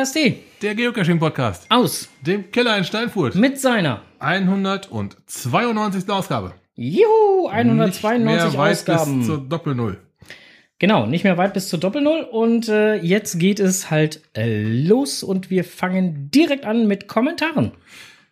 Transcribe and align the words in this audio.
KSD 0.00 0.36
Der 0.62 0.74
Geocaching-Podcast. 0.74 1.66
aus 1.68 2.08
Dem 2.22 2.50
Keller 2.50 2.78
in 2.78 2.84
Steinfurt. 2.84 3.34
mit 3.34 3.60
seiner 3.60 4.00
192. 4.18 6.08
Ausgabe. 6.08 6.54
Juhu, 6.74 7.48
Nicht 7.48 7.52
192 7.52 8.24
mehr 8.24 8.58
weit 8.58 8.72
Ausgaben. 8.72 9.18
bis 9.18 9.26
zur 9.26 9.38
Doppel-Null. 9.46 9.98
Genau, 10.78 11.04
nicht 11.04 11.24
mehr 11.24 11.36
weit 11.36 11.52
bis 11.52 11.68
zur 11.68 11.78
Doppel-Null. 11.80 12.22
Und 12.32 12.68
äh, 12.70 12.94
jetzt 12.96 13.38
geht 13.38 13.60
es 13.60 13.90
halt 13.90 14.22
äh, 14.34 14.62
los 14.62 15.22
und 15.22 15.50
wir 15.50 15.64
fangen 15.64 16.30
direkt 16.30 16.64
an 16.64 16.86
mit 16.86 17.06
Kommentaren. 17.06 17.72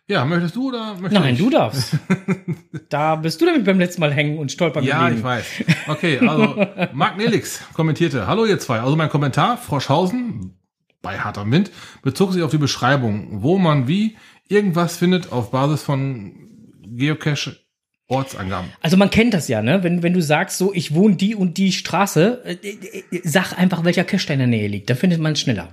Ja, 0.07 0.25
möchtest 0.25 0.55
du 0.55 0.69
oder 0.69 0.95
möchtest 0.95 1.21
Nein, 1.21 1.35
ich? 1.35 1.39
du 1.39 1.51
darfst. 1.51 1.91
da 2.89 3.15
bist 3.15 3.39
du 3.41 3.45
nämlich 3.45 3.63
beim 3.63 3.77
letzten 3.77 4.01
Mal 4.01 4.11
hängen 4.11 4.39
und 4.39 4.51
stolpern 4.51 4.83
Ja, 4.83 5.01
geblieben. 5.09 5.19
ich 5.19 5.23
weiß. 5.23 5.45
Okay, 5.87 6.17
also 6.27 6.65
Marc 6.93 7.17
Nelix 7.17 7.61
kommentierte. 7.75 8.25
Hallo 8.25 8.45
ihr 8.47 8.57
zwei. 8.57 8.79
Also 8.79 8.95
mein 8.95 9.09
Kommentar, 9.09 9.57
Froschhausen 9.57 10.55
bei 11.01 11.19
harter 11.19 11.49
Wind, 11.49 11.71
bezog 12.01 12.33
sich 12.33 12.43
auf 12.43 12.51
die 12.51 12.57
Beschreibung, 12.57 13.41
wo 13.43 13.57
man 13.57 13.87
wie 13.87 14.17
irgendwas 14.47 14.97
findet 14.97 15.31
auf 15.31 15.51
Basis 15.51 15.83
von 15.83 16.33
Geocache-Ortsangaben. 16.81 18.69
Also 18.81 18.97
man 18.97 19.09
kennt 19.09 19.33
das 19.33 19.47
ja, 19.47 19.61
ne? 19.61 19.83
Wenn, 19.83 20.03
wenn 20.03 20.13
du 20.13 20.21
sagst, 20.21 20.57
so, 20.57 20.73
ich 20.73 20.93
wohne 20.93 21.15
die 21.15 21.35
und 21.35 21.57
die 21.57 21.71
Straße, 21.71 22.41
äh, 22.45 22.53
äh, 22.53 23.03
äh, 23.11 23.21
sag 23.23 23.57
einfach, 23.57 23.83
welcher 23.83 24.03
Cache 24.03 24.27
da 24.27 24.33
in 24.33 24.39
der 24.39 24.47
Nähe 24.47 24.67
liegt. 24.67 24.89
Da 24.89 24.95
findet 24.95 25.21
man 25.21 25.33
es 25.33 25.39
schneller. 25.39 25.69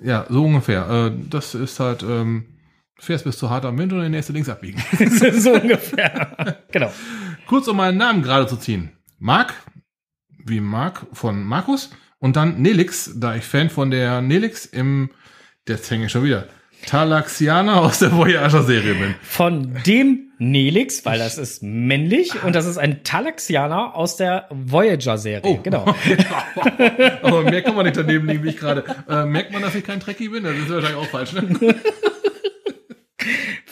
Ja, 0.00 0.26
so 0.28 0.44
ungefähr. 0.44 0.88
Äh, 0.88 1.12
das 1.28 1.54
ist 1.54 1.80
halt, 1.80 2.02
ähm, 2.02 2.58
fährst 2.98 3.24
bis 3.24 3.38
zu 3.38 3.50
harter 3.50 3.76
Wind 3.76 3.92
und 3.92 4.00
in 4.00 4.04
die 4.04 4.10
nächste 4.10 4.32
links 4.32 4.48
abbiegen. 4.48 4.82
so 5.32 5.52
ungefähr. 5.52 6.58
genau. 6.70 6.92
Kurz 7.46 7.66
um 7.68 7.78
meinen 7.78 7.98
Namen 7.98 8.22
gerade 8.22 8.46
zu 8.46 8.56
ziehen. 8.56 8.92
Marc, 9.18 9.54
wie 10.44 10.60
Marc 10.60 11.06
von 11.12 11.42
Markus 11.42 11.90
und 12.18 12.36
dann 12.36 12.60
Nelix, 12.60 13.12
da 13.16 13.36
ich 13.36 13.44
Fan 13.44 13.70
von 13.70 13.90
der 13.90 14.20
Nelix 14.20 14.66
im, 14.66 15.10
jetzt 15.68 15.90
hänge 15.90 16.06
ich 16.06 16.12
schon 16.12 16.24
wieder, 16.24 16.48
Talaxianer 16.86 17.80
aus 17.80 17.98
der 17.98 18.12
Voyager-Serie 18.12 18.94
bin. 18.94 19.14
Von 19.22 19.74
dem 19.84 20.30
Nelix, 20.38 21.04
weil 21.04 21.18
das 21.18 21.36
ist 21.36 21.62
männlich 21.62 22.42
und 22.44 22.54
das 22.54 22.66
ist 22.66 22.78
ein 22.78 23.02
Talaxianer 23.02 23.96
aus 23.96 24.16
der 24.16 24.46
Voyager-Serie. 24.50 25.60
Genau. 25.62 25.84
Aber 27.22 27.42
mehr 27.42 27.62
kann 27.62 27.74
man 27.74 27.86
nicht 27.86 27.96
daneben 27.96 28.28
liegen, 28.28 28.44
wie 28.44 28.50
ich 28.50 28.56
gerade. 28.56 28.84
Äh, 29.08 29.24
merkt 29.24 29.52
man, 29.52 29.62
dass 29.62 29.74
ich 29.74 29.84
kein 29.84 29.98
Trekkie 29.98 30.28
bin? 30.28 30.44
Das 30.44 30.54
ist 30.54 30.70
wahrscheinlich 30.70 30.98
auch 30.98 31.06
falsch. 31.06 31.32
Ne? 31.32 31.74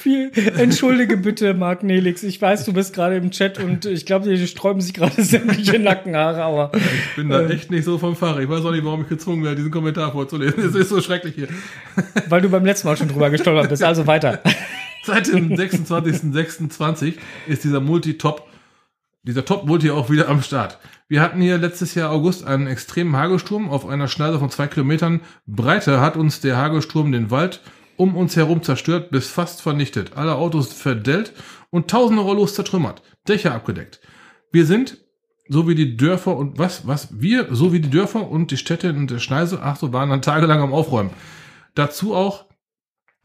Viel, 0.06 0.30
entschuldige 0.56 1.16
bitte, 1.16 1.52
Marc 1.52 1.82
Nelix. 1.82 2.22
Ich 2.22 2.40
weiß, 2.40 2.64
du 2.64 2.72
bist 2.72 2.94
gerade 2.94 3.16
im 3.16 3.32
Chat 3.32 3.58
und 3.58 3.86
ich 3.86 4.06
glaube, 4.06 4.28
dir 4.28 4.46
sträuben 4.46 4.80
sich 4.80 4.94
gerade 4.94 5.20
sämtliche 5.24 5.80
Nackenhaare, 5.80 6.44
aber 6.44 6.70
Ich 6.76 7.16
bin 7.16 7.28
da 7.28 7.44
echt 7.48 7.72
nicht 7.72 7.82
so 7.82 7.98
vom 7.98 8.14
Fach. 8.14 8.38
Ich 8.38 8.48
weiß 8.48 8.64
auch 8.64 8.70
nicht, 8.70 8.84
warum 8.84 9.02
ich 9.02 9.08
gezwungen 9.08 9.42
werde, 9.42 9.56
diesen 9.56 9.72
Kommentar 9.72 10.12
vorzulesen. 10.12 10.64
Es 10.64 10.76
ist 10.76 10.90
so 10.90 11.00
schrecklich 11.00 11.34
hier. 11.34 11.48
weil 12.28 12.40
du 12.40 12.48
beim 12.48 12.64
letzten 12.64 12.86
Mal 12.86 12.96
schon 12.96 13.08
drüber 13.08 13.30
gestolpert 13.30 13.68
bist. 13.68 13.82
Also 13.82 14.06
weiter. 14.06 14.40
Seit 15.02 15.26
dem 15.26 15.50
26.06.20 15.50 17.14
ist 17.48 17.64
dieser 17.64 17.80
Multi-Top, 17.80 18.46
dieser 19.24 19.44
Top-Multi 19.44 19.90
auch 19.90 20.08
wieder 20.08 20.28
am 20.28 20.40
Start. 20.40 20.78
Wir 21.08 21.20
hatten 21.20 21.40
hier 21.40 21.58
letztes 21.58 21.96
Jahr 21.96 22.12
August 22.12 22.46
einen 22.46 22.68
extremen 22.68 23.16
Hagelsturm. 23.16 23.70
Auf 23.70 23.88
einer 23.88 24.06
Schneise 24.06 24.38
von 24.38 24.50
zwei 24.50 24.68
Kilometern 24.68 25.20
Breite 25.48 26.00
hat 26.00 26.16
uns 26.16 26.40
der 26.40 26.56
Hagelsturm 26.56 27.10
den 27.10 27.32
Wald 27.32 27.60
um 27.96 28.16
uns 28.16 28.36
herum 28.36 28.62
zerstört 28.62 29.10
bis 29.10 29.28
fast 29.28 29.62
vernichtet. 29.62 30.16
Alle 30.16 30.36
Autos 30.36 30.72
verdellt 30.72 31.32
und 31.70 31.88
tausende 31.88 32.22
Rollos 32.22 32.54
zertrümmert. 32.54 33.02
Dächer 33.28 33.54
abgedeckt. 33.54 34.00
Wir 34.52 34.66
sind, 34.66 34.98
so 35.48 35.68
wie 35.68 35.74
die 35.74 35.96
Dörfer 35.96 36.36
und 36.36 36.58
was, 36.58 36.86
was, 36.86 37.20
wir, 37.20 37.54
so 37.54 37.72
wie 37.72 37.80
die 37.80 37.90
Dörfer 37.90 38.28
und 38.28 38.50
die 38.50 38.56
Städte 38.56 38.88
in 38.88 39.06
der 39.06 39.18
Schneise, 39.18 39.60
ach 39.62 39.76
so, 39.76 39.92
waren 39.92 40.10
dann 40.10 40.22
tagelang 40.22 40.60
am 40.60 40.72
Aufräumen. 40.72 41.10
Dazu 41.74 42.14
auch 42.14 42.46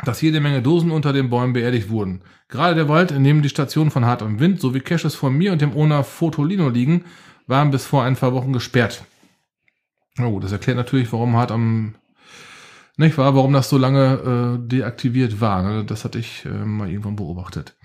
dass 0.04 0.22
jede 0.22 0.40
Menge 0.40 0.62
Dosen 0.62 0.92
unter 0.92 1.14
den 1.14 1.30
Bäumen 1.30 1.54
beerdigt 1.54 1.90
wurden. 1.90 2.22
Gerade 2.48 2.76
der 2.76 2.90
Wald, 2.90 3.12
in 3.12 3.24
dem 3.24 3.42
die 3.42 3.50
Stationen 3.50 3.92
von 3.92 4.06
Hart 4.06 4.22
am 4.22 4.40
Wind 4.40 4.60
sowie 4.60 4.80
Caches 4.80 5.16
von 5.16 5.34
mir 5.34 5.52
und 5.52 5.62
dem 5.62 5.76
Owner 5.76 6.04
Fotolino 6.04 6.70
liegen, 6.70 7.06
waren 7.48 7.72
bis 7.72 7.86
vor 7.86 8.04
ein 8.04 8.16
paar 8.16 8.34
Wochen 8.34 8.54
gesperrt. 8.54 9.06
Gut, 10.18 10.44
das 10.44 10.52
erklärt 10.52 10.78
natürlich, 10.78 11.12
warum 11.14 11.36
Hart 11.36 11.52
am 11.52 11.96
nicht 13.02 13.18
wahr, 13.18 13.36
warum 13.36 13.54
das 13.54 13.70
so 13.70 13.78
lange 13.78 14.58
äh, 14.64 14.68
deaktiviert 14.68 15.42
war. 15.42 15.64
Ne? 15.64 15.84
Das 15.86 16.06
hatte 16.06 16.20
ich 16.20 16.46
äh, 16.46 16.50
mal 16.50 16.90
irgendwann 16.90 17.16
beobachtet. 17.16 17.76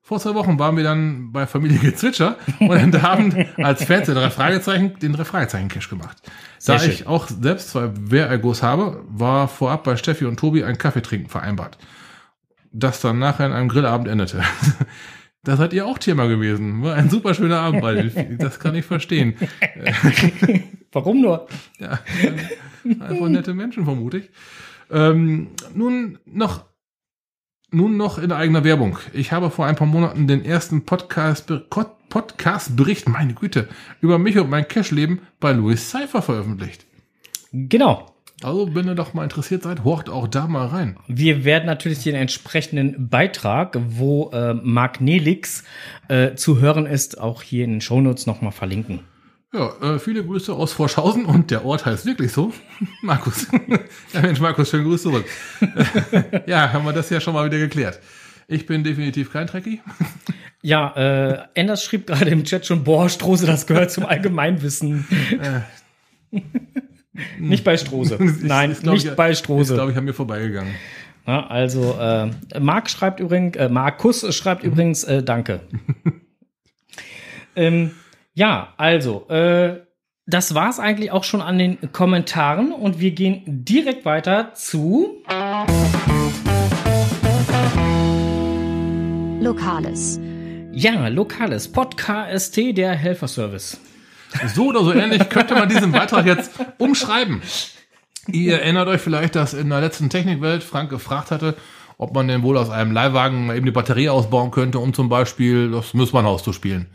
Vor 0.00 0.20
zwei 0.20 0.34
Wochen 0.34 0.56
waren 0.60 0.76
wir 0.76 0.84
dann 0.84 1.32
bei 1.32 1.48
Familie 1.48 1.80
Gezwitscher 1.80 2.36
und 2.60 3.02
haben 3.02 3.34
als 3.56 3.84
Fans 3.84 4.06
den 4.06 4.14
drei 4.14 4.30
Fragezeichen, 4.30 4.96
den 5.00 5.12
drei 5.12 5.24
Fragezeichen 5.24 5.68
Cache 5.68 5.88
gemacht. 5.88 6.16
Sehr 6.58 6.76
da 6.76 6.80
schön. 6.80 6.92
ich 6.92 7.06
auch 7.08 7.26
selbst 7.26 7.70
zwei 7.70 7.90
Wehrergos 7.92 8.62
habe, 8.62 9.02
war 9.08 9.48
vorab 9.48 9.82
bei 9.82 9.96
Steffi 9.96 10.24
und 10.24 10.38
Tobi 10.38 10.62
ein 10.62 10.78
Kaffee 10.78 11.02
trinken 11.02 11.28
vereinbart. 11.28 11.76
Das 12.72 13.00
dann 13.00 13.18
nachher 13.18 13.46
in 13.46 13.52
einem 13.52 13.68
Grillabend 13.68 14.08
endete. 14.08 14.42
Da 15.42 15.56
seid 15.56 15.72
ihr 15.72 15.86
auch 15.86 15.98
Thema 15.98 16.26
gewesen. 16.26 16.82
War 16.82 16.96
ein 16.96 17.08
super 17.08 17.32
schöner 17.32 17.60
Abend 17.60 17.80
den. 17.80 18.36
Das 18.36 18.58
kann 18.58 18.74
ich 18.74 18.84
verstehen. 18.84 19.36
Warum 20.92 21.20
nur? 21.20 21.46
Ja, 21.78 22.00
einfach 23.00 23.28
nette 23.28 23.54
Menschen, 23.54 23.84
vermute 23.84 24.18
ich. 24.18 24.30
Ähm, 24.90 25.48
nun 25.74 26.18
noch, 26.26 26.64
nun 27.70 27.96
noch 27.96 28.18
in 28.18 28.32
eigener 28.32 28.64
Werbung. 28.64 28.98
Ich 29.12 29.32
habe 29.32 29.50
vor 29.50 29.66
ein 29.66 29.76
paar 29.76 29.86
Monaten 29.86 30.26
den 30.26 30.44
ersten 30.44 30.84
Podcast, 30.84 31.52
Podcast-Bericht, 32.08 33.08
meine 33.08 33.34
Güte, 33.34 33.68
über 34.00 34.18
mich 34.18 34.38
und 34.38 34.50
mein 34.50 34.68
Cash-Leben 34.68 35.20
bei 35.40 35.52
Louis 35.52 35.90
Cypher 35.90 36.22
veröffentlicht. 36.22 36.86
Genau. 37.52 38.06
Also, 38.42 38.74
wenn 38.74 38.86
ihr 38.86 38.94
doch 38.94 39.14
mal 39.14 39.24
interessiert 39.24 39.62
seid, 39.62 39.82
horcht 39.82 40.10
auch 40.10 40.28
da 40.28 40.46
mal 40.46 40.66
rein. 40.66 40.98
Wir 41.08 41.44
werden 41.46 41.64
natürlich 41.64 42.02
den 42.02 42.14
entsprechenden 42.14 43.08
Beitrag, 43.08 43.78
wo 43.88 44.30
äh, 44.30 44.52
Marc 44.52 45.00
Nelix 45.00 45.64
äh, 46.08 46.34
zu 46.34 46.60
hören 46.60 46.84
ist, 46.84 47.18
auch 47.18 47.42
hier 47.42 47.64
in 47.64 47.72
den 47.72 47.80
Shownotes 47.80 48.26
nochmal 48.26 48.52
verlinken. 48.52 49.00
Ja, 49.56 49.94
äh, 49.94 49.98
viele 49.98 50.22
Grüße 50.22 50.52
aus 50.52 50.74
Forschhausen 50.74 51.24
und 51.24 51.50
der 51.50 51.64
Ort 51.64 51.86
heißt 51.86 52.04
wirklich 52.04 52.30
so. 52.30 52.52
Markus. 53.00 53.46
ja, 54.12 54.20
Mensch, 54.20 54.38
Markus, 54.38 54.68
schönen 54.68 54.84
Grüß 54.84 55.00
zurück. 55.02 55.24
ja, 56.46 56.72
haben 56.74 56.84
wir 56.84 56.92
das 56.92 57.08
ja 57.08 57.20
schon 57.20 57.32
mal 57.32 57.46
wieder 57.46 57.58
geklärt. 57.58 57.98
Ich 58.48 58.66
bin 58.66 58.84
definitiv 58.84 59.32
kein 59.32 59.46
Trekkie. 59.46 59.80
Ja, 60.60 60.92
äh, 60.94 61.38
Enders 61.54 61.82
schrieb 61.84 62.06
gerade 62.06 62.28
im 62.28 62.44
Chat 62.44 62.66
schon, 62.66 62.84
boah, 62.84 63.08
Strose, 63.08 63.46
das 63.46 63.66
gehört 63.66 63.90
zum 63.90 64.04
Allgemeinwissen. 64.04 65.06
nicht 67.38 67.64
bei 67.64 67.78
Strose. 67.78 68.18
Nein, 68.42 68.72
Ist, 68.72 68.82
glaub 68.82 68.94
nicht 68.94 69.06
ich, 69.06 69.16
bei 69.16 69.30
Ist, 69.30 69.38
Strose. 69.38 69.74
glaube 69.74 69.92
ich, 69.92 69.96
an 69.96 70.04
mir 70.04 70.12
vorbeigegangen. 70.12 70.74
Ja, 71.26 71.46
also, 71.46 71.96
äh, 71.98 72.60
Marc 72.60 72.90
schreibt 72.90 73.20
übrigens, 73.20 73.56
äh, 73.56 73.70
Markus 73.70 74.34
schreibt 74.34 74.64
übrigens, 74.64 75.02
äh, 75.04 75.22
danke. 75.22 75.60
ähm, 77.56 77.92
ja, 78.36 78.74
also, 78.76 79.26
äh, 79.30 79.80
das 80.26 80.54
war's 80.54 80.78
eigentlich 80.78 81.10
auch 81.10 81.24
schon 81.24 81.40
an 81.40 81.56
den 81.56 81.90
Kommentaren 81.92 82.70
und 82.70 83.00
wir 83.00 83.12
gehen 83.12 83.42
direkt 83.46 84.04
weiter 84.04 84.52
zu. 84.52 85.22
Lokales. 89.40 90.20
Ja, 90.70 91.08
lokales 91.08 91.72
Podcast, 91.72 92.54
der 92.58 92.92
Helferservice. 92.92 93.80
So 94.54 94.66
oder 94.66 94.84
so 94.84 94.92
ähnlich 94.92 95.30
könnte 95.30 95.54
man 95.54 95.70
diesen 95.70 95.92
Beitrag 95.92 96.26
jetzt 96.26 96.50
umschreiben. 96.76 97.40
Ihr 98.26 98.60
erinnert 98.60 98.88
euch 98.88 99.00
vielleicht, 99.00 99.34
dass 99.34 99.54
in 99.54 99.70
der 99.70 99.80
letzten 99.80 100.10
Technikwelt 100.10 100.62
Frank 100.62 100.90
gefragt 100.90 101.30
hatte, 101.30 101.56
ob 101.96 102.14
man 102.14 102.28
denn 102.28 102.42
wohl 102.42 102.58
aus 102.58 102.68
einem 102.68 102.92
Leihwagen 102.92 103.48
eben 103.48 103.64
die 103.64 103.72
Batterie 103.72 104.10
ausbauen 104.10 104.50
könnte, 104.50 104.78
um 104.78 104.92
zum 104.92 105.08
Beispiel 105.08 105.70
das 105.70 105.94
Müssmannhaus 105.94 106.42
zu 106.42 106.52
spielen. 106.52 106.88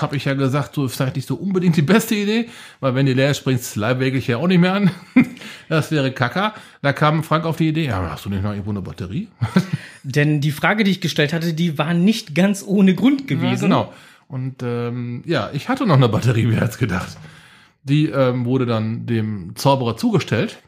Habe 0.00 0.16
ich 0.16 0.24
ja 0.24 0.34
gesagt, 0.34 0.74
so 0.74 0.86
ist 0.86 0.96
vielleicht 0.96 1.16
nicht 1.16 1.28
so 1.28 1.36
unbedingt 1.36 1.76
die 1.76 1.82
beste 1.82 2.14
Idee, 2.14 2.48
weil 2.80 2.94
wenn 2.94 3.06
die 3.06 3.14
leer 3.14 3.30
ist, 3.30 3.38
springt 3.38 3.60
das 3.60 3.76
Leihwägel 3.76 4.20
ja 4.20 4.38
auch 4.38 4.48
nicht 4.48 4.60
mehr 4.60 4.74
an. 4.74 4.90
Das 5.68 5.90
wäre 5.90 6.12
Kacker. 6.12 6.54
Da 6.80 6.92
kam 6.92 7.24
Frank 7.24 7.44
auf 7.44 7.56
die 7.56 7.68
Idee, 7.68 7.86
ja, 7.86 8.10
hast 8.10 8.24
du 8.24 8.30
nicht 8.30 8.44
noch 8.44 8.52
irgendwo 8.52 8.70
eine 8.70 8.82
Batterie? 8.82 9.26
Denn 10.04 10.40
die 10.40 10.52
Frage, 10.52 10.84
die 10.84 10.92
ich 10.92 11.00
gestellt 11.00 11.32
hatte, 11.32 11.54
die 11.54 11.76
war 11.76 11.92
nicht 11.92 12.36
ganz 12.36 12.62
ohne 12.64 12.94
Grund 12.94 13.26
gewesen. 13.26 13.70
Ja, 13.70 13.80
genau. 13.80 13.92
Und 14.28 14.62
ähm, 14.62 15.24
ja, 15.26 15.50
ich 15.52 15.68
hatte 15.68 15.84
noch 15.86 15.96
eine 15.96 16.08
Batterie, 16.08 16.48
wer 16.48 16.60
hat's 16.60 16.78
gedacht. 16.78 17.16
Die 17.82 18.06
ähm, 18.06 18.44
wurde 18.44 18.64
dann 18.64 19.06
dem 19.06 19.56
Zauberer 19.56 19.96
zugestellt. 19.96 20.58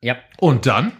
Ja. 0.00 0.16
Und 0.38 0.66
dann, 0.66 0.92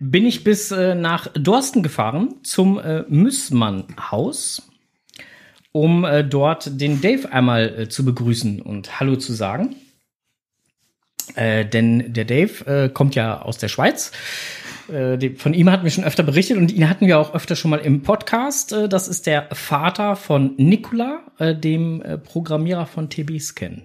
bin 0.00 0.26
ich 0.26 0.44
bis 0.44 0.70
äh, 0.70 0.94
nach 0.94 1.28
Dorsten 1.34 1.82
gefahren 1.82 2.36
zum 2.42 2.78
äh, 2.78 3.04
Müssmann-Haus, 3.08 4.70
um 5.72 6.04
äh, 6.04 6.24
dort 6.24 6.80
den 6.80 7.00
Dave 7.00 7.32
einmal 7.32 7.80
äh, 7.80 7.88
zu 7.88 8.04
begrüßen 8.04 8.60
und 8.60 9.00
Hallo 9.00 9.16
zu 9.16 9.32
sagen. 9.32 9.76
Äh, 11.34 11.64
denn 11.64 12.12
der 12.12 12.24
Dave 12.24 12.66
äh, 12.66 12.88
kommt 12.88 13.14
ja 13.14 13.42
aus 13.42 13.58
der 13.58 13.68
Schweiz. 13.68 14.12
Äh, 14.92 15.18
die, 15.18 15.30
von 15.30 15.54
ihm 15.54 15.70
hatten 15.70 15.84
wir 15.84 15.90
schon 15.90 16.04
öfter 16.04 16.22
berichtet 16.22 16.58
und 16.58 16.72
ihn 16.72 16.88
hatten 16.88 17.06
wir 17.06 17.18
auch 17.18 17.34
öfter 17.34 17.56
schon 17.56 17.70
mal 17.70 17.80
im 17.80 18.02
Podcast. 18.02 18.72
Äh, 18.72 18.88
das 18.88 19.08
ist 19.08 19.26
der 19.26 19.48
Vater 19.52 20.16
von 20.16 20.54
Nicola, 20.56 21.22
äh, 21.38 21.54
dem 21.54 22.02
Programmierer 22.24 22.86
von 22.86 23.08
TB 23.08 23.40
Scan. 23.40 23.82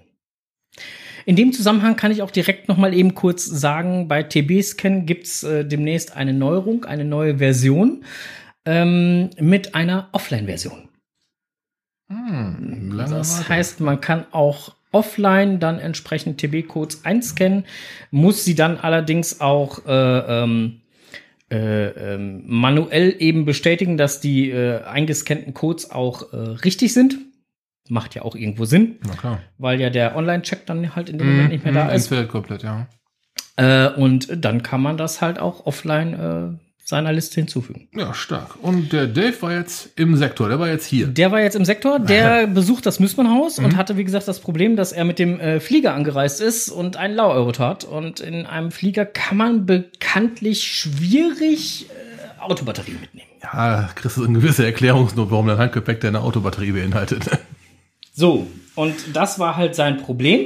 In 1.27 1.35
dem 1.35 1.51
Zusammenhang 1.51 1.97
kann 1.97 2.11
ich 2.11 2.21
auch 2.21 2.31
direkt 2.31 2.69
noch 2.69 2.77
mal 2.77 2.93
eben 2.93 3.13
kurz 3.13 3.43
sagen, 3.43 4.07
bei 4.07 4.23
TB-Scan 4.23 5.05
gibt's 5.05 5.43
äh, 5.43 5.65
demnächst 5.65 6.15
eine 6.15 6.31
Neuerung, 6.31 6.85
eine 6.85 7.03
neue 7.03 7.39
Version 7.39 8.05
ähm, 8.63 9.31
mit 9.37 9.75
einer 9.75 10.07
Offline-Version. 10.13 10.86
Hm, 12.57 12.91
lange 12.91 13.15
Das 13.15 13.47
heißt, 13.49 13.79
man 13.81 14.01
kann 14.01 14.25
auch 14.31 14.75
offline 14.91 15.59
dann 15.59 15.79
entsprechend 15.79 16.39
TB-Codes 16.39 17.03
einscannen, 17.05 17.65
muss 18.11 18.45
sie 18.45 18.55
dann 18.55 18.77
allerdings 18.77 19.41
auch 19.41 19.85
äh, 19.85 19.91
ähm, 20.43 20.81
äh, 21.51 21.87
ähm, 22.15 22.43
manuell 22.45 23.15
eben 23.19 23.45
bestätigen, 23.45 23.97
dass 23.97 24.19
die 24.19 24.49
äh, 24.49 24.83
eingescannten 24.83 25.53
Codes 25.53 25.91
auch 25.91 26.33
äh, 26.33 26.35
richtig 26.37 26.93
sind. 26.93 27.17
Macht 27.89 28.15
ja 28.15 28.23
auch 28.23 28.35
irgendwo 28.35 28.65
Sinn, 28.65 28.97
weil 29.57 29.79
ja 29.79 29.89
der 29.89 30.15
Online-Check 30.17 30.65
dann 30.65 30.95
halt 30.95 31.09
in 31.09 31.17
dem 31.17 31.27
Moment 31.27 31.49
nicht 31.51 31.63
mehr 31.63 31.73
da 31.73 31.85
Mhm, 31.85 31.91
ist. 31.95 32.27
komplett, 32.29 32.63
ja. 32.63 32.87
Äh, 33.55 33.89
und 33.93 34.27
dann 34.43 34.61
kann 34.61 34.81
man 34.81 34.97
das 34.97 35.21
halt 35.21 35.39
auch 35.39 35.65
offline 35.65 36.13
äh, 36.13 36.66
seiner 36.89 37.11
Liste 37.11 37.41
hinzufügen. 37.41 37.89
Ja, 37.93 38.13
stark. 38.13 38.55
Und 38.61 38.93
der 38.93 39.07
Dave 39.07 39.33
war 39.41 39.51
jetzt 39.51 39.89
im 39.97 40.15
Sektor, 40.15 40.47
der 40.47 40.57
war 40.57 40.69
jetzt 40.69 40.85
hier. 40.85 41.07
Der 41.07 41.33
war 41.33 41.41
jetzt 41.41 41.57
im 41.57 41.65
Sektor, 41.65 41.99
der 41.99 42.47
besucht 42.47 42.85
das 42.85 43.01
Müssmannhaus 43.01 43.57
Mhm. 43.57 43.65
und 43.65 43.75
hatte, 43.75 43.97
wie 43.97 44.05
gesagt, 44.05 44.25
das 44.29 44.39
Problem, 44.39 44.77
dass 44.77 44.93
er 44.93 45.03
mit 45.03 45.19
dem 45.19 45.37
äh, 45.37 45.59
Flieger 45.59 45.93
angereist 45.93 46.39
ist 46.39 46.69
und 46.69 46.95
einen 46.95 47.13
Laueuro 47.13 47.51
hat. 47.59 47.83
Und 47.83 48.21
in 48.21 48.45
einem 48.45 48.71
Flieger 48.71 49.05
kann 49.05 49.35
man 49.35 49.65
bekanntlich 49.65 50.63
schwierig 50.63 51.87
äh, 51.89 52.41
Autobatterien 52.41 53.01
mitnehmen. 53.01 53.27
Ja, 53.43 53.89
kriegst 53.93 54.15
du 54.15 54.23
eine 54.23 54.39
gewisse 54.39 54.65
Erklärungsnot, 54.65 55.29
warum 55.29 55.47
dein 55.47 55.57
Handgepäck 55.57 55.99
deine 55.99 56.21
Autobatterie 56.21 56.71
beinhaltet. 56.71 57.25
So, 58.13 58.47
und 58.75 58.95
das 59.13 59.39
war 59.39 59.57
halt 59.57 59.75
sein 59.75 59.97
Problem. 59.97 60.45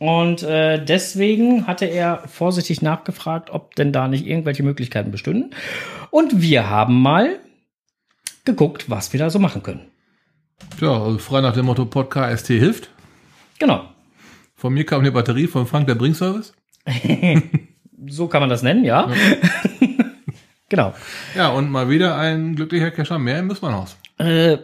Und 0.00 0.42
äh, 0.42 0.82
deswegen 0.82 1.66
hatte 1.66 1.84
er 1.84 2.26
vorsichtig 2.26 2.80
nachgefragt, 2.80 3.50
ob 3.50 3.74
denn 3.74 3.92
da 3.92 4.08
nicht 4.08 4.26
irgendwelche 4.26 4.62
Möglichkeiten 4.62 5.10
bestünden. 5.10 5.54
Und 6.10 6.40
wir 6.40 6.70
haben 6.70 7.02
mal 7.02 7.38
geguckt, 8.46 8.88
was 8.88 9.12
wir 9.12 9.20
da 9.20 9.28
so 9.28 9.38
machen 9.38 9.62
können. 9.62 9.90
ja, 10.80 10.90
also 10.90 11.18
frei 11.18 11.42
nach 11.42 11.52
dem 11.52 11.66
Motto 11.66 11.84
Podcast 11.84 12.46
hilft. 12.46 12.88
Genau. 13.58 13.90
Von 14.56 14.72
mir 14.72 14.86
kam 14.86 15.04
die 15.04 15.10
Batterie, 15.10 15.46
von 15.46 15.66
Frank 15.66 15.86
der 15.86 15.94
Bringservice. 15.94 16.54
So 18.06 18.28
kann 18.28 18.40
man 18.40 18.48
das 18.48 18.62
nennen, 18.62 18.86
ja. 18.86 19.10
genau. 20.70 20.94
Ja, 21.36 21.50
und 21.50 21.70
mal 21.70 21.90
wieder 21.90 22.16
ein 22.16 22.56
glücklicher 22.56 22.90
Kescher 22.90 23.18
mehr 23.18 23.40
im 23.40 23.48
Müssmannhaus. 23.48 23.98
Äh, 24.16 24.56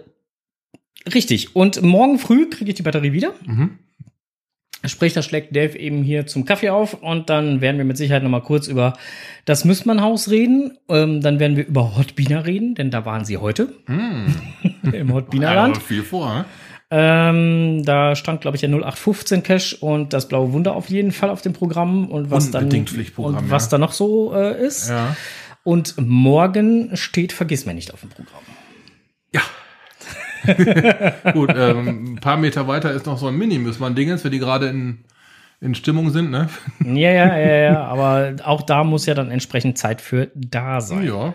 richtig. 1.13 1.55
Und 1.55 1.83
morgen 1.83 2.19
früh 2.19 2.49
kriege 2.49 2.71
ich 2.71 2.77
die 2.77 2.83
Batterie 2.83 3.13
wieder. 3.13 3.35
Mhm. 3.45 3.79
Sprich, 4.87 5.13
das 5.13 5.25
schlägt 5.25 5.55
Dave 5.55 5.79
eben 5.79 6.03
hier 6.03 6.27
zum 6.27 6.45
Kaffee 6.45 6.71
auf 6.71 6.95
und 6.95 7.31
dann 7.31 7.61
werden 7.61 7.79
wir 7.79 7.85
mit 7.85 7.97
Sicherheit 7.97 8.23
noch 8.23 8.31
mal 8.31 8.43
kurz 8.43 8.69
über 8.69 8.95
das 9.45 9.65
Müssmannhaus 9.65 10.31
reden. 10.31 10.79
Ähm, 10.89 11.21
dann 11.21 11.41
werden 11.41 11.57
wir 11.57 11.67
über 11.67 11.97
Hotbiner 11.97 12.47
reden, 12.47 12.75
denn 12.75 12.91
da 12.91 13.05
waren 13.05 13.25
sie 13.25 13.37
heute 13.37 13.69
im 14.93 15.13
Hotbinerland. 15.13 15.77
Ja, 15.77 15.83
viel 15.83 16.03
vor, 16.03 16.35
ne? 16.35 16.45
Ähm, 16.89 17.83
da 17.85 18.15
stand, 18.15 18.41
glaube 18.41 18.57
ich, 18.57 18.61
der 18.61 18.71
0815 18.71 19.43
Cache 19.43 19.77
und 19.81 20.13
das 20.13 20.29
blaue 20.29 20.53
Wunder 20.53 20.77
auf 20.77 20.89
jeden 20.89 21.11
Fall 21.11 21.31
auf 21.31 21.43
dem 21.43 21.53
Programm 21.53 22.07
und 22.07 22.31
was 22.31 22.53
dann 22.53 22.65
Unbedingt 22.65 23.19
und 23.19 23.51
was 23.51 23.65
ja. 23.65 23.71
da 23.71 23.79
noch 23.79 23.93
so 23.93 24.33
äh, 24.35 24.65
ist. 24.65 24.91
Ja. 24.91 25.17
Und 25.65 25.95
morgen 25.99 26.97
steht 26.97 27.33
Vergiss 27.33 27.67
mir 27.67 27.75
nicht 27.75 27.93
auf 27.93 28.03
dem 28.03 28.11
Programm. 28.11 28.43
Ja. 30.47 31.33
Gut, 31.33 31.53
ähm, 31.57 32.15
ein 32.15 32.17
paar 32.17 32.37
Meter 32.37 32.69
weiter 32.69 32.93
ist 32.93 33.07
noch 33.07 33.19
so 33.19 33.27
ein 33.29 33.37
Mini-Müssmann-Dingens, 33.37 34.23
für 34.23 34.31
die 34.31 34.39
gerade 34.39 34.69
in, 34.69 35.05
in 35.61 35.75
Stimmung 35.75 36.11
sind, 36.11 36.31
ne? 36.31 36.49
Ja, 36.85 37.11
ja, 37.11 37.39
ja, 37.39 37.57
ja, 37.57 37.85
aber 37.85 38.37
auch 38.45 38.63
da 38.63 38.85
muss 38.85 39.07
ja 39.07 39.15
dann 39.15 39.31
entsprechend 39.31 39.79
Zeit 39.79 40.01
für 40.01 40.31
da 40.35 40.81
sein. 40.81 41.05
Ja. 41.05 41.35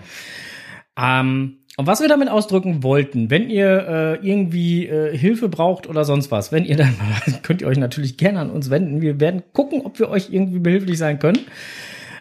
Ähm, 0.97 1.57
und 1.77 1.87
was 1.87 2.01
wir 2.01 2.09
damit 2.09 2.29
ausdrücken 2.29 2.83
wollten, 2.83 3.29
wenn 3.29 3.49
ihr 3.49 4.19
äh, 4.21 4.27
irgendwie 4.27 4.87
äh, 4.87 5.17
Hilfe 5.17 5.47
braucht 5.47 5.87
oder 5.87 6.03
sonst 6.03 6.29
was, 6.29 6.51
wenn 6.51 6.65
ihr 6.65 6.75
dann 6.75 6.95
könnt 7.43 7.61
ihr 7.61 7.67
euch 7.67 7.77
natürlich 7.77 8.17
gerne 8.17 8.39
an 8.39 8.49
uns 8.49 8.69
wenden. 8.69 9.01
Wir 9.01 9.19
werden 9.19 9.41
gucken, 9.53 9.81
ob 9.85 9.97
wir 9.97 10.09
euch 10.09 10.29
irgendwie 10.31 10.59
behilflich 10.59 10.97
sein 10.97 11.19
können. 11.19 11.39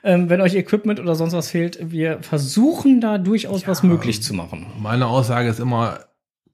Ähm, 0.02 0.30
wenn 0.30 0.40
euch 0.40 0.54
Equipment 0.54 0.98
oder 0.98 1.14
sonst 1.14 1.34
was 1.34 1.50
fehlt, 1.50 1.78
wir 1.90 2.22
versuchen 2.22 3.00
da 3.00 3.18
durchaus 3.18 3.66
was 3.66 3.82
möglich 3.82 4.22
zu 4.22 4.32
machen. 4.32 4.66
Meine 4.80 5.06
Aussage 5.06 5.48
ist 5.48 5.60
immer, 5.60 5.98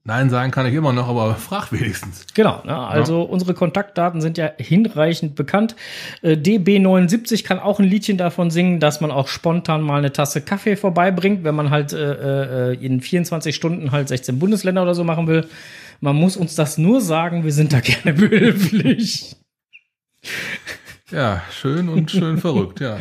nein 0.07 0.29
sagen 0.29 0.51
kann 0.51 0.65
ich 0.65 0.73
immer 0.73 0.93
noch, 0.93 1.07
aber 1.07 1.35
frag 1.35 1.71
wenigstens. 1.71 2.25
Genau, 2.33 2.63
ne? 2.65 2.75
also 2.75 3.21
unsere 3.21 3.53
Kontaktdaten 3.53 4.21
sind 4.21 4.37
ja 4.37 4.49
hinreichend 4.57 5.35
bekannt. 5.35 5.75
Äh, 6.23 6.31
DB79 6.31 7.43
kann 7.43 7.59
auch 7.59 7.79
ein 7.79 7.85
Liedchen 7.85 8.17
davon 8.17 8.49
singen, 8.49 8.79
dass 8.79 9.01
man 9.01 9.11
auch 9.11 9.27
spontan 9.27 9.81
mal 9.81 9.99
eine 9.99 10.11
Tasse 10.11 10.41
Kaffee 10.41 10.77
vorbeibringt, 10.77 11.43
wenn 11.43 11.53
man 11.53 11.69
halt 11.69 11.93
äh, 11.93 12.71
äh, 12.71 12.83
in 12.83 13.01
24 13.01 13.55
Stunden 13.55 13.91
halt 13.91 14.07
16 14.07 14.39
Bundesländer 14.39 14.81
oder 14.81 14.95
so 14.95 15.03
machen 15.03 15.27
will. 15.27 15.47
Man 15.99 16.15
muss 16.15 16.37
uns 16.37 16.55
das 16.55 16.77
nur 16.77 17.01
sagen, 17.01 17.43
wir 17.43 17.51
sind 17.51 17.73
da 17.73 17.79
gerne 17.81 18.13
behilflich. 18.13 19.35
Ja, 21.11 21.43
schön 21.51 21.89
und 21.89 22.11
schön 22.11 22.37
verrückt, 22.39 22.79
ja. 22.79 22.97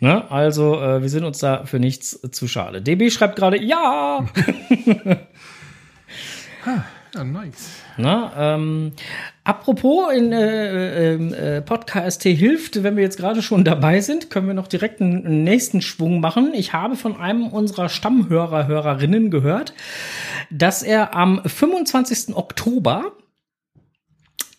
Ne? 0.00 0.30
Also, 0.30 0.80
äh, 0.80 1.02
wir 1.02 1.08
sind 1.08 1.24
uns 1.24 1.38
da 1.38 1.64
für 1.64 1.78
nichts 1.80 2.20
zu 2.30 2.46
schade. 2.46 2.80
DB 2.80 3.10
schreibt 3.10 3.36
gerade, 3.36 3.60
ja! 3.62 4.24
Ja, 7.14 7.24
nice. 7.24 7.80
Na, 7.96 8.54
ähm, 8.54 8.92
apropos 9.42 10.12
in 10.12 10.32
äh, 10.32 11.14
äh, 11.14 11.56
äh, 11.56 11.62
Podcast 11.62 12.22
hilft, 12.22 12.82
wenn 12.82 12.96
wir 12.96 13.02
jetzt 13.02 13.16
gerade 13.16 13.40
schon 13.42 13.64
dabei 13.64 14.00
sind, 14.00 14.28
können 14.28 14.46
wir 14.46 14.54
noch 14.54 14.66
direkt 14.66 15.00
einen, 15.00 15.44
nächsten 15.44 15.80
Schwung 15.80 16.20
machen. 16.20 16.52
Ich 16.54 16.74
habe 16.74 16.96
von 16.96 17.16
einem 17.16 17.46
unserer 17.46 17.88
Stammhörer, 17.88 18.66
Hörerinnen 18.66 19.30
gehört, 19.30 19.72
dass 20.50 20.82
er 20.82 21.14
am 21.14 21.42
25. 21.44 22.36
Oktober 22.36 23.12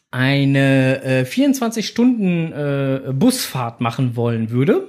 eine 0.10 1.04
äh, 1.04 1.26
24 1.26 1.88
Stunden 1.88 2.52
äh, 2.52 3.14
Busfahrt 3.14 3.80
machen 3.80 4.16
wollen 4.16 4.50
würde 4.50 4.88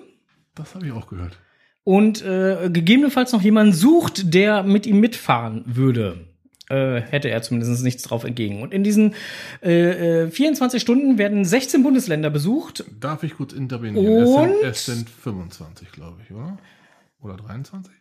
Das 0.54 0.74
habe 0.74 0.86
ich 0.86 0.92
auch 0.92 1.08
gehört. 1.08 1.38
und 1.84 2.24
äh, 2.24 2.70
gegebenenfalls 2.72 3.32
noch 3.32 3.42
jemanden 3.42 3.74
sucht, 3.74 4.32
der 4.32 4.62
mit 4.62 4.86
ihm 4.86 4.98
mitfahren 5.00 5.62
würde. 5.66 6.29
Äh, 6.70 7.00
hätte 7.00 7.28
er 7.28 7.42
zumindest 7.42 7.82
nichts 7.82 8.04
drauf 8.04 8.22
entgegen. 8.22 8.62
Und 8.62 8.72
in 8.72 8.84
diesen 8.84 9.14
äh, 9.60 10.22
äh, 10.22 10.30
24 10.30 10.80
Stunden 10.80 11.18
werden 11.18 11.44
16 11.44 11.82
Bundesländer 11.82 12.30
besucht. 12.30 12.84
Darf 13.00 13.24
ich 13.24 13.34
kurz 13.34 13.52
intervenieren? 13.52 14.22
Es 14.22 14.34
sind, 14.34 14.54
es 14.62 14.86
sind 14.86 15.10
25, 15.10 15.90
glaube 15.90 16.18
ich, 16.24 16.32
oder? 16.32 16.58
Oder 17.20 17.36
23? 17.36 17.92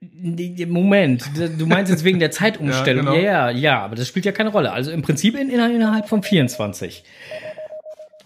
Nee, 0.00 0.66
Moment, 0.66 1.24
du 1.58 1.66
meinst 1.66 1.90
jetzt 1.90 2.04
wegen 2.04 2.18
der 2.18 2.30
Zeitumstellung. 2.30 3.06
Ja, 3.06 3.12
Ja, 3.14 3.20
genau. 3.20 3.24
ja, 3.24 3.50
ja, 3.50 3.78
aber 3.80 3.96
das 3.96 4.08
spielt 4.08 4.24
ja 4.26 4.32
keine 4.32 4.50
Rolle. 4.50 4.72
Also 4.72 4.90
im 4.90 5.02
Prinzip 5.02 5.38
in, 5.38 5.50
innerhalb 5.50 6.08
von 6.08 6.22
24. 6.22 7.02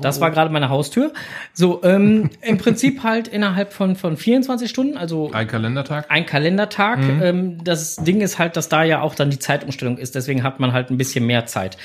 Das 0.01 0.19
Oh. 0.19 0.21
war 0.21 0.31
gerade 0.31 0.51
meine 0.53 0.69
Haustür. 0.69 1.13
So, 1.53 1.83
ähm, 1.83 2.31
im 2.41 2.57
Prinzip 2.59 3.03
halt 3.03 3.27
innerhalb 3.29 3.73
von, 3.73 3.97
von 3.97 4.17
24 4.17 4.71
Stunden, 4.71 4.97
also 4.97 5.31
Ein 5.33 5.49
Kalendertag? 5.49 6.07
ein 6.09 6.25
Kalendertag. 6.25 7.01
Mhm. 7.01 7.23
Ähm, 7.23 7.65
das 7.65 7.97
Ding 7.97 8.21
ist 8.21 8.39
halt, 8.39 8.57
dass 8.57 8.69
da 8.69 8.85
ja 8.85 9.01
auch 9.03 9.15
dann 9.17 9.31
die 9.31 9.39
Zeitumstellung 9.41 9.99
ist. 9.99 10.15
Deswegen 10.15 10.43
hat 10.45 10.61
man 10.61 10.73
halt 10.73 10.91
ein 10.91 10.99
bisschen 10.99 11.27
mehr 11.27 11.47
Zeit. 11.47 11.77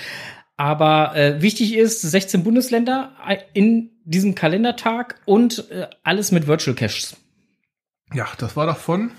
Aber 0.58 1.15
äh, 1.15 1.41
wichtig 1.41 1.75
ist, 1.75 2.01
16 2.01 2.43
Bundesländer 2.43 3.13
äh, 3.27 3.38
in 3.53 3.89
diesem 4.05 4.36
Kalendertag 4.36 5.15
und 5.25 5.70
äh, 5.72 5.88
alles 6.03 6.32
mit 6.32 6.46
Virtual 6.46 6.75
Caches. 6.75 7.15
Ja, 8.13 8.27
das 8.38 8.55
war 8.55 8.67
doch 8.67 8.77
von. 8.77 9.10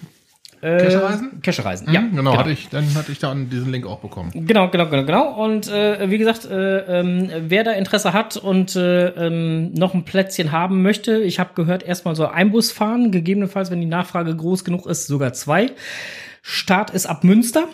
Äh, 0.64 0.78
Cachereisen? 0.78 1.42
Cachereisen, 1.42 1.92
ja. 1.92 2.00
Hm, 2.00 2.16
genau, 2.16 2.38
Hatte 2.38 2.50
ich, 2.50 2.70
dann 2.70 2.94
hatte 2.94 3.12
ich 3.12 3.18
da 3.18 3.34
diesen 3.34 3.70
Link 3.70 3.86
auch 3.86 3.98
bekommen. 3.98 4.30
Genau, 4.32 4.70
genau, 4.70 4.88
genau, 4.88 5.04
genau. 5.04 5.44
Und 5.44 5.68
äh, 5.68 6.10
wie 6.10 6.16
gesagt, 6.16 6.46
äh, 6.46 7.00
ähm, 7.00 7.30
wer 7.48 7.64
da 7.64 7.72
Interesse 7.72 8.14
hat 8.14 8.38
und 8.38 8.74
äh, 8.74 9.08
ähm, 9.08 9.74
noch 9.74 9.92
ein 9.92 10.06
Plätzchen 10.06 10.52
haben 10.52 10.80
möchte, 10.80 11.18
ich 11.18 11.38
habe 11.38 11.50
gehört, 11.54 11.82
erstmal 11.82 12.16
so 12.16 12.26
ein 12.26 12.50
Bus 12.50 12.72
fahren, 12.72 13.12
gegebenenfalls, 13.12 13.70
wenn 13.70 13.82
die 13.82 13.86
Nachfrage 13.86 14.34
groß 14.34 14.64
genug 14.64 14.86
ist, 14.86 15.06
sogar 15.06 15.34
zwei. 15.34 15.72
Start 16.40 16.90
ist 16.92 17.04
ab 17.04 17.24
Münster. 17.24 17.68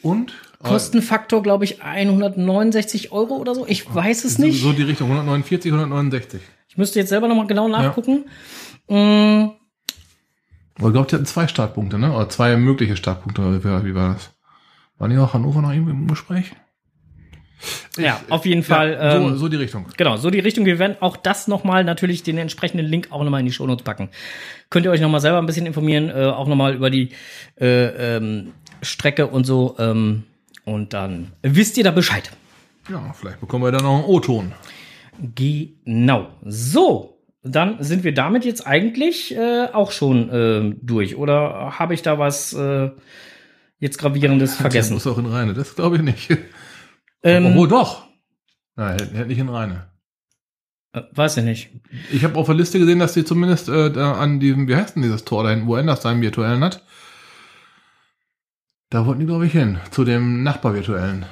Und? 0.00 0.32
Kostenfaktor, 0.62 1.42
glaube 1.42 1.64
ich, 1.64 1.82
169 1.82 3.12
Euro 3.12 3.36
oder 3.36 3.54
so. 3.54 3.66
Ich 3.66 3.94
weiß 3.94 4.24
es 4.24 4.36
so, 4.36 4.42
nicht. 4.42 4.62
so 4.62 4.72
die 4.72 4.84
Richtung, 4.84 5.10
149, 5.10 5.70
169. 5.72 6.40
Ich 6.68 6.78
müsste 6.78 7.00
jetzt 7.00 7.10
selber 7.10 7.28
noch 7.28 7.36
mal 7.36 7.46
genau 7.46 7.68
nachgucken. 7.68 8.24
Mm, 8.88 9.50
Aber 10.78 10.88
ich 10.88 10.92
glaube, 10.92 11.08
die 11.08 11.14
hatten 11.14 11.26
zwei 11.26 11.46
Startpunkte, 11.46 11.98
ne? 11.98 12.12
Oder 12.12 12.28
zwei 12.28 12.56
mögliche 12.56 12.96
Startpunkte, 12.96 13.62
wie, 13.62 13.94
war 13.94 14.14
das? 14.14 14.30
War 14.98 15.08
nicht 15.08 15.18
auch 15.18 15.34
Hannover 15.34 15.62
noch 15.62 15.72
irgendwie 15.72 15.92
im 15.92 16.06
Gespräch? 16.06 16.52
ja, 17.96 18.20
auf 18.28 18.46
jeden 18.46 18.62
Fall. 18.62 18.92
Ja, 18.92 19.20
so, 19.20 19.28
ähm, 19.28 19.36
so 19.36 19.48
die 19.48 19.56
Richtung. 19.56 19.86
Genau, 19.96 20.16
so 20.16 20.30
die 20.30 20.40
Richtung. 20.40 20.64
Wir 20.64 20.78
werden 20.78 20.96
auch 21.00 21.16
das 21.16 21.48
nochmal 21.48 21.84
natürlich 21.84 22.22
den 22.22 22.38
entsprechenden 22.38 22.86
Link 22.86 23.08
auch 23.10 23.22
nochmal 23.22 23.40
in 23.40 23.46
die 23.46 23.52
Shownotes 23.52 23.84
packen. 23.84 24.08
Könnt 24.70 24.86
ihr 24.86 24.90
euch 24.90 25.00
nochmal 25.00 25.20
selber 25.20 25.38
ein 25.38 25.46
bisschen 25.46 25.66
informieren, 25.66 26.08
äh, 26.08 26.26
auch 26.26 26.48
nochmal 26.48 26.74
über 26.74 26.90
die 26.90 27.10
äh, 27.60 28.16
ähm, 28.16 28.52
Strecke 28.82 29.26
und 29.26 29.44
so. 29.44 29.76
Ähm, 29.78 30.24
und 30.64 30.92
dann 30.92 31.32
wisst 31.42 31.76
ihr 31.76 31.84
da 31.84 31.90
Bescheid. 31.90 32.30
Ja, 32.88 33.12
vielleicht 33.12 33.40
bekommen 33.40 33.64
wir 33.64 33.72
dann 33.72 33.84
noch 33.84 33.96
einen 33.96 34.04
O-Ton. 34.04 34.52
Genau. 35.34 36.28
So, 36.44 37.11
dann 37.42 37.82
sind 37.82 38.04
wir 38.04 38.14
damit 38.14 38.44
jetzt 38.44 38.66
eigentlich 38.66 39.34
äh, 39.34 39.66
auch 39.72 39.90
schon 39.90 40.30
äh, 40.30 40.74
durch. 40.80 41.16
Oder 41.16 41.78
habe 41.78 41.94
ich 41.94 42.02
da 42.02 42.18
was 42.18 42.52
äh, 42.52 42.90
jetzt 43.78 43.98
gravierendes 43.98 44.54
vergessen? 44.56 44.94
muss 44.94 45.06
auch 45.06 45.18
in 45.18 45.26
Reine, 45.26 45.54
das 45.54 45.74
glaube 45.74 45.96
ich 45.96 46.02
nicht. 46.02 46.36
Ähm, 47.24 47.46
Obwohl 47.46 47.68
doch. 47.68 48.06
Nein, 48.74 48.98
hätte 48.98 49.26
nicht 49.26 49.38
in 49.38 49.48
Reine. 49.48 49.86
äh, 50.92 51.02
weiß 51.12 51.36
ich 51.36 51.44
nicht. 51.44 51.70
Ich 52.10 52.24
habe 52.24 52.36
auf 52.36 52.46
der 52.46 52.54
Liste 52.54 52.78
gesehen, 52.78 52.98
dass 52.98 53.12
die 53.14 53.24
zumindest 53.24 53.68
äh, 53.68 53.90
da 53.90 54.14
an 54.14 54.40
diesem, 54.40 54.66
wie 54.66 54.76
heißt 54.76 54.96
denn 54.96 55.02
dieses 55.02 55.24
Tor 55.24 55.44
da 55.44 55.50
hinten, 55.50 55.66
wo 55.66 55.76
Enders 55.76 56.02
seinen 56.02 56.20
virtuellen 56.22 56.64
hat? 56.64 56.84
Da 58.90 59.06
wollten 59.06 59.20
die, 59.20 59.26
glaube 59.26 59.46
ich, 59.46 59.52
hin. 59.52 59.78
Zu 59.90 60.04
dem 60.04 60.42
Nachbarvirtuellen. 60.42 61.24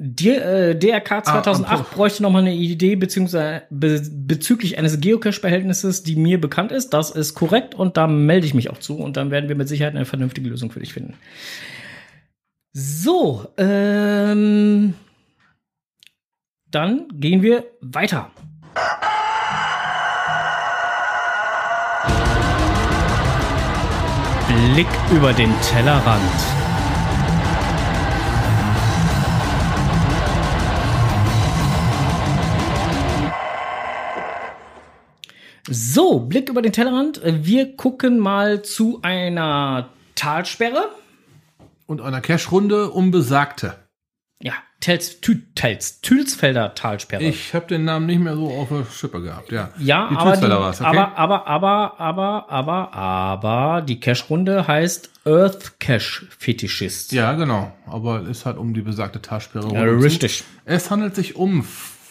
Die, 0.00 0.30
äh, 0.30 0.76
DRK 0.76 1.24
2008 1.24 1.72
am- 1.80 1.86
bräuchte 1.92 2.22
noch 2.22 2.30
mal 2.30 2.38
eine 2.38 2.54
Idee 2.54 2.94
beziehungsweise 2.94 3.62
be 3.68 4.00
bezüglich 4.12 4.78
eines 4.78 5.00
Geocache-Behältnisses, 5.00 6.04
die 6.04 6.14
mir 6.14 6.40
bekannt 6.40 6.70
ist. 6.70 6.90
Das 6.90 7.10
ist 7.10 7.34
korrekt 7.34 7.74
und 7.74 7.96
da 7.96 8.06
melde 8.06 8.46
ich 8.46 8.54
mich 8.54 8.70
auch 8.70 8.78
zu 8.78 8.96
und 8.96 9.16
dann 9.16 9.32
werden 9.32 9.48
wir 9.48 9.56
mit 9.56 9.68
Sicherheit 9.68 9.96
eine 9.96 10.04
vernünftige 10.04 10.48
Lösung 10.50 10.70
für 10.70 10.78
dich 10.78 10.92
finden. 10.92 11.14
So, 12.72 13.48
ähm, 13.56 14.94
dann 16.70 17.08
gehen 17.14 17.42
wir 17.42 17.64
weiter. 17.80 18.30
Blick 24.48 24.86
über 25.10 25.32
den 25.32 25.52
Tellerrand. 25.60 26.57
So, 35.70 36.20
Blick 36.20 36.48
über 36.48 36.62
den 36.62 36.72
Tellerrand. 36.72 37.20
Wir 37.24 37.76
gucken 37.76 38.18
mal 38.18 38.62
zu 38.62 39.00
einer 39.02 39.90
Talsperre. 40.14 40.88
Und 41.86 42.00
einer 42.00 42.20
Cash-Runde 42.20 42.90
um 42.90 43.10
Besagte. 43.10 43.74
Ja, 44.40 44.54
Tels, 44.80 45.20
Tü, 45.20 45.40
Tels, 45.54 46.00
Tülsfelder 46.00 46.74
Talsperre. 46.74 47.22
Ich 47.24 47.52
habe 47.52 47.66
den 47.66 47.84
Namen 47.84 48.06
nicht 48.06 48.20
mehr 48.20 48.34
so 48.34 48.48
auf 48.48 48.68
der 48.68 48.86
Schippe 48.90 49.20
gehabt, 49.20 49.52
ja. 49.52 49.70
ja, 49.78 50.08
die 50.08 50.16
aber, 50.16 50.36
die, 50.36 50.44
okay? 50.44 50.84
aber, 50.84 51.18
aber, 51.18 51.46
aber, 51.48 52.00
aber, 52.00 52.50
aber, 52.50 52.94
aber, 52.94 53.82
die 53.82 54.00
Cache-Runde 54.00 54.66
heißt 54.66 55.10
Earth 55.26 55.80
Cache 55.80 56.26
Fetischist. 56.38 57.12
Ja, 57.12 57.32
genau. 57.32 57.72
Aber 57.86 58.22
es 58.22 58.46
hat 58.46 58.56
um 58.56 58.72
die 58.72 58.82
besagte 58.82 59.20
Talsperre 59.20 59.74
Ja, 59.74 59.82
richtig. 59.82 60.44
Es 60.64 60.90
handelt 60.90 61.14
sich 61.14 61.36
um 61.36 61.64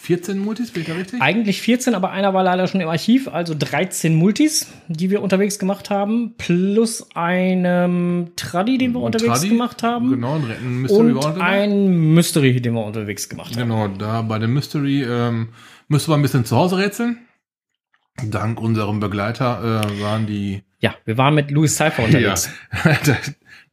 14 0.07 0.39
Multis, 0.39 0.71
bin 0.71 0.83
ich 0.83 0.87
da 0.87 0.95
richtig? 0.95 1.21
Eigentlich 1.21 1.61
14, 1.61 1.93
aber 1.93 2.11
einer 2.11 2.33
war 2.33 2.41
leider 2.41 2.65
schon 2.67 2.79
im 2.79 2.87
Archiv, 2.87 3.27
also 3.27 3.53
13 3.53 4.15
Multis, 4.15 4.71
die 4.87 5.09
wir 5.09 5.21
unterwegs 5.21 5.59
gemacht 5.59 5.89
haben, 5.89 6.33
plus 6.37 7.13
einem 7.13 8.31
Tradi, 8.37 8.77
den 8.77 8.93
wir 8.93 9.01
unterwegs 9.01 9.41
Tradi, 9.41 9.49
gemacht 9.49 9.83
haben. 9.83 10.11
Genau, 10.11 10.35
ein 10.35 10.81
Mystery 10.81 11.11
Und 11.11 11.41
ein 11.41 12.13
Mystery, 12.13 12.61
den 12.61 12.75
wir 12.75 12.85
unterwegs 12.85 13.27
gemacht 13.27 13.57
haben. 13.57 13.63
Genau, 13.63 13.89
da 13.89 14.21
bei 14.21 14.39
dem 14.39 14.53
Mystery 14.53 15.03
ähm, 15.03 15.49
müssen 15.89 16.09
wir 16.09 16.15
ein 16.15 16.21
bisschen 16.21 16.45
zu 16.45 16.55
Hause 16.55 16.77
rätseln. 16.77 17.17
Dank 18.23 18.61
unserem 18.61 19.01
Begleiter 19.01 19.83
äh, 19.83 20.01
waren 20.01 20.25
die 20.25 20.63
Ja, 20.79 20.95
wir 21.03 21.17
waren 21.17 21.35
mit 21.35 21.51
Louis 21.51 21.75
Cypher 21.75 22.05
unterwegs. 22.05 22.49
Ja, 22.85 23.17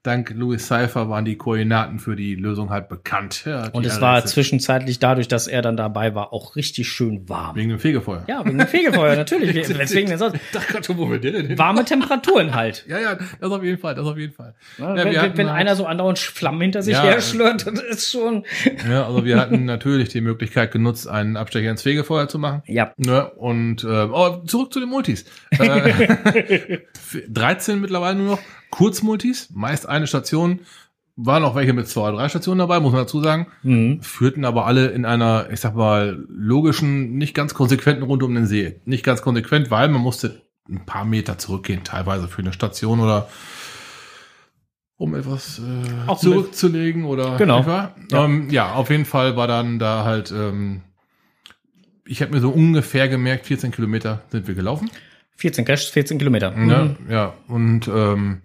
dank 0.04 0.30
Louis 0.37 0.64
Cypher 0.66 1.08
waren 1.08 1.25
die 1.25 1.37
Koordinaten 1.37 1.99
für 1.99 2.14
die 2.14 2.34
Lösung 2.37 2.70
halt 2.70 2.88
bekannt. 2.88 3.42
Ja, 3.46 3.68
Und 3.73 3.84
es 3.87 4.00
war 4.00 4.25
zwischenzeitlich 4.25 4.99
dadurch, 5.00 5.26
dass 5.28 5.46
er 5.49 5.62
dann 5.62 5.76
dabei 5.76 6.14
war, 6.14 6.32
auch 6.32 6.54
richtig 6.56 6.88
schön 6.88 7.28
warm. 7.28 7.56
wegen 7.56 7.70
dem 7.70 7.78
Fegefeuer. 7.80 8.23
Ja, 8.28 8.44
wegen 8.44 8.58
dem 8.58 8.68
Fegefeuer, 8.68 9.16
natürlich. 9.16 9.68
Weswegen 9.78 10.11
denn 10.11 10.18
sonst? 10.18 10.37
Gerade 10.68 10.84
schon, 10.84 10.99
wo 10.99 11.11
wir 11.11 11.18
den 11.18 11.32
denn 11.32 11.46
hin? 11.49 11.58
Warme 11.58 11.84
Temperaturen 11.84 12.54
halt. 12.54 12.84
Ja, 12.94 13.00
ja, 13.00 13.18
das 13.40 13.50
auf 13.50 13.62
jeden 13.64 13.78
Fall, 13.78 13.94
das 13.94 14.06
auf 14.06 14.16
jeden 14.18 14.34
Fall. 14.34 14.54
Ne? 14.78 14.84
Ja, 15.12 15.23
wenn 15.25 15.37
wenn 15.38 15.50
halt- 15.50 15.61
einer 15.61 15.75
so 15.75 15.87
andauernd 15.87 16.18
Flammen 16.18 16.61
hinter 16.61 16.82
sich 16.82 16.92
Ja. 16.94 17.02
her 17.02 17.20
schlört, 17.20 17.66
das 17.66 17.80
ist 17.82 18.12
schon. 18.12 18.44
Ja, 18.88 19.06
also 19.06 19.25
wir 19.25 19.38
hatten 19.40 19.64
natürlich 19.64 20.11
die 20.11 20.20
Möglichkeit 20.20 20.70
genutzt, 20.70 21.08
einen 21.08 21.37
Abstecher 21.38 21.70
ins 21.70 21.82
Fegefeuer 21.82 22.28
zu 22.28 22.38
machen. 22.38 22.62
Ja. 22.66 22.92
Ne, 22.99 23.30
und 23.30 23.82
äh, 23.84 23.87
oh, 24.12 24.42
zurück 24.46 24.73
zu 24.73 24.80
den 24.80 24.90
Multis. 24.90 25.25
Äh, 25.50 26.78
13 27.28 27.80
mittlerweile 27.80 28.16
nur 28.18 28.30
noch. 28.32 28.38
Kurzmultis, 28.74 29.50
meist 29.54 29.88
eine 29.88 30.08
Station. 30.08 30.58
Waren 31.14 31.44
auch 31.44 31.54
welche 31.54 31.72
mit 31.72 31.86
zwei 31.86 32.08
oder 32.08 32.16
drei 32.16 32.28
Stationen 32.28 32.58
dabei, 32.58 32.80
muss 32.80 32.90
man 32.90 33.02
dazu 33.02 33.22
sagen. 33.22 33.46
Mhm. 33.62 34.02
Führten 34.02 34.44
aber 34.44 34.66
alle 34.66 34.88
in 34.88 35.04
einer, 35.04 35.46
ich 35.52 35.60
sag 35.60 35.76
mal, 35.76 36.24
logischen, 36.28 37.16
nicht 37.16 37.34
ganz 37.34 37.54
konsequenten 37.54 38.02
Runde 38.02 38.24
um 38.24 38.34
den 38.34 38.46
See. 38.46 38.80
Nicht 38.84 39.04
ganz 39.04 39.22
konsequent, 39.22 39.70
weil 39.70 39.88
man 39.88 40.00
musste 40.00 40.42
ein 40.68 40.84
paar 40.86 41.04
Meter 41.04 41.38
zurückgehen, 41.38 41.84
teilweise 41.84 42.26
für 42.26 42.42
eine 42.42 42.52
Station 42.52 42.98
oder 42.98 43.28
um 44.96 45.14
etwas 45.14 45.60
äh, 45.60 46.08
Auch 46.08 46.18
zurückzulegen 46.18 47.04
oder 47.04 47.36
Genau. 47.36 47.62
Ja. 47.62 47.94
Ähm, 48.10 48.50
ja, 48.50 48.72
auf 48.72 48.90
jeden 48.90 49.04
Fall 49.04 49.36
war 49.36 49.46
dann 49.46 49.78
da 49.78 50.02
halt, 50.02 50.32
ähm, 50.32 50.80
ich 52.04 52.22
habe 52.22 52.32
mir 52.32 52.40
so 52.40 52.50
ungefähr 52.50 53.08
gemerkt, 53.08 53.46
14 53.46 53.70
Kilometer 53.70 54.22
sind 54.30 54.48
wir 54.48 54.56
gelaufen. 54.56 54.90
14 55.36 55.64
Cash, 55.64 55.92
14 55.92 56.18
Kilometer. 56.18 56.50
Ne? 56.50 56.96
Mhm. 56.98 57.12
Ja, 57.12 57.34
und 57.46 57.86
ähm, 57.86 58.40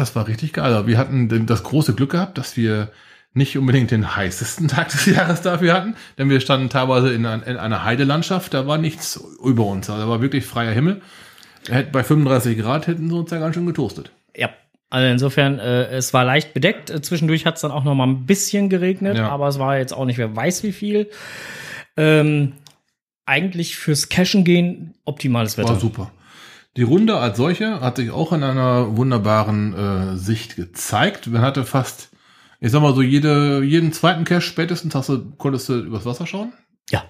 das 0.00 0.16
war 0.16 0.26
richtig 0.26 0.54
geil. 0.54 0.72
Also 0.72 0.86
wir 0.86 0.98
hatten 0.98 1.46
das 1.46 1.62
große 1.62 1.94
Glück 1.94 2.10
gehabt, 2.10 2.38
dass 2.38 2.56
wir 2.56 2.90
nicht 3.32 3.56
unbedingt 3.56 3.90
den 3.92 4.16
heißesten 4.16 4.68
Tag 4.74 4.88
des 4.88 5.06
Jahres 5.06 5.42
dafür 5.42 5.72
hatten, 5.74 5.94
denn 6.18 6.28
wir 6.30 6.40
standen 6.40 6.68
teilweise 6.68 7.12
in, 7.12 7.26
ein, 7.26 7.42
in 7.42 7.56
einer 7.56 7.84
Heidelandschaft, 7.84 8.54
da 8.54 8.66
war 8.66 8.78
nichts 8.78 9.22
über 9.44 9.66
uns, 9.66 9.88
also 9.88 10.02
da 10.02 10.08
war 10.08 10.20
wirklich 10.20 10.44
freier 10.44 10.72
Himmel. 10.72 11.00
Bei 11.92 12.02
35 12.02 12.58
Grad 12.58 12.86
hätten 12.86 13.08
sie 13.08 13.14
uns 13.14 13.30
ja 13.30 13.38
ganz 13.38 13.54
schön 13.54 13.66
getoastet. 13.66 14.10
Ja. 14.34 14.50
Also 14.92 15.06
insofern, 15.06 15.60
äh, 15.60 15.84
es 15.90 16.12
war 16.12 16.24
leicht 16.24 16.52
bedeckt. 16.52 16.90
Äh, 16.90 17.00
Zwischendurch 17.00 17.46
hat 17.46 17.54
es 17.54 17.60
dann 17.60 17.70
auch 17.70 17.84
noch 17.84 17.94
mal 17.94 18.08
ein 18.08 18.26
bisschen 18.26 18.68
geregnet, 18.68 19.18
Ja. 19.18 19.28
aber 19.28 19.46
es 19.46 19.60
war 19.60 19.78
jetzt 19.78 19.92
auch 19.92 20.04
nicht, 20.04 20.18
wer 20.18 20.34
weiß 20.34 20.64
wie 20.64 20.72
viel. 20.72 21.08
Ähm, 21.96 22.54
eigentlich 23.26 23.76
fürs 23.76 24.08
Cashen 24.08 24.42
gehen 24.42 24.94
optimales 25.04 25.56
Wetter. 25.58 25.68
War 25.68 25.78
super. 25.78 26.10
Die 26.76 26.82
Runde 26.82 27.16
als 27.18 27.36
solche 27.36 27.80
hat 27.80 27.96
sich 27.96 28.10
auch 28.10 28.32
in 28.32 28.42
einer 28.42 28.96
wunderbaren 28.96 29.74
äh, 29.74 30.16
Sicht 30.16 30.56
gezeigt. 30.56 31.26
Man 31.26 31.42
hatte 31.42 31.64
fast, 31.64 32.10
ich 32.60 32.70
sag 32.70 32.80
mal 32.80 32.94
so, 32.94 33.02
jede, 33.02 33.62
jeden 33.64 33.92
zweiten 33.92 34.24
Cache 34.24 34.40
spätestens 34.40 34.94
hast 34.94 35.08
du, 35.08 35.32
konntest 35.36 35.68
du 35.68 35.80
übers 35.80 36.06
Wasser 36.06 36.26
schauen. 36.26 36.52
Ja. 36.88 37.04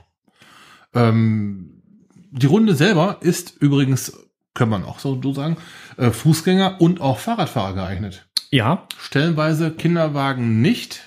Ähm, 0.94 1.82
die 2.30 2.46
Runde 2.46 2.74
selber 2.74 3.18
ist 3.20 3.54
übrigens, 3.60 4.12
kann 4.54 4.70
man 4.70 4.84
auch 4.84 4.98
so 4.98 5.20
sagen, 5.34 5.58
äh, 5.98 6.10
Fußgänger 6.10 6.80
und 6.80 7.00
auch 7.00 7.18
Fahrradfahrer 7.18 7.74
geeignet. 7.74 8.26
Ja, 8.50 8.88
Stellenweise 8.98 9.70
Kinderwagen 9.70 10.60
nicht. 10.62 11.02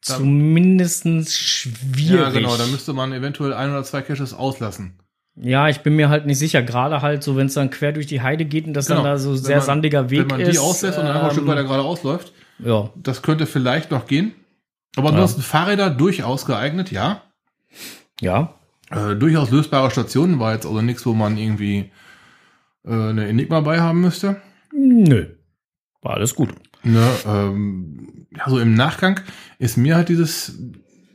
Zumindest 0.00 1.34
schwierig. 1.34 2.10
Ja, 2.10 2.30
genau, 2.30 2.56
da 2.56 2.66
müsste 2.66 2.92
man 2.92 3.12
eventuell 3.12 3.52
ein 3.52 3.70
oder 3.70 3.84
zwei 3.84 4.02
Caches 4.02 4.34
auslassen. 4.34 4.98
Ja, 5.40 5.68
ich 5.68 5.80
bin 5.80 5.94
mir 5.96 6.08
halt 6.08 6.26
nicht 6.26 6.38
sicher. 6.38 6.62
Gerade 6.62 7.00
halt 7.02 7.22
so, 7.22 7.36
wenn 7.36 7.46
es 7.46 7.54
dann 7.54 7.70
quer 7.70 7.92
durch 7.92 8.06
die 8.06 8.20
Heide 8.22 8.44
geht 8.44 8.66
und 8.66 8.74
das 8.74 8.86
Genau. 8.86 9.02
dann 9.02 9.12
da 9.12 9.18
so 9.18 9.30
Wenn 9.32 9.36
sehr 9.38 9.56
man- 9.58 9.66
sandiger 9.66 10.10
Weg 10.10 10.20
Wenn 10.20 10.26
man 10.28 10.40
ist. 10.40 10.52
die 10.52 10.58
auslässt 10.58 10.98
und 10.98 11.04
dann 11.04 11.14
einfach 11.14 11.28
ein 11.28 11.32
Stück 11.34 11.44
ähm, 11.44 11.48
weiter 11.50 11.64
geradeaus 11.64 12.02
läuft, 12.02 12.32
Ja, 12.58 12.90
das 12.96 13.22
könnte 13.22 13.46
vielleicht 13.46 13.90
noch 13.92 14.06
gehen. 14.06 14.32
Aber 14.96 15.10
ansonsten 15.10 15.42
Fahrräder 15.42 15.90
durchaus 15.90 16.44
geeignet, 16.44 16.90
ja. 16.90 17.22
ja. 18.20 18.54
Äh, 18.90 19.14
durchaus 19.16 19.50
lösbare 19.50 19.90
Stationen, 19.90 20.40
war 20.40 20.54
jetzt 20.54 20.66
also 20.66 20.80
nichts, 20.82 21.04
wo 21.06 21.12
man 21.12 21.36
irgendwie 21.36 21.90
äh, 22.84 22.90
eine 22.92 23.28
Enigma 23.28 23.60
bei 23.60 23.80
haben 23.80 24.00
müsste. 24.00 24.40
Nö. 24.74 25.26
War 26.02 26.14
alles 26.14 26.34
gut. 26.34 26.50
Ne, 26.82 27.06
ähm, 27.26 28.26
ja, 28.36 28.48
so 28.48 28.58
im 28.58 28.74
Nachgang 28.74 29.20
ist 29.58 29.76
mir 29.76 29.94
halt 29.96 30.08
dieses, 30.08 30.58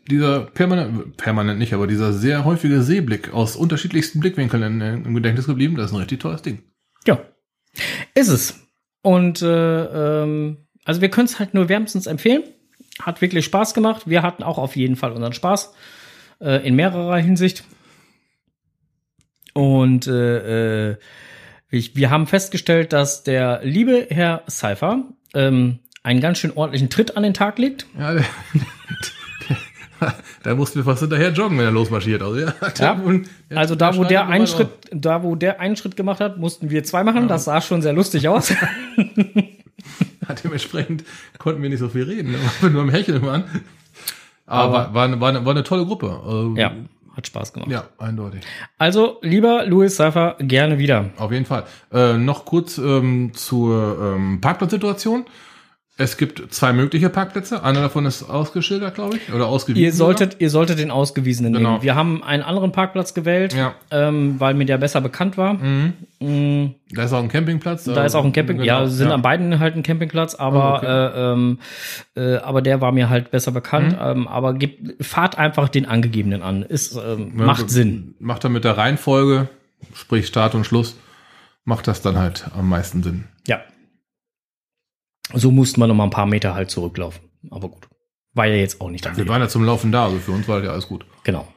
dieser 0.09 0.41
permanent, 0.41 1.17
permanent 1.17 1.59
nicht, 1.59 1.73
aber 1.73 1.87
dieser 1.87 2.13
sehr 2.13 2.45
häufige 2.45 2.81
Seeblick 2.81 3.33
aus 3.33 3.55
unterschiedlichsten 3.55 4.19
Blickwinkeln 4.19 4.63
in, 4.63 5.05
im 5.05 5.13
Gedächtnis 5.13 5.47
geblieben. 5.47 5.75
Das 5.75 5.87
ist 5.87 5.93
ein 5.93 5.99
richtig 5.99 6.19
tolles 6.19 6.41
Ding. 6.41 6.63
Ja. 7.05 7.19
Ist 8.13 8.27
es. 8.27 8.59
Und 9.01 9.41
äh, 9.41 10.23
ähm, 10.23 10.57
also 10.85 11.01
wir 11.01 11.09
können 11.09 11.25
es 11.25 11.39
halt 11.39 11.53
nur 11.53 11.69
wärmstens 11.69 12.07
empfehlen. 12.07 12.43
Hat 13.01 13.21
wirklich 13.21 13.45
Spaß 13.45 13.73
gemacht. 13.73 14.03
Wir 14.05 14.21
hatten 14.21 14.43
auch 14.43 14.57
auf 14.57 14.75
jeden 14.75 14.95
Fall 14.95 15.11
unseren 15.11 15.33
Spaß. 15.33 15.73
Äh, 16.39 16.67
in 16.67 16.75
mehrerer 16.75 17.17
Hinsicht. 17.17 17.63
Und 19.53 20.07
äh, 20.07 20.89
äh, 20.91 20.97
ich, 21.69 21.95
wir 21.95 22.09
haben 22.09 22.27
festgestellt, 22.27 22.93
dass 22.93 23.23
der 23.23 23.61
liebe 23.63 24.07
Herr 24.09 24.43
Seifer 24.47 25.05
ähm, 25.33 25.79
einen 26.03 26.21
ganz 26.21 26.39
schön 26.39 26.51
ordentlichen 26.51 26.89
Tritt 26.89 27.15
an 27.17 27.23
den 27.23 27.33
Tag 27.33 27.57
legt. 27.57 27.87
Ja, 27.97 28.13
der, 28.13 28.25
da 30.43 30.55
mussten 30.55 30.75
wir 30.79 30.83
fast 30.83 31.01
hinterher 31.01 31.31
joggen, 31.31 31.57
wenn 31.57 31.65
er 31.65 31.71
losmarschiert. 31.71 32.21
Also, 32.21 32.39
ja, 32.39 32.53
Ja, 32.79 32.99
Also 33.55 33.75
da, 33.75 33.95
wo 33.95 34.03
der 34.03 34.27
einen. 34.27 34.47
Schritt, 34.47 34.69
da, 34.91 35.23
wo 35.23 35.35
der 35.35 35.59
einen 35.59 35.75
Schritt 35.75 35.95
gemacht 35.95 36.19
hat, 36.19 36.37
mussten 36.37 36.69
wir 36.69 36.83
zwei 36.83 37.03
machen. 37.03 37.27
Das 37.27 37.45
sah 37.45 37.61
schon 37.61 37.81
sehr 37.81 37.93
lustig 37.93 38.27
aus. 38.27 38.53
Ja, 40.27 40.35
dementsprechend 40.41 41.03
konnten 41.37 41.61
wir 41.61 41.69
nicht 41.69 41.79
so 41.79 41.89
viel 41.89 42.03
reden. 42.03 42.33
Wir 42.61 42.69
nur 42.69 42.81
am 42.83 42.89
Hecheln 42.89 43.21
waren. 43.23 43.43
Aber, 44.45 44.79
Aber- 44.87 44.93
war, 44.93 45.11
war, 45.11 45.19
war, 45.19 45.29
eine, 45.29 45.45
war 45.45 45.51
eine 45.51 45.63
tolle 45.63 45.85
Gruppe. 45.85 46.53
Äh, 46.55 46.61
Ja, 46.61 46.71
hat 47.15 47.27
Spaß 47.27 47.51
gemacht. 47.51 47.69
Ja, 47.69 47.87
eindeutig. 47.97 48.41
Also, 48.77 49.17
lieber 49.21 49.65
Louis 49.65 49.95
Seifer, 49.95 50.35
gerne 50.39 50.77
wieder. 50.79 51.09
Auf 51.17 51.33
jeden 51.33 51.45
Fall. 51.45 51.65
Äh, 51.91 52.13
noch 52.17 52.45
kurz 52.45 52.77
ähm, 52.77 53.31
zur 53.33 54.15
ähm, 54.15 54.39
Parkplatzsituation. 54.39 55.25
Es 55.95 56.17
gibt 56.17 56.51
zwei 56.51 56.73
mögliche 56.73 57.07
Parkplätze. 57.09 57.61
Einer 57.63 57.81
davon 57.81 58.07
ist 58.07 58.23
ausgeschildert, 58.23 58.95
glaube 58.95 59.17
ich, 59.17 59.31
oder 59.31 59.45
ausgewiesen. 59.45 59.83
Ihr 59.85 59.93
solltet, 59.93 60.37
ihr 60.39 60.49
solltet 60.49 60.79
den 60.79 60.89
ausgewiesenen 60.89 61.53
Genau. 61.53 61.73
nehmen. 61.73 61.83
Wir 61.83 61.93
haben 61.93 62.23
einen 62.23 62.41
anderen 62.41 62.71
Parkplatz 62.71 63.13
gewählt, 63.13 63.53
Ja. 63.53 63.75
ähm, 63.91 64.39
weil 64.39 64.55
mir 64.55 64.65
der 64.65 64.79
besser 64.79 65.01
bekannt 65.01 65.37
war. 65.37 65.53
Mhm. 65.53 65.93
Mm, 66.19 66.71
Da 66.95 67.03
ist 67.03 67.13
auch 67.13 67.21
ein 67.21 67.29
Campingplatz. 67.29 67.83
Da 67.83 68.05
ist 68.05 68.15
auch 68.15 68.25
ein 68.25 68.33
Camping, 68.33 68.57
Genau, 68.57 68.65
ja, 68.81 68.87
sind 68.87 69.11
an 69.11 69.21
beiden 69.21 69.59
halt 69.59 69.75
ein 69.75 69.83
Campingplatz, 69.83 70.33
aber 70.33 70.73
Oh, 70.73 70.77
okay. 70.77 70.87
äh, 70.87 71.31
ähm, 71.33 71.59
äh, 72.15 72.37
aber 72.37 72.63
der 72.63 72.81
war 72.81 72.91
mir 72.91 73.09
halt 73.09 73.29
besser 73.29 73.51
bekannt. 73.51 73.91
Mhm. 73.91 73.97
Ähm, 74.01 74.27
aber 74.27 74.55
gebt, 74.55 75.05
fahrt 75.05 75.37
einfach 75.37 75.69
den 75.69 75.85
angegebenen 75.85 76.41
an. 76.41 76.63
Ist 76.63 76.95
ähm, 76.95 77.33
Ja, 77.37 77.45
macht 77.45 77.69
Sinn. 77.69 78.15
Macht 78.19 78.43
dann 78.43 78.51
mit 78.53 78.63
der 78.63 78.77
Reihenfolge, 78.79 79.47
sprich 79.93 80.25
Start 80.25 80.55
und 80.55 80.65
Schluss, 80.65 80.97
macht 81.65 81.87
das 81.87 82.01
dann 82.01 82.17
halt 82.17 82.45
am 82.57 82.67
meisten 82.67 83.03
Sinn. 83.03 83.25
Ja. 85.31 85.39
So 85.39 85.51
mussten 85.51 85.79
wir 85.79 85.87
noch 85.87 85.95
mal 85.95 86.05
ein 86.05 86.09
paar 86.09 86.25
Meter 86.25 86.53
halt 86.55 86.69
zurücklaufen. 86.69 87.21
Aber 87.49 87.69
gut. 87.69 87.87
War 88.33 88.47
ja 88.47 88.55
jetzt 88.55 88.81
auch 88.81 88.89
nicht 88.89 89.05
Wir 89.05 89.11
dafür. 89.11 89.27
waren 89.27 89.41
ja 89.41 89.47
zum 89.47 89.63
Laufen 89.63 89.91
da, 89.91 90.05
also 90.05 90.17
für 90.17 90.31
uns 90.31 90.47
war 90.47 90.57
das 90.57 90.65
ja 90.65 90.71
alles 90.71 90.87
gut. 90.87 91.05
Genau. 91.23 91.47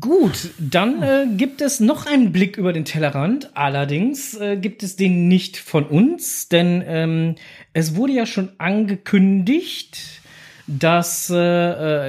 Gut, 0.00 0.50
dann 0.58 1.02
äh, 1.02 1.26
gibt 1.36 1.60
es 1.60 1.78
noch 1.78 2.06
einen 2.06 2.32
Blick 2.32 2.56
über 2.56 2.72
den 2.72 2.84
Tellerrand. 2.84 3.56
Allerdings 3.56 4.34
äh, 4.34 4.56
gibt 4.56 4.82
es 4.82 4.96
den 4.96 5.28
nicht 5.28 5.56
von 5.56 5.84
uns, 5.84 6.48
denn 6.48 6.82
ähm, 6.86 7.34
es 7.74 7.94
wurde 7.94 8.12
ja 8.12 8.26
schon 8.26 8.50
angekündigt, 8.58 10.20
dass 10.66 11.30
äh, 11.30 11.36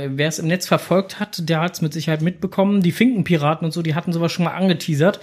äh, 0.05 0.09
wer 0.15 0.27
es 0.27 0.39
im 0.39 0.47
Netz 0.47 0.65
verfolgt 0.67 1.19
hat, 1.19 1.47
der 1.47 1.61
hat 1.61 1.73
es 1.75 1.81
mit 1.81 1.93
Sicherheit 1.93 2.23
mitbekommen. 2.23 2.81
Die 2.81 2.91
Finkenpiraten 2.91 3.65
und 3.65 3.71
so, 3.71 3.83
die 3.83 3.93
hatten 3.93 4.13
sowas 4.13 4.31
schon 4.31 4.45
mal 4.45 4.55
angeteasert, 4.55 5.19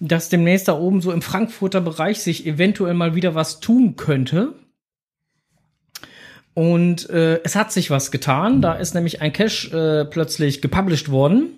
dass 0.00 0.30
demnächst 0.30 0.66
da 0.66 0.76
oben 0.76 1.02
so 1.02 1.12
im 1.12 1.22
Frankfurter 1.22 1.82
Bereich 1.82 2.20
sich 2.22 2.46
eventuell 2.46 2.94
mal 2.94 3.14
wieder 3.14 3.34
was 3.34 3.60
tun 3.60 3.96
könnte. 3.96 4.54
Und 6.54 7.08
äh, 7.10 7.40
es 7.44 7.54
hat 7.54 7.70
sich 7.70 7.90
was 7.90 8.10
getan. 8.10 8.62
Da 8.62 8.74
ist 8.74 8.94
nämlich 8.94 9.20
ein 9.20 9.32
Cache 9.32 9.68
äh, 9.76 10.10
plötzlich 10.10 10.62
gepublished 10.62 11.10
worden, 11.10 11.50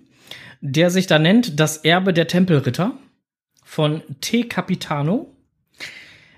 der 0.60 0.90
sich 0.90 1.06
da 1.06 1.18
nennt 1.18 1.58
Das 1.58 1.78
Erbe 1.78 2.12
der 2.12 2.26
Tempelritter 2.26 2.92
von 3.64 4.02
T. 4.20 4.44
Capitano. 4.44 5.34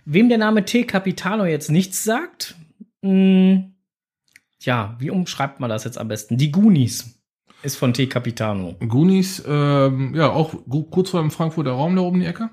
Wem 0.05 0.29
der 0.29 0.39
Name 0.39 0.65
T. 0.67 0.85
Capitano 0.85 1.47
jetzt 1.47 1.71
nichts 1.71 2.05
sagt, 2.05 2.55
mh, 3.01 3.71
ja, 4.61 4.97
wie 4.99 5.11
umschreibt 5.11 5.59
man 5.59 5.71
das 5.71 5.85
jetzt 5.85 5.99
am 5.99 6.09
besten? 6.09 6.37
Die 6.37 6.53
Goonies 6.53 7.19
ist 7.65 7.77
von 7.77 7.93
T. 7.93 8.07
Capitano. 8.07 8.77
Goonies, 8.87 9.43
ähm, 9.47 10.15
ja, 10.15 10.31
auch 10.31 10.55
kurz 10.91 11.11
vor 11.11 11.21
dem 11.21 11.31
Frankfurter 11.31 11.73
Raum 11.73 11.97
da 11.97 12.03
oben 12.03 12.21
die 12.21 12.27
Ecke. 12.27 12.51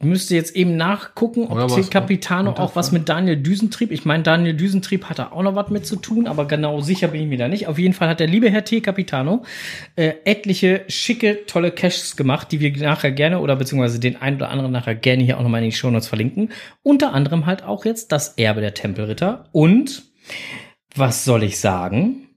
Ich 0.00 0.06
müsste 0.06 0.36
jetzt 0.36 0.54
eben 0.54 0.76
nachgucken, 0.76 1.48
ob 1.48 1.74
T. 1.74 1.82
Capitano 1.82 2.52
auch 2.52 2.76
was 2.76 2.92
mit 2.92 3.08
Daniel 3.08 3.36
Düsentrieb. 3.36 3.90
Ich 3.90 4.04
meine, 4.04 4.22
Daniel 4.22 4.54
Düsentrieb 4.54 5.06
hat 5.06 5.18
da 5.18 5.32
auch 5.32 5.42
noch 5.42 5.56
was 5.56 5.70
mit 5.70 5.86
zu 5.86 5.96
tun, 5.96 6.28
aber 6.28 6.46
genau 6.46 6.80
sicher 6.80 7.08
bin 7.08 7.22
ich 7.22 7.26
mir 7.26 7.38
da 7.38 7.48
nicht. 7.48 7.66
Auf 7.66 7.80
jeden 7.80 7.94
Fall 7.94 8.08
hat 8.08 8.20
der 8.20 8.28
liebe 8.28 8.48
Herr 8.48 8.64
T. 8.64 8.80
Capitano 8.80 9.42
äh, 9.96 10.12
etliche 10.24 10.84
schicke, 10.86 11.46
tolle 11.46 11.72
Caches 11.72 12.14
gemacht, 12.14 12.52
die 12.52 12.60
wir 12.60 12.76
nachher 12.76 13.10
gerne 13.10 13.40
oder 13.40 13.56
beziehungsweise 13.56 13.98
den 13.98 14.14
einen 14.22 14.36
oder 14.36 14.50
anderen 14.50 14.70
nachher 14.70 14.94
gerne 14.94 15.24
hier 15.24 15.36
auch 15.36 15.42
nochmal 15.42 15.64
in 15.64 15.70
die 15.70 15.76
Shownotes 15.76 16.06
verlinken. 16.06 16.50
Unter 16.84 17.12
anderem 17.12 17.46
halt 17.46 17.64
auch 17.64 17.84
jetzt 17.84 18.12
das 18.12 18.34
Erbe 18.34 18.60
der 18.60 18.74
Tempelritter 18.74 19.46
und 19.50 20.04
was 20.94 21.24
soll 21.24 21.42
ich 21.42 21.58
sagen? 21.58 22.27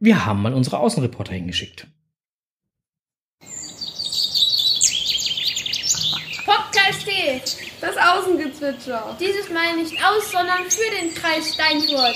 Wir 0.00 0.24
haben 0.24 0.42
mal 0.42 0.54
unsere 0.54 0.78
Außenreporter 0.78 1.32
hingeschickt. 1.32 1.88
Podcast 6.46 7.04
D. 7.04 7.42
Das 7.80 7.96
Außengezwitscher. 7.96 9.16
Dieses 9.18 9.50
Mal 9.50 9.74
nicht 9.76 9.94
aus, 10.04 10.30
sondern 10.30 10.70
für 10.70 10.88
den 11.00 11.12
Kreis 11.14 11.52
Steinfurt. 11.52 12.14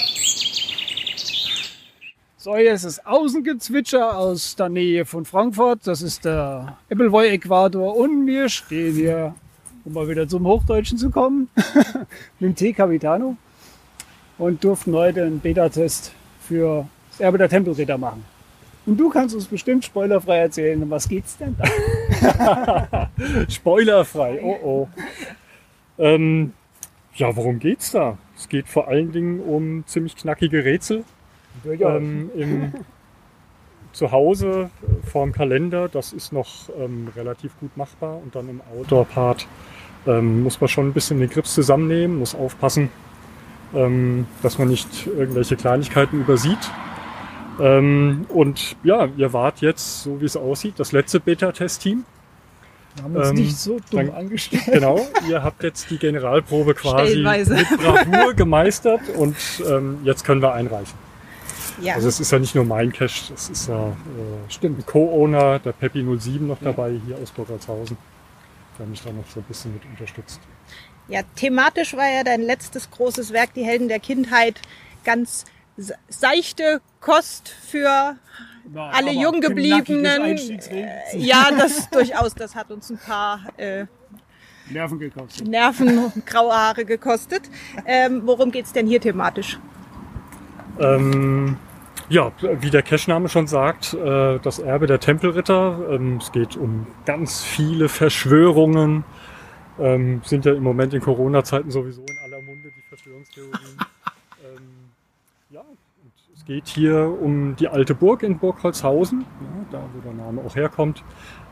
So, 2.37 2.57
hier 2.57 2.73
ist 2.73 2.85
das 2.85 3.05
Außengezwitscher 3.05 4.17
aus 4.17 4.55
der 4.55 4.69
Nähe 4.69 5.05
von 5.05 5.25
Frankfurt. 5.25 5.81
Das 5.85 6.03
ist 6.03 6.25
der 6.25 6.77
Appleboy-Äquator. 6.89 7.97
Und 7.97 8.29
wir 8.29 8.49
stehen 8.49 8.95
hier, 8.95 9.35
um 9.85 9.95
mal 9.95 10.09
wieder 10.09 10.29
zum 10.29 10.47
Hochdeutschen 10.47 10.99
zu 10.99 11.11
kommen, 11.11 11.49
mit 12.39 12.49
dem 12.49 12.55
T. 12.55 12.73
Capitano 12.73 13.37
und 14.39 14.63
durften 14.63 14.95
heute 14.95 15.25
einen 15.25 15.41
Beta-Test 15.41 16.13
für 16.41 16.87
das 17.13 17.21
Erbe 17.21 17.39
der 17.39 17.49
Tempelritter 17.49 17.99
machen. 17.99 18.25
Und 18.85 18.99
du 18.99 19.11
kannst 19.11 19.35
uns 19.35 19.47
bestimmt 19.47 19.85
spoilerfrei 19.85 20.39
erzählen, 20.39 20.83
um 20.83 20.91
was 20.91 21.09
geht's 21.09 21.37
denn 21.39 21.57
da? 21.57 23.09
Spoilerfrei, 23.49 24.41
oh 24.43 24.59
oh. 24.65 24.89
Ähm, 25.99 26.53
ja, 27.15 27.35
worum 27.37 27.61
geht's 27.61 27.93
da? 27.93 28.19
Es 28.37 28.49
geht 28.49 28.69
vor 28.69 28.89
allen 28.89 29.13
Dingen 29.13 29.41
um 29.41 29.85
ziemlich 29.87 30.17
knackige 30.17 30.65
Rätsel 30.65 31.05
ähm, 31.65 32.31
im 32.35 32.73
Zuhause 33.93 34.71
äh, 34.83 35.07
vorm 35.07 35.33
Kalender. 35.33 35.89
Das 35.89 36.13
ist 36.13 36.33
noch 36.33 36.69
ähm, 36.77 37.09
relativ 37.15 37.53
gut 37.61 37.77
machbar. 37.77 38.17
Und 38.17 38.35
dann 38.35 38.49
im 38.49 38.61
Outdoor-Part 38.75 39.47
ähm, 40.07 40.43
muss 40.43 40.61
man 40.61 40.69
schon 40.69 40.89
ein 40.89 40.93
bisschen 40.93 41.21
den 41.21 41.31
Grips 41.31 41.55
zusammennehmen, 41.55 42.19
muss 42.19 42.35
aufpassen, 42.35 42.89
ähm, 43.75 44.27
dass 44.43 44.59
man 44.59 44.69
nicht 44.69 45.07
irgendwelche 45.07 45.55
Kleinigkeiten 45.55 46.21
übersieht. 46.21 46.71
Ähm, 47.61 48.27
und 48.29 48.77
ja, 48.83 49.09
ihr 49.17 49.33
wart 49.33 49.61
jetzt, 49.61 50.03
so 50.05 50.21
wie 50.21 50.25
es 50.25 50.37
aussieht, 50.37 50.75
das 50.79 50.93
letzte 50.93 51.21
Beta-Test-Team. 51.21 52.05
Wir 52.97 53.05
haben 53.05 53.17
uns 53.17 53.29
Ähm, 53.31 53.35
nicht 53.37 53.57
so 53.57 53.79
dumm 53.91 54.07
dann- 54.07 54.11
angestellt. 54.15 54.63
Genau, 54.67 55.01
ihr 55.29 55.43
habt 55.43 55.63
jetzt 55.63 55.91
die 55.91 55.99
Generalprobe 55.99 56.75
quasi 56.75 57.17
mit 57.25 57.69
Bravour 57.81 58.35
gemeistert 58.35 59.01
und 59.17 59.37
ähm, 59.67 59.99
jetzt 60.05 60.25
können 60.25 60.43
wir 60.43 60.53
einreichen. 60.53 60.95
Ja. 61.81 61.95
Also 61.95 62.09
es 62.09 62.21
ist 62.21 62.31
ja 62.31 62.39
nicht 62.39 62.55
nur 62.55 62.65
mein 62.65 62.93
Cache, 62.93 63.33
es 63.35 63.49
ist 63.49 63.69
ja 63.69 63.89
äh, 63.89 63.93
stimmt 64.51 64.85
Co-Owner, 64.87 65.59
der 65.59 65.73
Peppi 65.73 66.05
07 66.19 66.47
noch 66.47 66.59
dabei 66.61 67.01
hier 67.07 67.17
aus 67.17 67.31
Burgertshausen, 67.31 67.97
der 68.79 68.87
mich 68.87 69.03
da 69.03 69.11
noch 69.11 69.25
so 69.33 69.41
ein 69.41 69.45
bisschen 69.45 69.73
mit 69.73 69.83
unterstützt. 69.87 70.39
ja, 71.09 71.23
thematisch 71.35 71.95
war 71.97 72.09
ja 72.11 72.25
dein 72.25 72.43
letztes 72.43 72.91
großes 72.91 73.33
Werk, 73.33 73.55
die 73.55 73.65
Helden 73.65 73.89
der 73.89 74.01
Kindheit, 74.01 74.61
ganz 75.03 75.47
seichte 76.09 76.81
Kost 77.01 77.49
für 77.49 78.17
alle 78.75 79.11
Aber 79.11 79.11
Junggebliebenen. 79.11 80.39
Äh, 80.71 80.99
Ja, 81.17 81.51
das 81.51 81.91
durchaus, 81.91 82.35
das 82.35 82.55
hat 82.55 82.71
uns 82.71 82.91
ein 82.91 82.99
paar 82.99 83.41
äh, 83.57 83.87
Nerven 84.71 84.99
gekostet. 84.99 85.47
Nerven 85.49 85.99
und 85.99 86.27
graue 86.27 86.53
Haare 86.53 86.85
gekostet. 86.85 87.43
Ähm, 87.85 88.23
worum 88.25 88.51
geht's 88.51 88.73
denn 88.73 88.87
hier 88.87 89.01
thematisch? 89.01 89.59
Ähm, 90.79 91.57
ja, 92.09 92.33
wie 92.61 92.71
der 92.71 92.83
Cache-Name 92.83 93.29
schon 93.29 93.47
sagt, 93.47 93.95
äh, 93.95 94.39
das 94.39 94.59
Erbe 94.59 94.87
der 94.87 95.01
Tempelritter. 95.01 95.89
Ähm, 95.91 96.19
es 96.19 96.33
geht 96.33 96.57
um 96.57 96.87
ganz 97.05 97.43
viele 97.43 97.89
Verschwörungen. 97.89 99.05
Ähm, 99.79 100.21
sind 100.25 100.45
ja 100.45 100.53
im 100.53 100.63
Moment 100.63 100.95
in 100.95 101.01
Corona-Zeiten 101.01 101.71
sowieso 101.71 102.03
in 102.03 102.19
aller 102.25 102.43
Munde 102.43 102.71
die 102.77 102.83
Verschwörungstheorien. 102.89 103.79
ähm, 104.45 104.63
ja, 105.51 105.61
und 105.61 106.13
es 106.43 106.47
geht 106.47 106.67
hier 106.67 107.17
um 107.21 107.55
die 107.55 107.69
alte 107.69 107.95
Burg 107.95 108.25
in 108.25 108.39
Burgholzhausen, 108.39 109.21
ja, 109.21 109.79
da 109.79 109.85
wo 109.95 110.01
der 110.01 110.13
Name 110.13 110.41
auch 110.45 110.57
herkommt. 110.57 111.05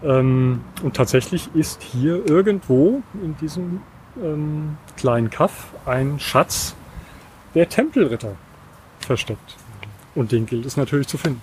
Ähm, 0.02 0.62
und 0.82 0.96
tatsächlich 0.96 1.48
ist 1.54 1.80
hier 1.82 2.28
irgendwo 2.28 3.00
in 3.22 3.36
diesem 3.36 3.82
ähm, 4.20 4.78
kleinen 4.96 5.30
Kaff 5.30 5.68
ein 5.86 6.18
Schatz 6.18 6.74
der 7.54 7.68
Tempelritter 7.68 8.34
versteckt. 8.98 9.56
Und 10.16 10.32
den 10.32 10.46
gilt 10.46 10.66
es 10.66 10.76
natürlich 10.76 11.06
zu 11.06 11.18
finden. 11.18 11.42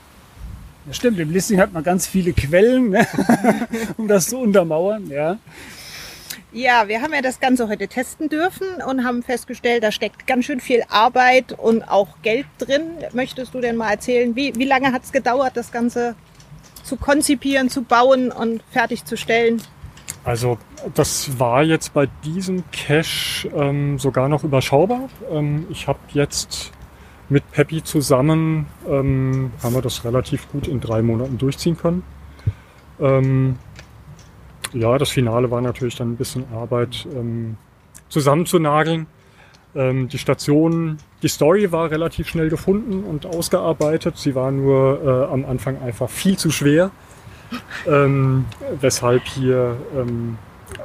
Ja, 0.86 0.94
stimmt, 0.94 1.18
im 1.18 1.32
Listing 1.32 1.62
hat 1.62 1.72
man 1.72 1.84
ganz 1.84 2.06
viele 2.06 2.34
Quellen, 2.34 2.90
ne? 2.90 3.08
um 3.98 4.10
das 4.10 4.28
zu 4.28 4.40
untermauern. 4.40 5.08
Ja. 5.08 5.38
Ja, 6.58 6.88
wir 6.88 7.04
haben 7.04 7.14
ja 7.14 7.22
das 7.22 7.40
Ganze 7.40 7.68
heute 7.68 7.88
testen 7.88 8.30
dürfen 8.30 8.66
und 8.90 9.06
haben 9.06 9.22
festgestellt, 9.22 9.84
da 9.84 9.92
steckt 9.92 10.26
ganz 10.26 10.46
schön 10.46 10.60
viel 10.60 10.82
Arbeit 10.90 11.52
und 11.52 11.84
auch 11.84 12.08
Geld 12.24 12.48
drin. 12.58 12.82
Möchtest 13.14 13.54
du 13.54 13.62
denn 13.62 13.76
mal 13.76 13.92
erzählen, 13.92 14.36
wie, 14.36 14.56
wie 14.56 14.66
lange 14.66 14.92
hat 14.92 15.04
es 15.04 15.12
gedauert, 15.12 15.52
das 15.54 15.72
Ganze 15.72 16.16
zu 16.82 16.96
konzipieren, 16.96 17.70
zu 17.70 17.84
bauen 17.84 18.32
und 18.32 18.64
fertigzustellen? 18.72 19.62
Also 20.24 20.58
das 20.96 21.38
war 21.38 21.62
jetzt 21.62 21.94
bei 21.94 22.08
diesem 22.26 22.64
Cache 22.72 23.50
ähm, 23.56 24.00
sogar 24.00 24.28
noch 24.28 24.44
überschaubar. 24.44 25.10
Ähm, 25.32 25.68
ich 25.70 25.88
habe 25.88 26.00
jetzt 26.14 26.72
mit 27.30 27.52
Peppy 27.52 27.84
zusammen, 27.84 28.66
ähm, 28.90 29.52
haben 29.62 29.76
wir 29.76 29.84
das 29.84 30.04
relativ 30.04 30.52
gut 30.52 30.68
in 30.68 30.80
drei 30.80 31.04
Monaten 31.04 31.38
durchziehen 31.38 31.78
können. 31.78 32.02
Ja, 34.74 34.98
das 34.98 35.10
Finale 35.10 35.50
war 35.52 35.62
natürlich 35.62 35.96
dann 35.96 36.12
ein 36.12 36.18
bisschen 36.18 36.46
Arbeit 36.54 37.08
ähm, 37.14 37.58
zusammenzunageln. 38.10 39.08
Ähm, 39.76 40.08
die 40.08 40.18
Station, 40.18 40.98
die 41.22 41.28
Story 41.28 41.72
war 41.72 41.92
relativ 41.92 42.28
schnell 42.28 42.50
gefunden 42.50 43.04
und 43.04 43.26
ausgearbeitet. 43.26 44.18
Sie 44.18 44.36
war 44.36 44.52
nur 44.52 45.02
äh, 45.04 45.34
am 45.34 45.46
Anfang 45.46 45.82
einfach 45.82 46.10
viel 46.10 46.38
zu 46.38 46.52
schwer. 46.52 46.92
Ähm, 47.88 48.46
weshalb 48.82 49.24
hier 49.24 49.78
ähm, 49.96 50.38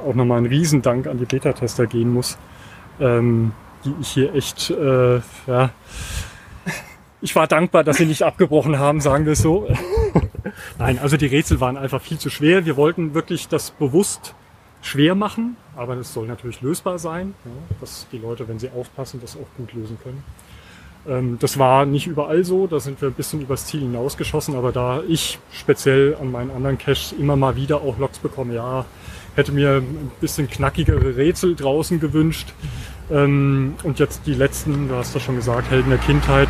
auch 0.05 0.15
nochmal 0.15 0.37
ein 0.37 0.45
Riesendank 0.45 1.07
an 1.07 1.17
die 1.17 1.25
Beta-Tester 1.25 1.87
gehen 1.87 2.13
muss, 2.13 2.37
ähm, 3.01 3.51
die 3.83 3.93
ich 3.99 4.07
hier 4.09 4.33
echt, 4.33 4.69
äh, 4.69 5.19
ja, 5.47 5.71
ich 7.21 7.35
war 7.35 7.47
dankbar, 7.47 7.83
dass 7.83 7.97
sie 7.97 8.05
nicht 8.05 8.23
abgebrochen 8.23 8.79
haben, 8.79 9.01
sagen 9.01 9.25
wir 9.25 9.33
es 9.33 9.41
so. 9.41 9.67
Nein, 10.79 10.99
also 10.99 11.17
die 11.17 11.27
Rätsel 11.27 11.59
waren 11.59 11.77
einfach 11.77 12.01
viel 12.01 12.17
zu 12.17 12.29
schwer. 12.29 12.65
Wir 12.65 12.77
wollten 12.77 13.13
wirklich 13.13 13.47
das 13.47 13.71
bewusst 13.71 14.35
schwer 14.81 15.15
machen, 15.15 15.55
aber 15.75 15.95
es 15.95 16.13
soll 16.13 16.27
natürlich 16.27 16.61
lösbar 16.61 16.99
sein, 16.99 17.33
ja, 17.45 17.75
dass 17.79 18.07
die 18.11 18.17
Leute, 18.17 18.47
wenn 18.47 18.59
sie 18.59 18.69
aufpassen, 18.69 19.19
das 19.21 19.35
auch 19.35 19.47
gut 19.57 19.73
lösen 19.73 19.97
können. 20.03 20.23
Ähm, 21.07 21.37
das 21.39 21.57
war 21.57 21.85
nicht 21.85 22.07
überall 22.07 22.43
so, 22.43 22.67
da 22.67 22.79
sind 22.79 23.01
wir 23.01 23.09
ein 23.09 23.13
bisschen 23.13 23.41
übers 23.41 23.65
Ziel 23.65 23.81
hinausgeschossen, 23.81 24.55
aber 24.55 24.71
da 24.71 25.01
ich 25.07 25.39
speziell 25.51 26.17
an 26.19 26.31
meinen 26.31 26.51
anderen 26.51 26.77
Caches 26.77 27.13
immer 27.17 27.35
mal 27.35 27.55
wieder 27.55 27.77
auch 27.77 27.97
Logs 27.97 28.19
bekomme, 28.19 28.55
ja, 28.55 28.85
hätte 29.35 29.51
mir 29.51 29.77
ein 29.77 30.11
bisschen 30.21 30.49
knackigere 30.49 31.15
Rätsel 31.17 31.55
draußen 31.55 31.99
gewünscht. 31.99 32.53
Ähm, 33.11 33.75
und 33.83 33.99
jetzt 33.99 34.21
die 34.25 34.33
letzten, 34.33 34.89
du 34.89 34.95
hast 34.95 35.15
das 35.15 35.23
schon 35.23 35.35
gesagt, 35.35 35.69
Helden 35.71 35.89
der 35.89 35.99
Kindheit, 35.99 36.49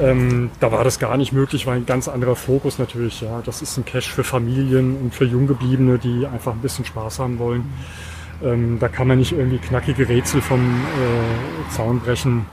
ähm, 0.00 0.50
da 0.60 0.72
war 0.72 0.84
das 0.84 0.98
gar 0.98 1.16
nicht 1.16 1.32
möglich, 1.32 1.66
weil 1.66 1.76
ein 1.76 1.86
ganz 1.86 2.08
anderer 2.08 2.36
Fokus 2.36 2.78
natürlich. 2.78 3.20
Ja, 3.20 3.42
das 3.44 3.62
ist 3.62 3.76
ein 3.76 3.84
Cache 3.84 4.10
für 4.10 4.24
Familien 4.24 4.96
und 4.96 5.14
für 5.14 5.24
Junggebliebene, 5.24 5.98
die 5.98 6.26
einfach 6.26 6.52
ein 6.52 6.60
bisschen 6.60 6.84
Spaß 6.84 7.18
haben 7.18 7.38
wollen. 7.38 7.64
Ähm, 8.44 8.78
da 8.78 8.88
kann 8.88 9.08
man 9.08 9.18
nicht 9.18 9.32
irgendwie 9.32 9.58
knackige 9.58 10.08
Rätsel 10.08 10.42
vom 10.42 10.60
äh, 10.60 11.72
Zaun 11.72 12.00
brechen. 12.00 12.46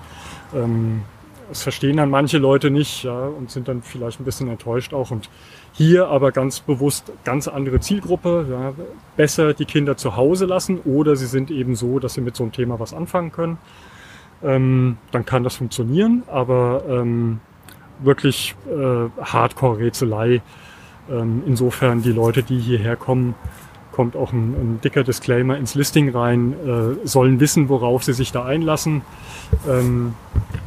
Ähm, 0.56 1.02
das 1.50 1.64
verstehen 1.64 1.98
dann 1.98 2.10
manche 2.10 2.38
Leute 2.38 2.72
nicht 2.72 3.04
ja, 3.04 3.28
und 3.28 3.52
sind 3.52 3.68
dann 3.68 3.82
vielleicht 3.84 4.20
ein 4.20 4.24
bisschen 4.24 4.48
enttäuscht 4.48 4.94
auch. 4.94 5.12
Und 5.12 5.30
hier 5.74 6.08
aber 6.08 6.32
ganz 6.32 6.62
bewusst 6.62 7.12
ganz 7.26 7.48
andere 7.48 7.80
Zielgruppe. 7.80 8.48
Ja, 8.50 8.74
besser 9.18 9.54
die 9.54 9.66
Kinder 9.66 9.98
zu 9.98 10.16
Hause 10.16 10.46
lassen 10.46 10.80
oder 10.80 11.16
sie 11.16 11.28
sind 11.28 11.52
eben 11.52 11.76
so, 11.76 12.00
dass 12.00 12.14
sie 12.14 12.22
mit 12.22 12.36
so 12.36 12.44
einem 12.44 12.54
Thema 12.54 12.80
was 12.80 12.94
anfangen 12.94 13.32
können. 13.32 13.58
Ähm, 14.44 14.98
dann 15.12 15.26
kann 15.26 15.44
das 15.44 15.56
funktionieren, 15.56 16.24
aber 16.28 16.84
ähm, 16.88 17.40
wirklich 18.00 18.56
äh, 18.68 19.10
Hardcore-Rätselei. 19.24 20.42
Ähm, 21.10 21.44
insofern 21.46 22.02
die 22.02 22.12
Leute, 22.12 22.44
die 22.44 22.60
hierher 22.60 22.96
kommen, 22.96 23.36
kommt 23.92 24.16
auch 24.16 24.34
ein, 24.34 24.54
ein, 24.54 24.82
dicker 24.82 25.04
Disclaimer 25.04 25.58
ins 25.58 25.76
Listing 25.76 26.10
rein, 26.10 26.54
äh, 26.54 27.08
sollen 27.08 27.40
wissen, 27.40 27.70
worauf 27.70 28.04
sie 28.04 28.14
sich 28.14 28.32
da 28.32 28.44
einlassen, 28.44 29.04
ähm, 29.70 30.16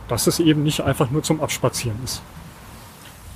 dass 0.09 0.27
es 0.27 0.41
eben 0.41 0.63
nicht 0.63 0.83
einfach 0.83 1.11
nur 1.11 1.23
zum 1.23 1.41
Abspazieren 1.41 1.99
ist. 2.05 2.23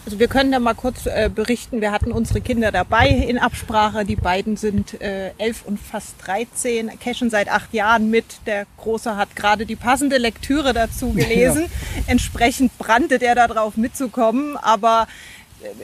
Also 0.06 0.18
wir 0.18 0.28
können 0.28 0.50
da 0.50 0.58
mal 0.58 0.74
kurz 0.74 1.06
äh, 1.06 1.30
berichten, 1.32 1.80
wir 1.80 1.92
hatten 1.92 2.10
unsere 2.10 2.40
Kinder 2.40 2.72
dabei 2.72 3.08
in 3.08 3.38
Absprache. 3.38 4.04
Die 4.04 4.16
beiden 4.16 4.56
sind 4.56 5.00
äh, 5.00 5.32
elf 5.38 5.64
und 5.66 5.78
fast 5.78 6.14
13, 6.26 6.98
cashen 6.98 7.30
seit 7.30 7.48
acht 7.48 7.72
Jahren 7.74 8.10
mit. 8.10 8.24
Der 8.46 8.66
Große 8.78 9.16
hat 9.16 9.36
gerade 9.36 9.66
die 9.66 9.76
passende 9.76 10.18
Lektüre 10.18 10.72
dazu 10.72 11.12
gelesen. 11.12 11.64
Ja. 11.64 12.02
Entsprechend 12.06 12.76
brannte 12.78 13.18
der 13.18 13.34
darauf 13.34 13.76
mitzukommen, 13.76 14.56
aber 14.56 15.06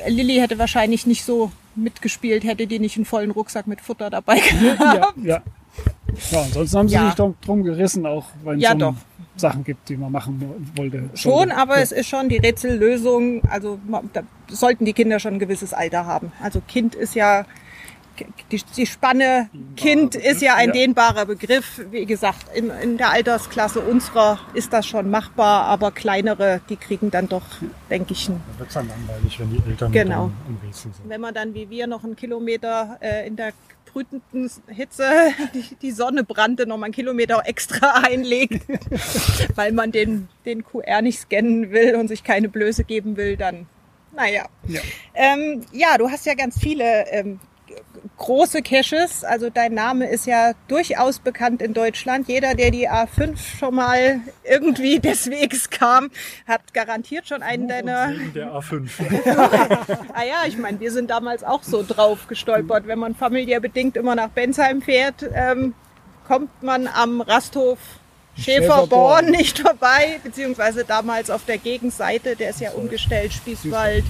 äh, 0.04 0.10
Lilly 0.10 0.36
hätte 0.36 0.58
wahrscheinlich 0.58 1.06
nicht 1.06 1.24
so 1.24 1.52
mitgespielt, 1.74 2.44
hätte 2.44 2.66
die 2.66 2.78
nicht 2.78 2.96
einen 2.96 3.04
vollen 3.04 3.30
Rucksack 3.30 3.66
mit 3.66 3.80
Futter 3.80 4.08
dabei 4.08 4.40
gehabt. 4.40 5.14
Ja, 5.22 5.24
ja. 5.24 5.42
ja 6.30 6.40
ansonsten 6.42 6.78
haben 6.78 6.88
sie 6.88 6.94
ja. 6.94 7.06
sich 7.06 7.14
drum 7.14 7.62
gerissen, 7.62 8.06
auch 8.06 8.26
wenn 8.44 8.58
ja, 8.58 8.72
so 8.72 8.78
doch. 8.78 8.94
Sachen 9.36 9.64
gibt, 9.64 9.88
die 9.88 9.96
man 9.96 10.12
machen 10.12 10.72
wollte. 10.76 11.10
Schon, 11.14 11.50
aber 11.50 11.76
ja. 11.76 11.82
es 11.82 11.92
ist 11.92 12.08
schon 12.08 12.28
die 12.28 12.38
Rätsellösung, 12.38 13.42
also 13.50 13.78
da 14.12 14.22
sollten 14.48 14.84
die 14.84 14.92
Kinder 14.92 15.20
schon 15.20 15.34
ein 15.34 15.38
gewisses 15.38 15.74
Alter 15.74 16.06
haben. 16.06 16.32
Also 16.42 16.60
Kind 16.66 16.94
ist 16.94 17.14
ja 17.14 17.44
die, 18.50 18.62
die 18.76 18.86
Spanne 18.86 19.50
Kind 19.76 20.12
Begriff, 20.12 20.30
ist 20.30 20.42
ja 20.42 20.54
ein 20.54 20.68
ja. 20.68 20.72
dehnbarer 20.74 21.26
Begriff. 21.26 21.80
Wie 21.90 22.06
gesagt, 22.06 22.54
in, 22.54 22.70
in 22.70 22.96
der 22.96 23.10
Altersklasse 23.10 23.80
unserer 23.80 24.38
ist 24.54 24.72
das 24.72 24.86
schon 24.86 25.10
machbar, 25.10 25.64
aber 25.64 25.90
kleinere, 25.90 26.60
die 26.68 26.76
kriegen 26.76 27.10
dann 27.10 27.28
doch, 27.28 27.44
denke 27.90 28.12
ich, 28.12 28.28
ein. 28.28 28.40
Da 28.52 28.60
wird 28.60 28.76
dann 28.76 28.88
langweilig, 28.88 29.40
wenn 29.40 29.50
die 29.50 29.62
Eltern 29.68 29.92
genau. 29.92 30.30
im 30.48 30.58
Rätsel 30.66 30.92
sind. 30.92 31.08
Wenn 31.08 31.20
man 31.20 31.34
dann 31.34 31.54
wie 31.54 31.70
wir 31.70 31.86
noch 31.86 32.04
einen 32.04 32.16
Kilometer 32.16 32.98
äh, 33.00 33.26
in 33.26 33.36
der 33.36 33.52
brütenden 33.92 34.50
Hitze 34.68 35.04
die, 35.54 35.74
die 35.80 35.90
Sonne 35.90 36.22
brannte, 36.24 36.66
noch 36.66 36.76
mal 36.76 36.86
einen 36.86 36.94
Kilometer 36.94 37.42
extra 37.46 37.92
einlegt, 38.06 38.66
weil 39.54 39.72
man 39.72 39.92
den, 39.92 40.28
den 40.44 40.64
QR 40.64 41.02
nicht 41.02 41.20
scannen 41.20 41.70
will 41.70 41.96
und 41.96 42.08
sich 42.08 42.22
keine 42.22 42.48
Blöße 42.48 42.84
geben 42.84 43.16
will, 43.16 43.36
dann 43.36 43.66
naja. 44.16 44.46
Ja. 44.66 44.80
Ähm, 45.14 45.62
ja, 45.72 45.98
du 45.98 46.08
hast 46.10 46.24
ja 46.26 46.34
ganz 46.34 46.58
viele 46.58 47.06
ähm, 47.10 47.38
große 48.18 48.62
Caches. 48.62 49.24
Also 49.24 49.50
dein 49.50 49.74
Name 49.74 50.08
ist 50.08 50.26
ja 50.26 50.52
durchaus 50.68 51.18
bekannt 51.18 51.62
in 51.62 51.74
Deutschland. 51.74 52.28
Jeder, 52.28 52.54
der 52.54 52.70
die 52.70 52.88
A5 52.88 53.36
schon 53.58 53.74
mal 53.74 54.20
irgendwie 54.44 54.98
des 55.00 55.30
Wegs 55.30 55.70
kam, 55.70 56.10
hat 56.46 56.74
garantiert 56.74 57.28
schon 57.28 57.42
einen 57.42 57.68
deiner. 57.68 58.12
Der 58.34 58.52
A5. 58.52 58.90
ah 60.14 60.24
ja, 60.24 60.46
ich 60.46 60.58
meine, 60.58 60.80
wir 60.80 60.92
sind 60.92 61.10
damals 61.10 61.44
auch 61.44 61.62
so 61.62 61.84
drauf 61.86 62.26
gestolpert. 62.28 62.86
Wenn 62.86 62.98
man 62.98 63.14
familiär 63.14 63.60
bedingt 63.60 63.96
immer 63.96 64.14
nach 64.14 64.30
Bensheim 64.30 64.82
fährt, 64.82 65.24
ähm, 65.34 65.74
kommt 66.26 66.62
man 66.62 66.88
am 66.88 67.20
Rasthof 67.20 67.78
Schäferborn 68.38 69.30
nicht 69.30 69.60
vorbei, 69.60 70.20
beziehungsweise 70.22 70.84
damals 70.84 71.30
auf 71.30 71.44
der 71.46 71.56
Gegenseite, 71.58 72.36
der 72.36 72.50
ist 72.50 72.60
ja 72.60 72.72
umgestellt, 72.72 73.32
Spießwald. 73.32 74.04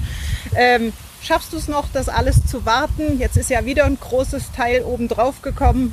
Ähm, 0.57 0.93
Schaffst 1.27 1.53
du 1.53 1.57
es 1.57 1.67
noch, 1.67 1.87
das 1.93 2.09
alles 2.09 2.47
zu 2.47 2.65
warten? 2.67 3.19
Jetzt 3.19 3.37
ist 3.37 3.51
ja 3.51 3.65
wieder 3.65 3.85
ein 3.85 3.99
großes 3.99 4.53
Teil 4.53 4.83
oben 4.83 5.09
drauf 5.09 5.43
gekommen. 5.43 5.93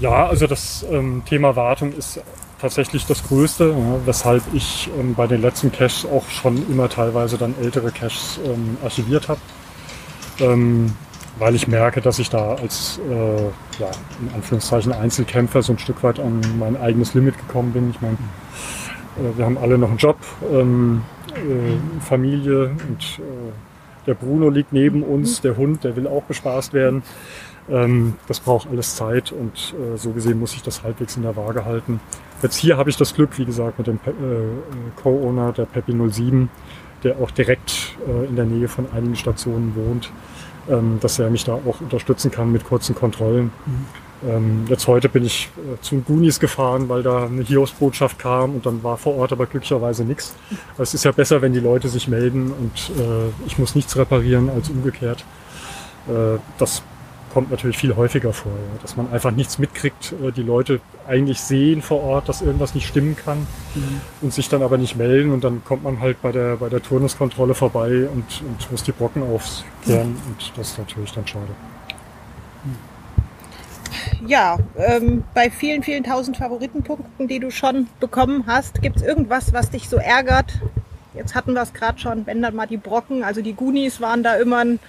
Ja, 0.00 0.26
also 0.26 0.46
das 0.46 0.84
ähm, 0.90 1.22
Thema 1.24 1.56
Wartung 1.56 1.94
ist 1.94 2.20
tatsächlich 2.60 3.06
das 3.06 3.22
Größte, 3.22 3.70
ja, 3.70 4.06
weshalb 4.06 4.42
ich 4.52 4.90
ähm, 5.00 5.14
bei 5.14 5.26
den 5.26 5.40
letzten 5.40 5.72
Caches 5.72 6.04
auch 6.04 6.28
schon 6.28 6.58
immer 6.70 6.90
teilweise 6.90 7.38
dann 7.38 7.54
ältere 7.58 7.90
Caches 7.90 8.38
ähm, 8.44 8.76
archiviert 8.84 9.28
habe. 9.28 9.40
Ähm, 10.40 10.94
weil 11.38 11.54
ich 11.54 11.66
merke, 11.66 12.02
dass 12.02 12.18
ich 12.18 12.28
da 12.28 12.56
als 12.56 13.00
äh, 13.08 13.44
ja, 13.80 13.90
in 14.20 14.34
Anführungszeichen 14.34 14.92
Einzelkämpfer 14.92 15.62
so 15.62 15.72
ein 15.72 15.78
Stück 15.78 16.02
weit 16.02 16.20
an 16.20 16.42
mein 16.58 16.78
eigenes 16.78 17.14
Limit 17.14 17.38
gekommen 17.38 17.72
bin. 17.72 17.90
Ich 17.92 18.02
meine, 18.02 18.18
äh, 19.16 19.38
wir 19.38 19.46
haben 19.46 19.56
alle 19.56 19.78
noch 19.78 19.88
einen 19.88 19.96
Job, 19.96 20.18
ähm, 20.52 21.02
äh, 21.28 22.02
Familie 22.04 22.76
und 22.88 23.18
äh, 23.18 23.71
der 24.06 24.14
Bruno 24.14 24.48
liegt 24.48 24.72
neben 24.72 25.02
uns, 25.02 25.40
der 25.40 25.56
Hund, 25.56 25.84
der 25.84 25.96
will 25.96 26.06
auch 26.06 26.22
bespaßt 26.24 26.72
werden. 26.72 27.02
Ähm, 27.70 28.14
das 28.26 28.40
braucht 28.40 28.68
alles 28.68 28.96
Zeit 28.96 29.32
und 29.32 29.74
äh, 29.78 29.96
so 29.96 30.10
gesehen 30.10 30.40
muss 30.40 30.54
ich 30.54 30.62
das 30.62 30.82
halbwegs 30.82 31.16
in 31.16 31.22
der 31.22 31.36
Waage 31.36 31.64
halten. 31.64 32.00
Jetzt 32.42 32.56
hier 32.56 32.76
habe 32.76 32.90
ich 32.90 32.96
das 32.96 33.14
Glück, 33.14 33.38
wie 33.38 33.44
gesagt, 33.44 33.78
mit 33.78 33.86
dem 33.86 33.98
Pe 33.98 34.10
äh, 34.10 35.00
Co-Owner 35.00 35.52
der 35.52 35.66
Peppy 35.66 35.92
07, 35.92 36.50
der 37.04 37.18
auch 37.18 37.30
direkt 37.30 37.96
äh, 38.06 38.26
in 38.26 38.34
der 38.34 38.46
Nähe 38.46 38.66
von 38.66 38.86
einigen 38.92 39.14
Stationen 39.14 39.74
wohnt, 39.76 40.10
ähm, 40.68 40.98
dass 41.00 41.20
er 41.20 41.30
mich 41.30 41.44
da 41.44 41.54
auch 41.54 41.80
unterstützen 41.80 42.32
kann 42.32 42.50
mit 42.50 42.64
kurzen 42.64 42.96
Kontrollen. 42.96 43.52
Mhm. 43.66 43.86
Ähm, 44.26 44.66
jetzt 44.68 44.86
heute 44.86 45.08
bin 45.08 45.24
ich 45.24 45.50
äh, 45.56 45.80
zum 45.80 46.04
Gunis 46.04 46.38
gefahren, 46.38 46.88
weil 46.88 47.02
da 47.02 47.26
eine 47.26 47.42
Hiobsbotschaft 47.42 48.18
kam 48.18 48.54
und 48.54 48.66
dann 48.66 48.82
war 48.82 48.96
vor 48.96 49.16
Ort 49.16 49.32
aber 49.32 49.46
glücklicherweise 49.46 50.04
nichts. 50.04 50.34
Es 50.78 50.94
ist 50.94 51.04
ja 51.04 51.12
besser, 51.12 51.42
wenn 51.42 51.52
die 51.52 51.60
Leute 51.60 51.88
sich 51.88 52.08
melden 52.08 52.52
und 52.52 52.90
äh, 52.98 53.46
ich 53.46 53.58
muss 53.58 53.74
nichts 53.74 53.96
reparieren 53.96 54.48
als 54.50 54.68
umgekehrt. 54.68 55.24
Äh, 56.08 56.38
das 56.58 56.82
kommt 57.32 57.50
natürlich 57.50 57.78
viel 57.78 57.96
häufiger 57.96 58.32
vor, 58.32 58.52
ja, 58.52 58.82
dass 58.82 58.96
man 58.96 59.10
einfach 59.10 59.30
nichts 59.30 59.58
mitkriegt, 59.58 60.14
äh, 60.22 60.32
die 60.32 60.42
Leute 60.42 60.80
eigentlich 61.08 61.40
sehen 61.40 61.82
vor 61.82 62.02
Ort, 62.02 62.28
dass 62.28 62.42
irgendwas 62.42 62.74
nicht 62.74 62.86
stimmen 62.86 63.16
kann 63.16 63.38
mhm. 63.74 64.00
und 64.20 64.34
sich 64.34 64.48
dann 64.48 64.62
aber 64.62 64.76
nicht 64.76 64.96
melden 64.96 65.32
und 65.32 65.42
dann 65.42 65.64
kommt 65.64 65.82
man 65.82 66.00
halt 66.00 66.20
bei 66.20 66.30
der, 66.30 66.56
bei 66.56 66.68
der 66.68 66.82
Turnuskontrolle 66.82 67.54
vorbei 67.54 68.06
und, 68.12 68.42
und 68.42 68.70
muss 68.70 68.82
die 68.82 68.92
Brocken 68.92 69.22
aufkehren 69.22 70.16
und 70.28 70.52
das 70.56 70.72
ist 70.72 70.78
natürlich 70.78 71.12
dann 71.12 71.26
schade 71.26 71.48
ja, 74.26 74.58
ähm, 74.76 75.24
bei 75.34 75.50
vielen, 75.50 75.82
vielen 75.82 76.04
tausend 76.04 76.36
Favoritenpunkten, 76.36 77.28
die 77.28 77.38
du 77.38 77.50
schon 77.50 77.88
bekommen 78.00 78.44
hast, 78.46 78.82
gibt 78.82 78.96
es 78.96 79.02
irgendwas, 79.02 79.52
was 79.52 79.70
dich 79.70 79.88
so 79.88 79.96
ärgert? 79.96 80.52
Jetzt 81.14 81.34
hatten 81.34 81.54
wir 81.54 81.62
es 81.62 81.72
gerade 81.72 81.98
schon, 81.98 82.26
wenn 82.26 82.40
dann 82.42 82.54
mal 82.54 82.66
die 82.66 82.76
Brocken, 82.76 83.22
also 83.22 83.42
die 83.42 83.52
Goonies 83.52 84.00
waren 84.00 84.22
da 84.22 84.36
immer 84.36 84.64
ein 84.64 84.80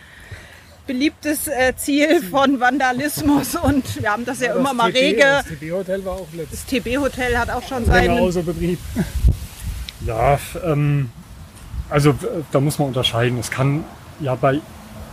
beliebtes 0.87 1.47
äh, 1.47 1.73
Ziel 1.75 2.21
von 2.21 2.59
Vandalismus 2.59 3.55
und 3.55 4.01
wir 4.01 4.11
haben 4.11 4.25
das 4.25 4.39
ja, 4.39 4.47
ja 4.47 4.55
immer 4.55 4.69
das 4.69 4.77
mal 4.77 4.91
TB, 4.91 4.97
rege. 4.97 5.21
Das 5.21 5.45
TB-Hotel 5.45 6.05
war 6.05 6.13
auch 6.13 6.27
letzt. 6.33 6.53
Das 6.53 6.65
TB-Hotel 6.65 7.37
hat 7.37 7.49
auch 7.49 7.63
schon 7.63 7.85
seinen... 7.85 8.15
Genauso 8.15 8.43
Betrieb. 8.43 8.79
Ja, 10.05 10.37
ähm, 10.65 11.09
also 11.89 12.09
äh, 12.09 12.43
da 12.51 12.59
muss 12.59 12.77
man 12.77 12.89
unterscheiden. 12.89 13.39
Es 13.39 13.49
kann 13.49 13.85
ja 14.19 14.35
bei 14.35 14.59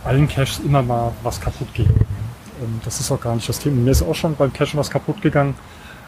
allen 0.03 0.27
Caches 0.27 0.59
immer 0.59 0.81
mal 0.81 1.13
was 1.23 1.39
kaputt 1.39 1.73
gehen. 1.73 1.93
Ähm, 2.61 2.81
das 2.85 2.99
ist 2.99 3.11
auch 3.11 3.19
gar 3.19 3.35
nicht 3.35 3.47
das 3.49 3.59
Thema. 3.59 3.81
Mir 3.81 3.91
ist 3.91 4.01
auch 4.01 4.15
schon 4.15 4.35
beim 4.35 4.53
Cachen 4.53 4.79
was 4.79 4.89
kaputt 4.89 5.21
gegangen. 5.21 5.55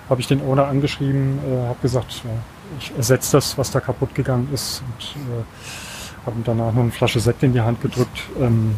habe 0.10 0.22
ich 0.22 0.28
den 0.28 0.42
Owner 0.42 0.68
angeschrieben, 0.68 1.39
äh, 1.48 1.68
habe 1.68 1.80
gesagt, 1.82 2.22
ja, 2.24 2.32
ich 2.80 2.92
ersetze 2.98 3.38
das, 3.38 3.58
was 3.58 3.72
da 3.72 3.80
kaputt 3.80 4.13
gegangen 4.16 4.50
ist 4.54 4.82
und 4.82 5.16
äh, 5.32 6.26
habe 6.26 6.38
ihm 6.38 6.44
danach 6.44 6.74
noch 6.74 6.82
eine 6.82 6.92
Flasche 6.92 7.20
Sekt 7.20 7.44
in 7.44 7.54
die 7.54 7.62
Hand 7.62 7.82
gedrückt. 7.82 8.24
Ähm, 8.39 8.76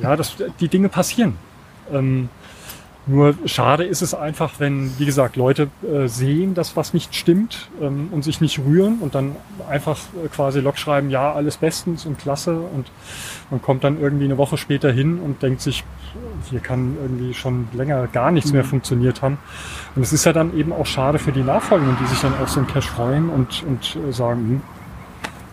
ja, 0.00 0.16
das, 0.16 0.36
die 0.60 0.68
Dinge 0.68 0.88
passieren. 0.88 1.36
Ähm, 1.90 2.28
nur 3.06 3.34
schade 3.46 3.84
ist 3.84 4.00
es 4.00 4.14
einfach, 4.14 4.54
wenn, 4.58 4.96
wie 4.98 5.06
gesagt, 5.06 5.34
Leute 5.34 5.68
äh, 5.82 6.06
sehen, 6.06 6.54
dass 6.54 6.76
was 6.76 6.94
nicht 6.94 7.16
stimmt 7.16 7.68
ähm, 7.80 8.08
und 8.12 8.22
sich 8.22 8.40
nicht 8.40 8.60
rühren 8.60 8.98
und 9.00 9.16
dann 9.16 9.34
einfach 9.68 9.98
äh, 10.24 10.28
quasi 10.28 10.60
Log 10.60 10.78
schreiben, 10.78 11.10
ja, 11.10 11.32
alles 11.32 11.56
bestens 11.56 12.06
und 12.06 12.18
klasse 12.18 12.54
und 12.56 12.86
man 13.50 13.60
kommt 13.60 13.82
dann 13.82 14.00
irgendwie 14.00 14.26
eine 14.26 14.38
Woche 14.38 14.56
später 14.56 14.92
hin 14.92 15.18
und 15.18 15.42
denkt 15.42 15.62
sich, 15.62 15.82
hier 16.48 16.60
kann 16.60 16.96
irgendwie 17.02 17.34
schon 17.34 17.66
länger 17.72 18.06
gar 18.06 18.30
nichts 18.30 18.52
mehr 18.52 18.64
funktioniert 18.64 19.20
haben. 19.20 19.38
Und 19.96 20.02
es 20.02 20.12
ist 20.12 20.24
ja 20.24 20.32
dann 20.32 20.56
eben 20.56 20.72
auch 20.72 20.86
schade 20.86 21.18
für 21.18 21.32
die 21.32 21.42
Nachfolgenden, 21.42 21.96
die 22.00 22.06
sich 22.06 22.20
dann 22.20 22.34
auf 22.40 22.50
so 22.50 22.60
einen 22.60 22.68
Cash 22.68 22.86
freuen 22.86 23.30
und, 23.30 23.64
und 23.66 23.96
äh, 23.96 24.12
sagen, 24.12 24.62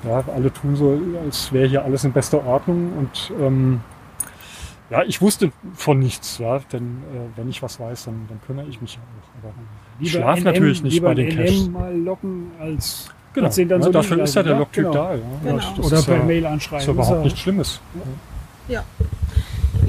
hm, 0.04 0.10
ja, 0.10 0.24
alle 0.34 0.54
tun 0.54 0.76
so, 0.76 1.00
als 1.26 1.52
wäre 1.52 1.68
hier 1.68 1.84
alles 1.84 2.04
in 2.04 2.12
bester 2.12 2.46
Ordnung 2.46 2.94
und 2.94 3.34
ähm, 3.42 3.82
ja, 4.90 5.04
ich 5.04 5.22
wusste 5.22 5.52
von 5.76 6.00
nichts, 6.00 6.38
ja, 6.40 6.60
denn 6.72 7.04
äh, 7.14 7.38
wenn 7.38 7.50
ich 7.50 7.62
was 7.62 7.80
weiß, 7.80 8.06
dann, 8.06 8.26
dann 8.28 8.42
kümmere 8.46 8.66
ich 8.68 8.82
mich 8.82 8.96
ja 8.96 9.02
auch. 9.02 9.44
Aber 9.44 9.54
ich 10.00 10.14
Lieber 10.14 10.24
schlaf 10.24 10.40
NM 10.40 10.44
natürlich 10.46 10.84
nicht 10.84 11.02
bei 11.02 11.14
den 11.14 11.28
NM 11.28 11.38
Caches. 11.38 11.70
mal 11.70 11.98
locken, 11.98 12.52
als 12.60 13.10
Genau, 13.34 13.46
als 13.48 13.56
den 13.56 13.70
dann 13.70 13.80
ja, 13.82 13.86
so 13.86 13.92
dafür 13.92 14.24
ist 14.24 14.36
ja 14.36 14.44
der 14.44 14.54
lassen, 14.54 14.60
Logtyp 14.60 14.84
genau. 14.86 14.94
da. 14.94 15.16
Ja. 15.16 15.22
Genau. 15.44 15.56
Das 15.56 15.86
Oder 15.86 16.02
per 16.02 16.18
ja, 16.18 16.24
Mail 16.24 16.44
ist 16.44 16.50
anschreiben. 16.50 16.86
ja 16.88 16.94
überhaupt 16.94 17.18
Ist 17.18 17.24
nichts 17.24 17.40
Schlimmes. 17.40 17.82
Ja. 18.68 18.76
Ja, 18.76 18.84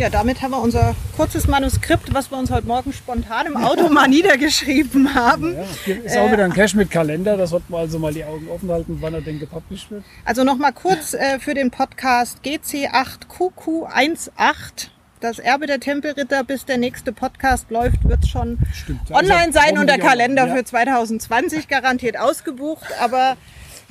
damit 0.08 0.40
haben 0.40 0.52
wir 0.52 0.62
unser 0.62 0.94
kurzes 1.16 1.46
Manuskript, 1.46 2.14
was 2.14 2.30
wir 2.30 2.38
uns 2.38 2.50
heute 2.50 2.66
Morgen 2.66 2.92
spontan 2.92 3.46
im 3.46 3.56
Auto 3.56 3.88
mal 3.88 4.08
niedergeschrieben 4.08 5.14
haben. 5.14 5.54
Ja, 5.54 5.64
ist 5.96 6.16
auch 6.16 6.32
wieder 6.32 6.44
ein 6.44 6.54
Cache 6.54 6.76
mit 6.76 6.90
Kalender, 6.90 7.36
da 7.36 7.46
sollten 7.46 7.72
wir 7.72 7.78
also 7.78 7.98
mal 7.98 8.14
die 8.14 8.24
Augen 8.24 8.48
offen 8.48 8.70
halten, 8.70 8.98
wann 9.00 9.14
er 9.14 9.20
denn 9.20 9.38
gepublished 9.38 9.90
wird. 9.90 10.04
Also 10.24 10.44
nochmal 10.44 10.72
kurz 10.72 11.12
äh, 11.12 11.38
für 11.38 11.52
den 11.54 11.70
Podcast 11.70 12.38
GC8QQ18. 12.44 14.88
Das 15.20 15.38
Erbe 15.38 15.66
der 15.66 15.80
Tempelritter, 15.80 16.44
bis 16.44 16.64
der 16.64 16.78
nächste 16.78 17.12
Podcast 17.12 17.70
läuft, 17.70 18.08
wird 18.08 18.26
schon 18.26 18.58
Stimmt. 18.72 19.10
online 19.10 19.48
Also, 19.48 19.52
sein 19.52 19.76
und 19.76 19.86
der 19.86 19.98
Kalender 19.98 20.46
ja. 20.46 20.54
für 20.54 20.64
2020 20.64 21.68
garantiert 21.68 22.18
ausgebucht. 22.18 22.86
Aber 23.02 23.36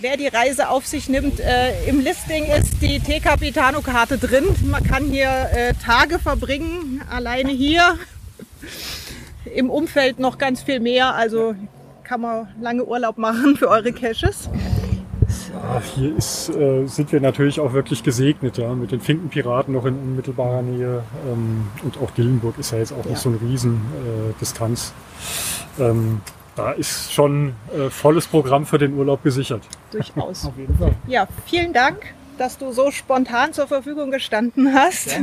wer 0.02 0.18
die 0.18 0.28
Reise 0.28 0.70
auf 0.70 0.86
sich 0.86 1.10
nimmt, 1.10 1.40
äh, 1.40 1.86
im 1.88 2.00
Listing 2.00 2.46
ist 2.46 2.82
die 2.82 3.00
T 3.00 3.20
Capitano-Karte 3.20 4.18
drin. 4.18 4.46
Man 4.70 4.84
kann 4.84 5.06
hier 5.06 5.30
äh, 5.54 5.74
Tage 5.74 6.20
verbringen, 6.20 7.02
alleine 7.10 7.52
hier. 7.52 7.98
Im 9.54 9.70
Umfeld 9.70 10.20
noch 10.20 10.38
ganz 10.38 10.64
viel 10.64 10.80
mehr. 10.80 11.16
Also 11.16 11.56
kann 12.04 12.22
man 12.22 12.48
lange 12.62 12.86
Urlaub 12.86 13.18
machen 13.18 13.56
für 13.56 13.68
eure 13.70 13.92
Caches. 13.92 14.50
Ja, 15.54 15.82
hier 15.96 16.16
ist, 16.16 16.50
äh, 16.50 16.86
sind 16.86 17.12
wir 17.12 17.20
natürlich 17.22 17.60
auch 17.60 17.74
wirklich 17.74 18.02
gesegnet, 18.04 18.58
ja, 18.58 18.74
mit 18.74 18.92
den 18.92 19.02
Finkenpiraten 19.02 19.74
noch 19.74 19.86
in 19.86 19.96
unmittelbarer 19.96 20.62
Nähe. 20.62 21.04
Ähm, 21.28 21.68
und 21.84 21.98
auch 22.02 22.12
Dillenburg 22.12 22.58
ist 22.58 22.72
ja 22.72 22.80
jetzt 22.80 22.94
auch 22.94 23.04
Ja. 23.06 23.12
nicht 23.12 23.20
so 23.22 23.30
eine 23.30 23.40
Riesendistanz. 23.42 24.34
Äh, 24.36 24.40
Distanz. 24.40 24.94
ähm, 25.80 26.22
da 26.60 26.72
ist 26.74 27.14
schon 27.14 27.54
äh, 27.74 27.90
volles 27.90 28.28
Programm 28.28 28.66
für 28.66 28.78
den 28.78 28.94
Urlaub 28.98 29.24
gesichert. 29.24 29.64
Durchaus. 29.92 30.46
Auf 30.48 30.58
jeden 30.58 30.78
Fall. 30.78 30.94
Ja, 31.08 31.26
vielen 31.46 31.72
Dank, 31.72 32.14
dass 32.38 32.58
du 32.58 32.74
so 32.74 32.92
spontan 32.92 33.54
zur 33.54 33.68
Verfügung 33.68 34.12
gestanden 34.12 34.74
hast. 34.74 35.18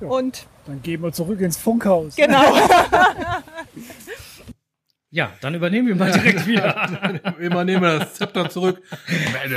Ja. 0.00 0.06
Und 0.06 0.46
Dann 0.66 0.80
gehen 0.82 1.02
wir 1.02 1.12
zurück 1.12 1.40
ins 1.40 1.56
Funkhaus. 1.56 2.14
genau. 2.14 2.42
Ja, 5.10 5.32
dann 5.40 5.54
übernehmen 5.54 5.88
wir 5.88 5.94
mal 5.94 6.12
direkt 6.12 6.46
wieder. 6.46 7.20
Immer 7.40 7.64
nehmen 7.64 7.82
wir 7.82 7.98
das 8.00 8.14
Zepter 8.14 8.50
zurück. 8.50 8.82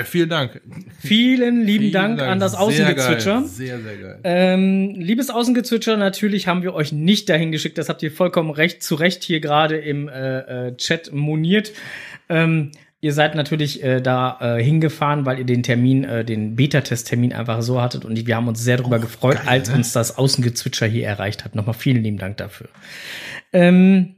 Vielen 0.05 0.29
Dank. 0.29 0.61
Vielen 0.99 1.65
lieben 1.65 1.85
Vielen 1.85 1.93
Dank, 1.93 2.21
an 2.21 2.39
das 2.39 2.55
Außengezwitscher. 2.55 3.43
Sehr, 3.43 3.81
sehr 3.81 3.97
geil. 3.97 4.19
Ähm, 4.23 4.95
liebes 4.95 5.29
Außengezwitscher, 5.29 5.97
natürlich 5.97 6.47
haben 6.47 6.63
wir 6.63 6.73
euch 6.73 6.93
nicht 6.93 7.27
dahin 7.27 7.51
geschickt. 7.51 7.77
Das 7.77 7.89
habt 7.89 8.01
ihr 8.01 8.11
vollkommen 8.11 8.49
recht, 8.49 8.81
zu 8.81 8.95
Recht 8.95 9.23
hier 9.23 9.41
gerade 9.41 9.77
im 9.77 10.07
äh, 10.07 10.67
äh, 10.69 10.77
Chat 10.77 11.11
moniert. 11.11 11.73
Ähm, 12.29 12.71
ihr 13.01 13.11
seid 13.11 13.35
natürlich 13.35 13.83
äh, 13.83 13.99
da 13.99 14.37
äh, 14.39 14.63
hingefahren, 14.63 15.25
weil 15.25 15.39
ihr 15.39 15.45
den 15.45 15.63
Termin, 15.63 16.05
äh, 16.05 16.23
den 16.23 16.55
Beta-Test-Termin 16.55 17.33
einfach 17.33 17.61
so 17.61 17.81
hattet. 17.81 18.05
Und 18.05 18.25
wir 18.25 18.35
haben 18.37 18.47
uns 18.47 18.63
sehr 18.63 18.77
darüber 18.77 18.99
gefreut, 18.99 19.35
geil, 19.35 19.47
als 19.47 19.69
ne? 19.69 19.75
uns 19.75 19.91
das 19.91 20.17
Außengezwitscher 20.17 20.87
hier 20.87 21.07
erreicht 21.07 21.43
hat. 21.43 21.55
Nochmal 21.55 21.75
vielen 21.75 22.03
lieben 22.03 22.17
Dank 22.17 22.37
dafür. 22.37 22.69
Ähm, 23.51 24.15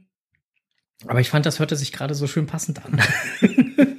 aber 1.06 1.20
ich 1.20 1.30
fand, 1.30 1.46
das 1.46 1.58
hörte 1.58 1.76
sich 1.76 1.92
gerade 1.92 2.14
so 2.14 2.26
schön 2.26 2.46
passend 2.46 2.84
an. 2.84 3.00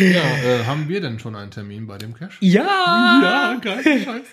Ja, 0.00 0.22
äh, 0.22 0.64
haben 0.64 0.88
wir 0.88 1.00
denn 1.02 1.18
schon 1.18 1.36
einen 1.36 1.50
Termin 1.50 1.86
bei 1.86 1.98
dem 1.98 2.14
Cash? 2.14 2.38
ja! 2.40 3.56
geil. 3.62 3.82
Scheiße. 3.84 4.24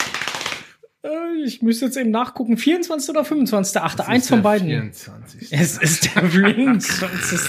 Äh, 1.04 1.43
Ich 1.45 1.62
müsste 1.62 1.86
jetzt 1.86 1.97
eben 1.97 2.10
nachgucken. 2.10 2.58
24. 2.58 3.10
oder 3.10 3.26
25. 3.26 3.82
Achte, 3.82 4.08
eins 4.08 4.30
von 4.30 4.41
beiden. 4.41 4.67
24. 4.69 5.52
Es 5.52 5.78
ist 5.78 6.15
der 6.15 6.24
24. 6.30 7.39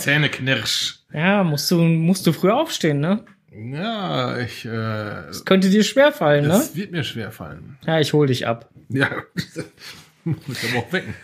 Zähneknirsch. 0.00 0.98
ja, 1.12 1.44
musst 1.44 1.70
du, 1.70 1.76
musst 1.80 2.26
du 2.26 2.32
früh 2.32 2.50
aufstehen, 2.50 2.98
ne? 3.00 3.24
Ja, 3.52 4.36
ich, 4.38 4.64
äh, 4.66 4.68
Das 5.28 5.44
könnte 5.44 5.70
dir 5.70 5.84
schwerfallen, 5.84 6.42
ne? 6.42 6.48
das 6.50 6.74
wird 6.76 6.90
mir 6.90 7.04
schwer 7.04 7.30
fallen. 7.30 7.78
Ja, 7.86 8.00
ich 8.00 8.12
hol 8.12 8.26
dich 8.26 8.46
ab. 8.46 8.68
Ja, 8.88 9.08
muss 10.24 10.46
mich 10.48 10.58
aber 10.70 10.80
auch 10.80 10.92
wecken. 10.92 11.14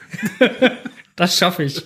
Das 1.17 1.37
schaffe 1.39 1.63
ich. 1.65 1.83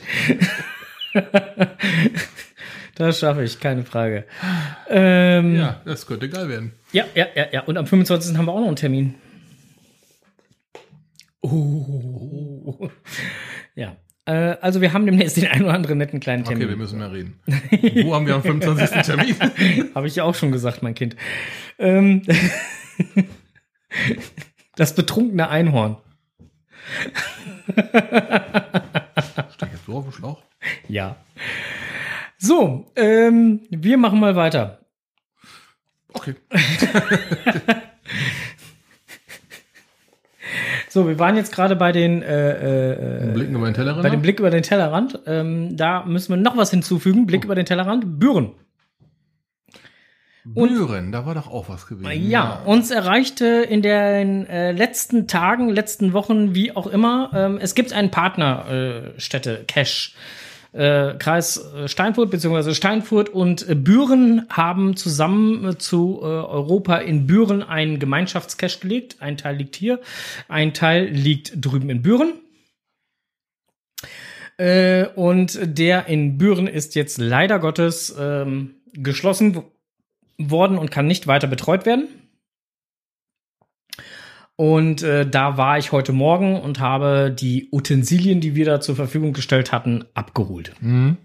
das 2.95 3.19
schaffe 3.21 3.43
ich, 3.45 3.61
keine 3.61 3.85
Frage. 3.85 4.25
Ähm, 4.89 5.55
ja. 5.55 5.61
Ja, 5.61 5.81
das 5.85 6.07
könnte 6.07 6.29
geil 6.29 6.49
werden. 6.49 6.73
ja, 6.93 7.05
ja, 7.15 7.27
ja, 7.53 7.63
Und 7.63 7.77
am 7.77 7.87
25. 7.87 8.37
haben 8.37 8.47
wir 8.47 8.53
auch 8.53 8.61
noch 8.61 8.67
einen 8.69 8.77
Termin. 8.77 9.15
Oh. 11.41 12.89
Ja. 13.75 13.97
Äh, 14.25 14.57
also 14.61 14.81
wir 14.81 14.93
haben 14.93 15.07
demnächst 15.07 15.37
den 15.37 15.47
einen 15.47 15.65
oder 15.65 15.75
anderen 15.75 15.99
netten 15.99 16.21
kleinen 16.21 16.43
Okay, 16.43 16.55
wir 16.55 16.61
Termin. 16.61 16.79
müssen 16.79 16.99
mehr 16.99 17.13
reden. 17.13 17.39
Wo 18.05 18.15
haben 18.15 18.27
wir 18.27 18.35
am 18.35 18.43
25. 18.43 19.03
Termin? 19.03 19.37
Habe 19.95 20.07
ich 20.07 20.17
ja 20.17 20.25
auch 20.25 20.35
schon 20.35 20.53
gesagt, 20.53 20.83
mein 20.83 20.95
Kind. 20.95 21.17
Ähm, 21.79 22.23
das 24.77 24.95
betrunkene 24.95 25.49
Einhorn. 25.49 25.97
Steig 29.59 29.73
jetzt 29.73 29.87
so 29.87 29.97
auf 29.97 30.05
den 30.05 30.13
Schlauch? 30.13 30.41
Ja. 30.87 31.17
So, 32.37 32.87
ähm, 32.95 33.63
wir 33.71 33.99
machen 33.99 34.21
mal 34.21 34.37
weiter. 34.37 34.79
Okay. 36.13 36.37
So, 40.91 41.07
wir 41.07 41.19
waren 41.19 41.37
jetzt 41.37 41.53
gerade 41.53 41.77
bei 41.77 41.93
den 41.93 42.23
äh, 42.23 43.27
äh, 43.27 43.33
Blicken 43.35 43.55
über 43.55 43.67
den 43.67 43.75
Tellerrand. 43.75 44.03
bei 44.03 44.09
dem 44.09 44.23
Blick 44.23 44.41
über 44.41 44.49
den 44.49 44.63
Tellerrand. 44.63 45.19
Ähm, 45.27 45.77
da 45.77 46.03
müssen 46.07 46.31
wir 46.33 46.39
noch 46.39 46.57
was 46.57 46.71
hinzufügen. 46.71 47.27
Blick 47.27 47.45
über 47.45 47.55
den 47.55 47.67
Tellerrand. 47.67 48.19
Büren. 48.19 48.55
Büren, 50.55 51.13
da 51.13 51.27
war 51.27 51.35
doch 51.35 51.49
auch 51.49 51.69
was 51.69 51.87
gewesen. 51.87 52.31
Ja, 52.31 52.63
uns 52.65 52.91
erreichte 52.91 53.47
in 53.47 53.83
den 53.83 54.47
äh, 54.47 54.73
letzten 54.73 55.27
Tagen, 55.27 55.69
letzten 55.69 56.13
Wochen, 56.13 56.55
wie 56.55 56.75
auch 56.75 56.87
immer, 56.87 57.31
ähm, 57.35 57.59
es 57.61 57.75
gibt 57.75 57.93
einen 57.93 58.11
Partnerstätte, 58.11 59.61
äh, 59.61 59.65
Cash. 59.65 60.15
Äh, 60.73 61.15
Kreis 61.19 61.57
äh, 61.73 61.89
Steinfurt 61.89 62.31
bzw. 62.31 62.75
Steinfurt 62.75 63.31
und 63.31 63.67
äh, 63.67 63.75
Büren 63.75 64.47
haben 64.51 64.97
zusammen 64.97 65.65
äh, 65.67 65.79
zu 65.79 66.19
äh, 66.21 66.27
Europa 66.27 66.99
in 66.99 67.27
Büren 67.27 67.63
einen 67.63 67.99
Gemeinschaftscache 67.99 68.81
gelegt. 68.81 69.17
Ein 69.21 69.39
Teil 69.39 69.57
liegt 69.57 69.77
hier, 69.77 69.99
ein 70.47 70.75
Teil 70.75 71.07
liegt 71.07 71.53
drüben 71.57 71.89
in 71.89 72.03
Büren. 72.03 72.35
Äh, 74.59 75.07
und 75.15 75.59
der 75.63 76.07
in 76.07 76.37
Büren 76.37 76.67
ist 76.67 76.95
jetzt 76.95 77.17
leider 77.17 77.61
Gottes 77.61 78.15
ähm, 78.19 78.75
geschlossen 78.93 79.63
worden 80.39 80.79
und 80.79 80.91
kann 80.91 81.07
nicht 81.07 81.27
weiter 81.27 81.47
betreut 81.47 81.85
werden. 81.85 82.09
Und 84.57 85.03
äh, 85.03 85.25
da 85.29 85.57
war 85.57 85.79
ich 85.79 85.93
heute 85.93 86.13
Morgen 86.13 86.61
und 86.61 86.81
habe 86.81 87.31
die 87.31 87.69
Utensilien, 87.71 88.41
die 88.41 88.57
wir 88.57 88.65
da 88.65 88.81
zur 88.81 88.97
Verfügung 88.97 89.33
gestellt 89.33 89.71
hatten, 89.71 90.05
abgeholt. 90.15 90.73
Mhm. 90.81 91.17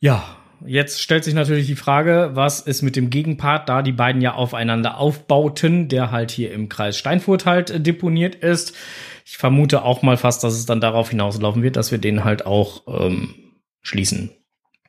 Ja, 0.00 0.36
jetzt 0.66 1.00
stellt 1.00 1.24
sich 1.24 1.32
natürlich 1.32 1.66
die 1.66 1.76
Frage, 1.76 2.32
was 2.34 2.60
ist 2.60 2.82
mit 2.82 2.94
dem 2.94 3.08
Gegenpart, 3.08 3.70
da 3.70 3.80
die 3.80 3.92
beiden 3.92 4.20
ja 4.20 4.34
aufeinander 4.34 4.98
aufbauten, 4.98 5.88
der 5.88 6.10
halt 6.10 6.30
hier 6.30 6.52
im 6.52 6.68
Kreis 6.68 6.98
Steinfurt 6.98 7.46
halt 7.46 7.70
äh, 7.70 7.80
deponiert 7.80 8.34
ist. 8.34 8.76
Ich 9.24 9.38
vermute 9.38 9.82
auch 9.82 10.02
mal 10.02 10.18
fast, 10.18 10.44
dass 10.44 10.54
es 10.54 10.66
dann 10.66 10.82
darauf 10.82 11.08
hinauslaufen 11.08 11.62
wird, 11.62 11.76
dass 11.76 11.90
wir 11.90 11.98
den 11.98 12.24
halt 12.24 12.44
auch 12.44 12.82
ähm, 12.86 13.34
schließen 13.80 14.30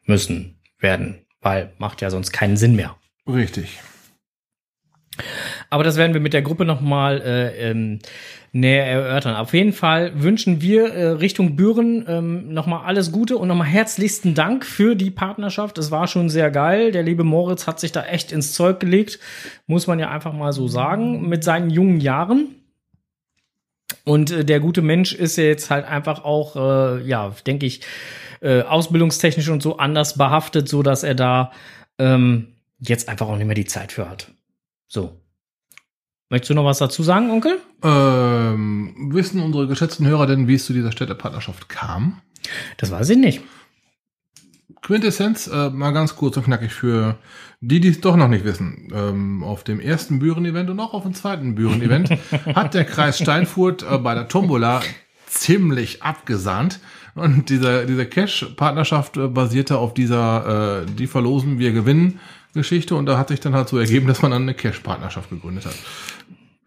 müssen 0.06 0.60
werden, 0.80 1.26
weil 1.42 1.74
macht 1.78 2.02
ja 2.02 2.10
sonst 2.10 2.32
keinen 2.32 2.58
Sinn 2.58 2.76
mehr. 2.76 2.96
Richtig. 3.28 3.80
Aber 5.70 5.84
das 5.84 5.98
werden 5.98 6.14
wir 6.14 6.22
mit 6.22 6.34
der 6.34 6.42
Gruppe 6.42 6.66
nochmal 6.66 7.22
äh, 7.22 7.70
ähm, 7.70 8.00
näher 8.54 8.86
erörtern. 8.86 9.36
Auf 9.36 9.54
jeden 9.54 9.74
Fall 9.74 10.12
wünschen 10.22 10.62
wir 10.62 10.94
äh, 10.94 11.08
Richtung 11.10 11.56
Büren 11.56 12.06
ähm, 12.08 12.54
nochmal 12.54 12.86
alles 12.86 13.12
Gute 13.12 13.38
und 13.38 13.48
nochmal 13.48 13.68
herzlichsten 13.68 14.34
Dank 14.34 14.66
für 14.66 14.96
die 14.96 15.12
Partnerschaft. 15.12 15.78
Es 15.78 15.92
war 15.92 16.08
schon 16.08 16.30
sehr 16.30 16.52
geil. 16.52 16.92
Der 16.92 17.04
liebe 17.04 17.24
Moritz 17.24 17.68
hat 17.68 17.80
sich 17.80 17.92
da 17.92 18.04
echt 18.06 18.32
ins 18.32 18.54
Zeug 18.54 18.80
gelegt, 18.80 19.20
muss 19.68 19.88
man 19.88 20.00
ja 20.00 20.10
einfach 20.10 20.34
mal 20.34 20.54
so 20.54 20.68
sagen, 20.68 21.28
mit 21.28 21.44
seinen 21.44 21.70
jungen 21.70 22.02
Jahren. 22.02 22.56
Und 24.04 24.32
äh, 24.32 24.46
der 24.46 24.60
gute 24.60 24.82
Mensch 24.82 25.14
ist 25.14 25.38
ja 25.38 25.44
jetzt 25.46 25.70
halt 25.70 25.86
einfach 25.86 26.24
auch, 26.24 26.56
äh, 26.56 27.04
ja, 27.04 27.34
denke 27.46 27.66
ich, 27.66 27.82
äh, 28.42 28.64
ausbildungstechnisch 28.64 29.50
und 29.50 29.64
so 29.64 29.78
anders 29.78 30.18
behaftet, 30.18 30.68
so 30.68 30.84
dass 30.84 31.04
er 31.04 31.16
da 31.16 31.52
ähm, 31.98 32.56
jetzt 32.80 33.08
einfach 33.08 33.28
auch 33.28 33.38
nicht 33.38 33.46
mehr 33.46 33.56
die 33.56 33.66
Zeit 33.66 33.92
für 33.92 34.10
hat. 34.10 34.32
So. 34.88 35.18
Möchtest 36.30 36.50
du 36.50 36.54
noch 36.54 36.66
was 36.66 36.80
dazu 36.80 37.04
sagen, 37.04 37.30
Onkel? 37.30 37.60
Ähm, 37.84 39.10
wissen 39.14 39.42
unsere 39.42 39.68
geschätzten 39.68 40.08
Hörer 40.08 40.28
denn, 40.28 40.48
wie 40.48 40.56
es 40.56 40.66
zu 40.66 40.74
dieser 40.74 40.92
Städtepartnerschaft 40.92 41.68
kam? 41.68 42.22
Das 42.78 42.90
weiß 42.90 43.10
ich 43.10 43.18
nicht. 43.18 43.42
Quintessenz, 44.82 45.48
äh, 45.48 45.70
mal 45.70 45.92
ganz 45.92 46.16
kurz 46.16 46.38
und 46.38 46.44
knackig 46.44 46.74
für 46.74 47.18
die, 47.60 47.80
die 47.80 47.90
es 47.90 48.02
doch 48.02 48.16
noch 48.16 48.28
nicht 48.28 48.46
wissen. 48.46 48.92
Ähm, 48.94 49.44
auf 49.44 49.64
dem 49.64 49.80
ersten 49.80 50.20
Büren-Event 50.20 50.70
und 50.70 50.80
auch 50.80 50.94
auf 50.94 51.04
dem 51.04 51.14
zweiten 51.14 51.54
Büren-Event 51.54 52.10
hat 52.56 52.74
der 52.74 52.86
Kreis 52.86 53.20
Steinfurt 53.20 53.84
äh, 53.84 53.98
bei 54.00 54.16
der 54.16 54.28
Tombola 54.28 54.82
ziemlich 55.28 56.02
abgesahnt. 56.02 56.80
Und 57.16 57.50
dieser, 57.50 57.86
diese 57.86 58.06
Cash-Partnerschaft 58.06 59.18
äh, 59.18 59.28
basierte 59.28 59.78
auf 59.78 59.94
dieser, 59.94 60.84
äh, 60.84 60.86
die 60.86 61.08
verlosen, 61.08 61.60
wir 61.60 61.72
gewinnen 61.72 62.20
Geschichte. 62.54 62.96
Und 62.96 63.06
da 63.06 63.18
hat 63.18 63.30
sich 63.30 63.40
dann 63.40 63.54
halt 63.54 63.70
so 63.70 63.78
ergeben, 63.78 64.08
dass 64.08 64.22
man 64.22 64.32
dann 64.32 64.44
eine 64.44 64.54
Cash-Partnerschaft 64.54 65.30
gegründet 65.30 65.66
hat. 65.66 65.76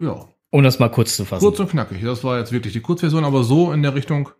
Ja, 0.00 0.26
Um 0.50 0.62
das 0.62 0.78
mal 0.78 0.90
kurz 0.90 1.16
zu 1.16 1.24
fassen. 1.24 1.40
kurz 1.44 1.58
und 1.60 1.70
knackig. 1.70 2.02
Das 2.02 2.24
war 2.24 2.38
jetzt 2.38 2.52
wirklich 2.52 2.72
die 2.72 2.80
Kurzversion, 2.80 3.24
aber 3.24 3.44
so 3.44 3.72
in 3.72 3.82
der 3.82 3.94
Richtung 3.94 4.30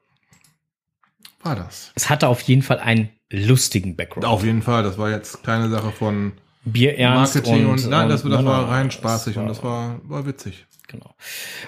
war 1.42 1.56
das. 1.56 1.92
Es 1.94 2.08
hatte 2.08 2.28
auf 2.28 2.40
jeden 2.42 2.62
Fall 2.62 2.78
einen 2.78 3.10
lustigen 3.30 3.96
Background. 3.96 4.24
Auf 4.24 4.44
jeden 4.44 4.62
Fall, 4.62 4.82
das 4.82 4.96
war 4.98 5.10
jetzt 5.10 5.42
keine 5.44 5.68
Sache 5.68 5.90
von 5.90 6.32
Bierernst 6.64 7.34
Marketing 7.34 7.66
und, 7.66 7.88
nein, 7.88 8.08
das, 8.08 8.22
das 8.22 8.30
nein, 8.30 8.44
war 8.44 8.62
nein, 8.62 8.70
rein 8.70 8.86
das 8.86 8.94
spaßig 8.94 9.36
war- 9.36 9.42
und 9.42 9.48
das 9.48 9.62
war, 9.62 10.00
war 10.04 10.26
witzig. 10.26 10.66
Genau. 10.88 11.14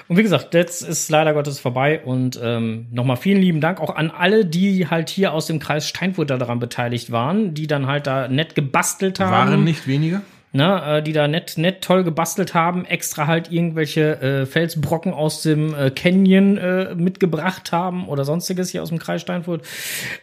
Und 0.08 0.16
wie 0.16 0.22
gesagt, 0.22 0.54
jetzt 0.54 0.82
ist 0.82 1.10
leider 1.10 1.34
Gottes 1.34 1.58
vorbei 1.58 2.02
und 2.04 2.38
ähm, 2.42 2.86
nochmal 2.90 3.16
vielen 3.16 3.40
lieben 3.40 3.60
Dank 3.60 3.80
auch 3.80 3.94
an 3.94 4.10
alle, 4.10 4.44
die 4.44 4.88
halt 4.88 5.08
hier 5.08 5.32
aus 5.32 5.46
dem 5.46 5.58
Kreis 5.58 5.88
Steinfurt 5.88 6.30
da 6.30 6.36
daran 6.36 6.58
beteiligt 6.60 7.10
waren, 7.10 7.54
die 7.54 7.66
dann 7.66 7.86
halt 7.86 8.06
da 8.06 8.28
nett 8.28 8.54
gebastelt 8.54 9.18
haben. 9.18 9.50
Waren 9.50 9.64
nicht 9.64 9.86
wenige? 9.86 10.22
ne, 10.56 10.98
äh, 10.98 11.02
die 11.02 11.12
da 11.12 11.28
nett, 11.28 11.58
nett 11.58 11.82
toll 11.82 12.02
gebastelt 12.02 12.54
haben, 12.54 12.84
extra 12.84 13.26
halt 13.26 13.52
irgendwelche 13.52 14.20
äh, 14.20 14.46
Felsbrocken 14.46 15.12
aus 15.12 15.42
dem 15.42 15.74
äh, 15.74 15.90
Canyon 15.90 16.56
äh, 16.56 16.94
mitgebracht 16.94 17.70
haben 17.70 18.08
oder 18.08 18.24
sonstiges 18.24 18.70
hier 18.70 18.82
aus 18.82 18.88
dem 18.88 18.98
Kreis 18.98 19.20
Steinfurt. 19.20 19.64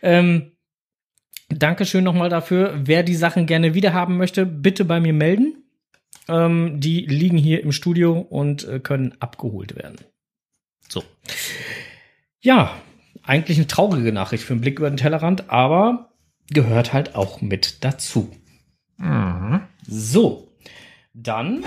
Ähm, 0.02 0.52
Dankeschön 1.60 2.04
nochmal 2.04 2.30
dafür. 2.30 2.74
Wer 2.84 3.04
die 3.04 3.16
Sachen 3.16 3.46
gerne 3.46 3.74
wieder 3.74 3.94
haben 3.94 4.18
möchte, 4.18 4.46
bitte 4.46 4.86
bei 4.86 5.00
mir 5.00 5.14
melden. 5.14 5.64
Ähm, 6.28 6.80
die 6.80 7.06
liegen 7.06 7.38
hier 7.38 7.62
im 7.64 7.72
Studio 7.72 8.20
und 8.20 8.68
äh, 8.68 8.80
können 8.80 9.16
abgeholt 9.20 9.76
werden. 9.76 9.98
So. 10.88 11.04
Ja, 12.42 12.72
eigentlich 13.24 13.58
eine 13.58 13.68
traurige 13.68 14.12
Nachricht 14.12 14.44
für 14.44 14.54
einen 14.54 14.62
Blick 14.62 14.80
über 14.80 14.90
den 14.90 14.98
Tellerrand, 14.98 15.50
aber 15.50 16.14
gehört 16.50 16.94
halt 16.94 17.16
auch 17.16 17.42
mit 17.42 17.84
dazu. 17.84 18.32
So, 19.88 20.50
dann. 21.14 21.64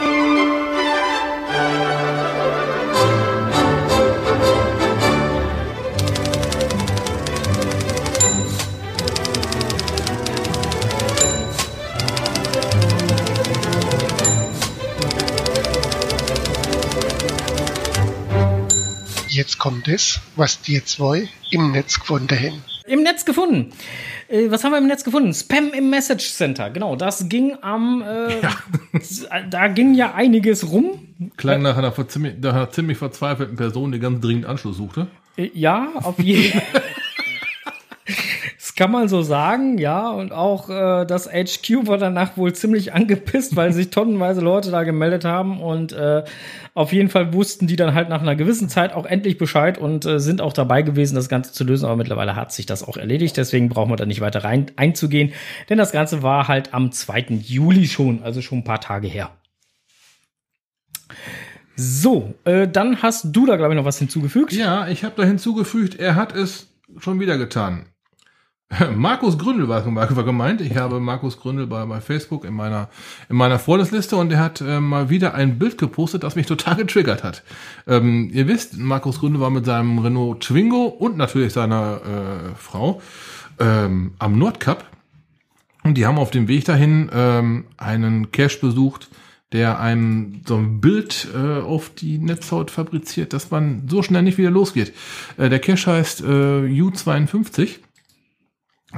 Jetzt 19.37 19.59
kommt 19.59 19.87
es, 19.87 20.19
was 20.35 20.63
die 20.63 20.83
zwei 20.83 21.29
im 21.51 21.71
Netz 21.73 22.01
gefunden 22.01 22.35
haben. 22.35 22.65
Im 22.87 23.03
Netz 23.03 23.27
gefunden. 23.27 23.71
Äh, 24.29 24.51
was 24.51 24.65
haben 24.65 24.73
wir 24.73 24.79
im 24.79 24.87
Netz 24.87 25.05
gefunden? 25.05 25.35
Spam 25.35 25.75
im 25.75 25.91
Message 25.91 26.31
Center. 26.31 26.71
Genau, 26.71 26.97
das 26.97 27.29
ging 27.29 27.55
am. 27.61 28.03
Äh, 28.03 28.41
Da 29.51 29.69
ging 29.69 29.93
ja 29.93 30.15
einiges 30.15 30.71
rum. 30.71 31.07
Klang 31.37 31.61
nach 31.61 31.77
einer, 31.77 31.95
ziemlich, 32.09 32.37
nach 32.41 32.55
einer 32.55 32.71
ziemlich 32.71 32.97
verzweifelten 32.97 33.57
Person, 33.57 33.93
die 33.93 33.99
ganz 33.99 34.23
dringend 34.23 34.47
Anschluss 34.47 34.79
suchte. 34.79 35.07
Äh, 35.37 35.51
Ja, 35.53 35.89
auf 35.97 36.19
jeden 36.19 36.59
Das 38.07 38.17
kann 38.77 38.93
man 38.93 39.09
so 39.09 39.23
sagen, 39.23 39.79
ja. 39.79 40.11
Und 40.11 40.33
auch 40.33 40.69
äh, 40.69 41.07
das 41.07 41.29
HQ 41.29 41.87
war 41.87 41.97
danach 41.97 42.37
wohl 42.37 42.53
ziemlich 42.53 42.93
angepisst, 42.93 43.57
weil 43.57 43.73
sich 43.73 43.91
tonnenweise 43.91 44.43
Leute 44.43 44.71
da 44.71 44.85
gemeldet 44.85 45.25
haben. 45.25 45.61
Und 45.61 45.93
äh, 45.93 46.25
auf 46.75 46.93
jeden 46.93 47.09
Fall 47.09 47.33
wussten 47.33 47.67
die 47.67 47.77
dann 47.77 47.95
halt 47.95 48.11
nach 48.11 48.21
einer 48.21 48.37
gewissen 48.37 48.69
Zeit 48.69 48.93
auch 48.93 49.07
endlich 49.07 49.39
Bescheid 49.39 49.79
und 49.79 50.05
äh, 50.05 50.21
sind 50.21 50.43
auch 50.43 50.53
dabei 50.53 50.83
gewesen, 50.83 51.15
das 51.15 51.31
Ganze 51.31 51.53
zu 51.53 51.65
lösen. 51.65 51.87
Aber 51.87 51.97
mittlerweile 51.97 52.37
hat 52.37 52.53
sich 52.53 52.67
das 52.67 52.87
auch 52.87 52.99
erledigt. 52.99 53.37
Deswegen 53.39 53.71
brauchen 53.71 53.91
wir 53.91 53.97
da 53.97 54.05
nicht 54.05 54.21
weiter 54.21 54.45
rein 54.45 54.67
einzugehen. 54.77 55.33
Denn 55.71 55.79
das 55.79 55.93
Ganze 55.93 56.23
war 56.23 56.47
halt 56.47 56.75
am 56.75 56.93
2. 56.93 57.27
Juli 57.41 57.87
schon, 57.87 58.23
also 58.23 58.43
schon 58.43 58.59
ein 58.59 58.65
paar 58.65 58.83
Tage 58.83 59.09
her. 59.09 59.31
So, 61.77 62.35
äh, 62.45 62.69
dann 62.69 63.03
hast 63.03 63.37
du 63.37 63.47
da, 63.47 63.57
glaube 63.57 63.75
ich, 63.75 63.79
noch 63.79 63.85
was 63.85 63.99
hinzugefügt. 63.99 64.53
Ja, 64.53 64.89
ich 64.89 65.05
habe 65.05 65.15
da 65.17 65.25
hinzugefügt, 65.25 65.99
er 65.99 66.15
hat 66.15 66.35
es 66.35 66.69
schon 66.99 67.21
wieder 67.21 67.39
getan. 67.39 67.87
Markus 68.97 69.39
Gründel 69.39 69.69
war, 69.69 69.85
war 69.95 70.25
gemeint. 70.25 70.61
Ich 70.61 70.77
habe 70.77 70.99
Markus 70.99 71.39
Gründel 71.39 71.67
bei, 71.67 71.85
bei 71.85 72.01
Facebook 72.01 72.45
in 72.45 72.55
meiner, 72.55 72.89
in 73.29 73.37
meiner 73.37 73.59
Freundesliste 73.59 74.17
und 74.17 74.33
er 74.33 74.41
hat 74.41 74.61
äh, 74.61 74.81
mal 74.81 75.09
wieder 75.09 75.35
ein 75.35 75.59
Bild 75.59 75.79
gepostet, 75.79 76.25
das 76.25 76.37
mich 76.37 76.47
total 76.49 76.77
getriggert 76.77 77.23
hat. 77.23 77.43
Ähm, 77.87 78.31
ihr 78.33 78.49
wisst, 78.49 78.77
Markus 78.77 79.21
Gründel 79.21 79.41
war 79.41 79.51
mit 79.51 79.65
seinem 79.65 79.99
Renault 79.99 80.41
Twingo 80.41 80.87
und 80.87 81.17
natürlich 81.17 81.53
seiner 81.53 82.01
äh, 82.03 82.55
Frau 82.57 83.01
ähm, 83.61 84.15
am 84.19 84.39
Nordkap 84.39 84.85
und 85.87 85.95
die 85.95 86.05
haben 86.05 86.19
auf 86.19 86.33
dem 86.33 86.49
Weg 86.49 86.65
dahin 86.65 87.09
ähm, 87.15 87.67
einen 87.77 88.33
Cache 88.33 88.59
besucht, 88.61 89.09
der 89.53 89.79
einem 89.79 90.43
so 90.45 90.57
ein 90.57 90.81
Bild 90.81 91.29
äh, 91.33 91.61
auf 91.61 91.91
die 91.91 92.19
Netzhaut 92.19 92.73
fabriziert, 92.73 93.33
dass 93.33 93.53
man 93.53 93.87
so 93.89 94.03
schnell 94.03 94.23
nicht 94.23 94.37
wieder 94.37 94.51
losgeht. 94.51 94.93
Äh, 95.37 95.49
der 95.49 95.61
Cache 95.61 95.93
heißt 95.93 96.23
äh, 96.23 96.25
U52. 96.25 97.77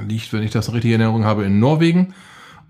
Liegt, 0.06 0.32
wenn 0.32 0.42
ich 0.42 0.50
das 0.50 0.72
richtig 0.72 0.90
in 0.92 1.00
Erinnerung 1.00 1.24
habe, 1.24 1.44
in 1.44 1.60
Norwegen. 1.60 2.14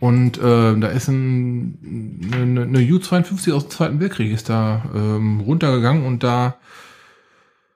Und 0.00 0.38
äh, 0.38 0.78
da 0.78 0.88
ist 0.88 1.08
ein, 1.08 2.30
eine, 2.32 2.62
eine 2.62 2.78
U52 2.78 3.52
aus 3.52 3.64
dem 3.64 3.70
Zweiten 3.70 4.00
Weltkrieg 4.00 4.32
ist 4.32 4.48
da 4.48 4.84
ähm, 4.94 5.40
runtergegangen 5.40 6.06
und 6.06 6.22
da 6.22 6.56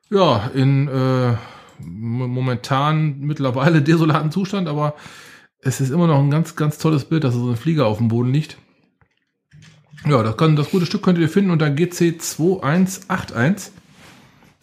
ja 0.08 0.48
in 0.54 0.86
äh, 0.86 1.32
mo- 1.80 2.28
momentan 2.28 3.18
mittlerweile 3.18 3.82
desolaten 3.82 4.30
Zustand, 4.30 4.68
aber 4.68 4.94
es 5.58 5.80
ist 5.80 5.90
immer 5.90 6.06
noch 6.06 6.20
ein 6.20 6.30
ganz, 6.30 6.54
ganz 6.54 6.78
tolles 6.78 7.06
Bild, 7.06 7.24
dass 7.24 7.34
so 7.34 7.50
ein 7.50 7.56
Flieger 7.56 7.86
auf 7.86 7.98
dem 7.98 8.06
Boden 8.08 8.32
liegt. 8.32 8.56
Ja, 10.06 10.22
das, 10.22 10.36
kann, 10.36 10.54
das 10.56 10.70
gute 10.70 10.86
Stück 10.86 11.02
könnt 11.02 11.18
ihr 11.18 11.28
finden 11.28 11.50
unter 11.50 11.66
GC2181 11.66 13.70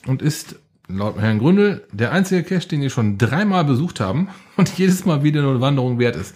und 0.08 0.22
ist 0.22 0.56
laut 0.90 1.18
Herrn 1.20 1.40
Gründel 1.40 1.88
der 1.92 2.12
einzige 2.12 2.44
Cache, 2.44 2.68
den 2.68 2.82
wir 2.82 2.90
schon 2.90 3.18
dreimal 3.18 3.64
besucht 3.64 4.00
haben 4.00 4.30
und 4.58 4.78
jedes 4.78 5.06
Mal 5.06 5.24
wieder 5.24 5.42
eine 5.42 5.62
Wanderung 5.62 6.00
wert 6.00 6.16
ist. 6.16 6.36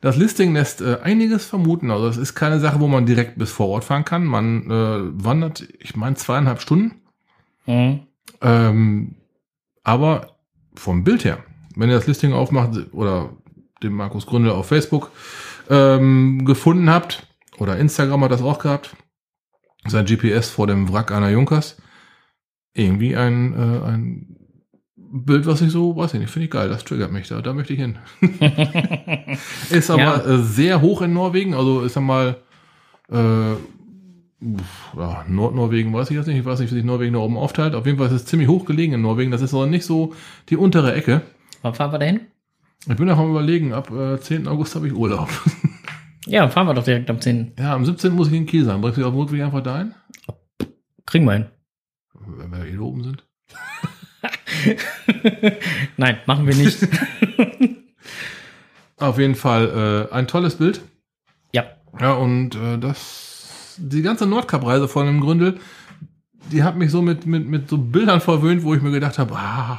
Das 0.00 0.16
Listing 0.16 0.52
lässt 0.52 0.82
äh, 0.82 0.98
einiges 1.02 1.46
vermuten. 1.46 1.90
Also 1.90 2.08
es 2.08 2.16
ist 2.18 2.34
keine 2.34 2.60
Sache, 2.60 2.80
wo 2.80 2.88
man 2.88 3.06
direkt 3.06 3.38
bis 3.38 3.50
vor 3.50 3.68
Ort 3.68 3.84
fahren 3.84 4.04
kann. 4.04 4.24
Man 4.24 4.70
äh, 4.70 5.24
wandert, 5.24 5.66
ich 5.78 5.96
meine, 5.96 6.16
zweieinhalb 6.16 6.60
Stunden. 6.60 7.00
Mhm. 7.64 8.00
Ähm, 8.42 9.14
aber 9.82 10.36
vom 10.74 11.04
Bild 11.04 11.24
her, 11.24 11.38
wenn 11.74 11.88
ihr 11.88 11.96
das 11.96 12.06
Listing 12.06 12.34
aufmacht 12.34 12.92
oder 12.92 13.30
den 13.82 13.92
Markus 13.92 14.26
Gründel 14.26 14.52
auf 14.52 14.68
Facebook 14.68 15.10
ähm, 15.70 16.44
gefunden 16.44 16.90
habt, 16.90 17.26
oder 17.58 17.78
Instagram 17.78 18.24
hat 18.24 18.32
das 18.32 18.42
auch 18.42 18.58
gehabt, 18.58 18.94
sein 19.86 20.06
GPS 20.06 20.50
vor 20.50 20.66
dem 20.66 20.92
Wrack 20.92 21.12
einer 21.12 21.30
Junkers, 21.30 21.76
irgendwie 22.74 23.16
ein, 23.16 23.54
äh, 23.54 23.86
ein 23.86 24.36
Bild, 24.96 25.46
was 25.46 25.62
ich 25.62 25.70
so, 25.70 25.96
weiß 25.96 26.14
ich 26.14 26.20
nicht, 26.20 26.30
finde 26.30 26.44
ich 26.46 26.50
geil, 26.50 26.68
das 26.68 26.84
triggert 26.84 27.12
mich 27.12 27.28
da, 27.28 27.40
da 27.40 27.52
möchte 27.54 27.72
ich 27.72 27.78
hin. 27.80 27.98
ist 29.70 29.90
aber 29.90 30.00
Ja. 30.02 30.16
äh, 30.24 30.38
sehr 30.42 30.80
hoch 30.80 31.02
in 31.02 31.12
Norwegen, 31.12 31.54
also 31.54 31.82
ist 31.82 31.96
einmal 31.96 32.36
äh, 33.10 33.52
ja, 34.96 35.24
Nordnorwegen 35.26 35.92
weiß 35.94 36.10
ich 36.10 36.16
jetzt 36.16 36.26
nicht. 36.26 36.36
Ich 36.38 36.44
weiß 36.44 36.60
nicht, 36.60 36.70
wie 36.70 36.74
sich 36.74 36.84
Norwegen 36.84 37.14
da 37.14 37.20
oben 37.20 37.38
aufteilt. 37.38 37.74
Auf 37.74 37.86
jeden 37.86 37.96
Fall 37.96 38.08
ist 38.08 38.12
es 38.12 38.26
ziemlich 38.26 38.48
hoch 38.48 38.66
gelegen 38.66 38.92
in 38.92 39.00
Norwegen. 39.00 39.30
Das 39.30 39.40
ist 39.40 39.54
aber 39.54 39.66
nicht 39.66 39.86
so 39.86 40.12
die 40.50 40.58
untere 40.58 40.94
Ecke. 40.94 41.22
Wann 41.62 41.72
fahren 41.74 41.92
wir 41.92 41.98
dahin? 41.98 42.20
Ich 42.86 42.96
bin 42.96 43.06
noch 43.06 43.16
am 43.18 43.30
überlegen, 43.30 43.72
ab 43.72 43.90
äh, 43.90 44.20
10. 44.20 44.46
August 44.48 44.74
habe 44.74 44.86
ich 44.86 44.92
Urlaub. 44.94 45.28
Ja, 46.26 46.48
fahren 46.48 46.66
wir 46.66 46.72
doch 46.72 46.84
direkt 46.84 47.10
am 47.10 47.20
10. 47.20 47.52
Ja, 47.58 47.74
am 47.74 47.84
17. 47.84 48.10
muss 48.14 48.28
ich 48.28 48.32
in 48.34 48.46
Kiel 48.46 48.64
sein. 48.64 48.80
Bringst 48.80 48.96
du 48.98 49.04
auf 49.04 49.12
dem 49.12 49.20
Rückweg 49.20 49.42
einfach 49.42 49.62
dahin? 49.62 49.92
Kriegen 51.04 51.26
wir 51.26 51.32
hin. 51.34 51.46
Wenn 52.14 52.50
wir 52.52 52.64
eh 52.64 52.78
oben 52.78 53.04
sind. 53.04 53.24
Nein, 55.96 56.18
machen 56.26 56.46
wir 56.46 56.54
nicht. 56.54 56.78
Auf 58.96 59.18
jeden 59.18 59.34
Fall 59.34 60.08
äh, 60.10 60.14
ein 60.14 60.26
tolles 60.26 60.56
Bild. 60.56 60.80
ja. 61.52 61.64
Ja, 62.00 62.14
und 62.14 62.56
äh, 62.56 62.76
das, 62.78 63.76
die 63.78 64.02
ganze 64.02 64.26
Nordkap-Reise 64.26 64.88
von 64.88 65.06
dem 65.06 65.20
Gründel, 65.20 65.60
die 66.50 66.64
hat 66.64 66.76
mich 66.76 66.90
so 66.90 67.02
mit, 67.02 67.24
mit, 67.26 67.46
mit 67.46 67.68
so 67.68 67.78
Bildern 67.78 68.20
verwöhnt, 68.20 68.64
wo 68.64 68.74
ich 68.74 68.82
mir 68.82 68.90
gedacht 68.90 69.18
habe, 69.18 69.36
ah, 69.36 69.78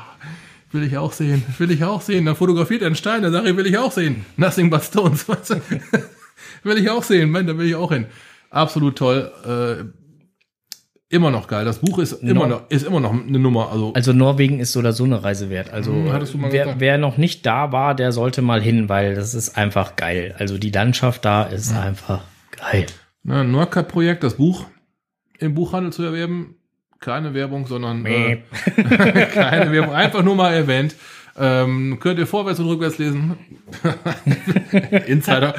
will 0.72 0.84
ich 0.84 0.98
auch 0.98 1.12
sehen, 1.12 1.44
will 1.58 1.72
ich 1.72 1.84
auch 1.84 2.02
sehen. 2.02 2.26
Da 2.26 2.36
fotografiert 2.36 2.82
er 2.82 2.88
einen 2.88 2.96
Stein, 2.96 3.22
da 3.22 3.32
sage 3.32 3.50
ich, 3.50 3.58
will 3.58 3.66
ich 3.66 3.78
auch 3.78 3.92
sehen. 3.92 4.26
Nothing 4.38 4.70
but 4.70 4.84
stones, 4.84 5.28
will 6.64 6.78
ich 6.78 6.90
auch 6.90 7.04
sehen, 7.04 7.32
Mann, 7.32 7.48
da 7.48 7.58
will 7.58 7.68
ich 7.68 7.76
auch 7.76 7.92
hin. 7.92 8.06
Absolut 8.50 8.98
toll. 8.98 9.32
Äh, 9.46 10.05
immer 11.16 11.32
noch 11.32 11.48
geil. 11.48 11.66
Das 11.66 11.80
Buch 11.80 12.00
ist 12.00 12.14
immer 12.22 12.46
noch, 12.48 12.70
ist 12.70 12.86
immer 12.86 13.00
noch 13.00 13.12
eine 13.12 13.40
Nummer. 13.40 13.72
Also, 13.72 13.94
Also 13.94 14.14
Norwegen 14.14 14.60
ist 14.60 14.74
so 14.74 14.80
oder 14.80 14.94
so 14.94 15.04
eine 15.06 15.24
Reise 15.24 15.50
wert. 15.50 15.72
Also 15.74 15.92
Hm, 15.94 16.46
wer, 16.52 16.80
wer 16.80 16.98
noch 16.98 17.18
nicht 17.18 17.46
da 17.46 17.72
war, 17.72 17.96
der 17.96 18.12
sollte 18.12 18.42
mal 18.42 18.62
hin, 18.62 18.90
weil 18.90 19.16
das 19.16 19.34
ist 19.34 19.58
einfach 19.58 19.96
geil. 19.96 20.36
Also 20.38 20.58
die 20.58 20.72
Landschaft 20.72 21.26
da 21.26 21.44
ist 21.44 21.74
einfach 21.76 22.24
geil. 22.52 22.86
ne, 23.24 23.44
Nordkap-Projekt, 23.44 24.24
das 24.24 24.36
Buch 24.36 24.66
im 25.40 25.54
Buchhandel 25.56 25.92
zu 25.92 26.04
erwerben. 26.04 26.56
Keine 27.00 27.34
Werbung, 27.34 27.68
sondern 27.68 28.06
äh, 28.06 28.38
keine 29.34 29.72
Werbung, 29.72 29.94
einfach 29.94 30.24
nur 30.24 30.36
mal 30.36 30.54
erwähnt. 30.54 30.96
Ähm, 31.38 31.98
könnt 32.00 32.18
ihr 32.18 32.26
vorwärts 32.28 32.60
und 32.62 32.68
rückwärts 32.68 32.98
lesen. 32.98 33.36
Insider. 35.08 35.54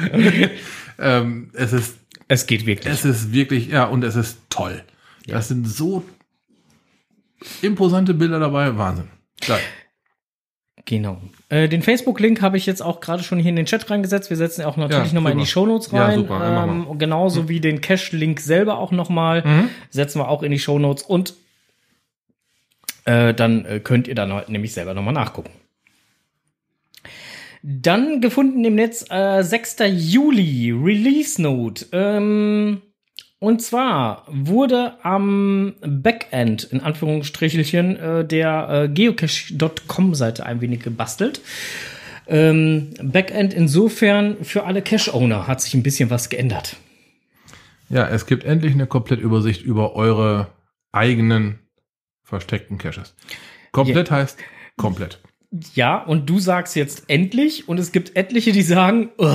ähm, 0.99 1.49
es 1.53 1.73
ist, 1.73 1.97
Es 2.27 2.47
geht 2.47 2.65
wirklich. 2.65 2.91
es 2.91 3.05
ist 3.05 3.31
wirklich, 3.31 3.67
ja, 3.69 3.85
und 3.85 4.03
es 4.03 4.15
ist 4.15 4.39
toll. 4.49 4.81
Das 5.27 5.47
sind 5.47 5.67
so 5.67 6.03
imposante 7.61 8.13
Bilder 8.13 8.39
dabei, 8.39 8.77
Wahnsinn. 8.77 9.09
Geil. 9.45 9.59
Genau. 10.85 11.21
Äh, 11.49 11.67
den 11.67 11.81
Facebook-Link 11.81 12.41
habe 12.41 12.55
ich 12.57 12.65
jetzt 12.65 12.81
auch 12.81 13.01
gerade 13.01 13.21
schon 13.21 13.39
hier 13.39 13.49
in 13.49 13.57
den 13.57 13.65
Chat 13.65 13.89
reingesetzt. 13.89 14.29
Wir 14.29 14.37
setzen 14.37 14.63
auch 14.63 14.77
natürlich 14.77 15.09
Ja, 15.09 15.15
nochmal 15.15 15.33
in 15.33 15.37
super. 15.39 15.45
die 15.45 15.51
Shownotes 15.51 15.91
Ja, 15.91 16.05
rein. 16.05 16.15
super, 16.19 16.35
immer 16.37 16.65
mal. 16.65 16.87
ähm, 16.91 16.97
genauso 16.97 17.49
wie 17.49 17.59
den 17.59 17.81
Cache-Link 17.81 18.39
selber 18.39 18.77
auch 18.79 18.91
nochmal. 18.91 19.43
Mhm. 19.45 19.69
Setzen 19.89 20.19
wir 20.19 20.29
auch 20.29 20.43
in 20.43 20.51
die 20.51 20.59
Shownotes 20.59 21.03
und 21.03 21.33
äh, 23.03 23.33
dann 23.33 23.65
äh, 23.65 23.79
könnt 23.81 24.07
ihr 24.07 24.15
dann 24.15 24.31
halt 24.31 24.47
nämlich 24.49 24.73
selber 24.73 24.93
nochmal 24.93 25.13
nachgucken. 25.13 25.51
Dann 27.63 28.21
gefunden 28.21 28.63
im 28.63 28.75
Netz 28.75 29.05
äh, 29.09 29.43
6. 29.43 29.77
Juli, 29.91 30.71
Release 30.71 31.41
Note. 31.41 31.85
Ähm, 31.91 32.81
und 33.39 33.61
zwar 33.61 34.25
wurde 34.27 34.93
am 35.03 35.75
Backend, 35.81 36.63
in 36.63 36.81
Anführungsstrichelchen, 36.81 37.95
äh, 37.97 38.25
der 38.25 38.69
äh, 38.69 38.89
geocache.com-Seite 38.89 40.45
ein 40.45 40.61
wenig 40.61 40.81
gebastelt. 40.81 41.41
Ähm, 42.27 42.93
Backend 43.01 43.53
insofern 43.53 44.43
für 44.43 44.65
alle 44.65 44.81
Cache-Owner 44.81 45.47
hat 45.47 45.61
sich 45.61 45.73
ein 45.75 45.83
bisschen 45.83 46.09
was 46.09 46.29
geändert. 46.29 46.77
Ja, 47.89 48.07
es 48.07 48.25
gibt 48.25 48.43
endlich 48.43 48.73
eine 48.73 48.87
Komplettübersicht 48.87 49.61
über 49.61 49.95
eure 49.95 50.47
eigenen 50.91 51.59
versteckten 52.23 52.77
Caches. 52.77 53.15
Komplett 53.71 54.11
heißt 54.11 54.39
komplett. 54.75 55.19
Ja, 55.75 55.97
und 56.03 56.29
du 56.29 56.39
sagst 56.39 56.75
jetzt 56.75 57.03
endlich 57.07 57.69
und 57.69 57.79
es 57.79 57.91
gibt 57.93 58.15
etliche, 58.17 58.51
die 58.51 58.61
sagen, 58.63 59.09
"Ugh." 59.17 59.29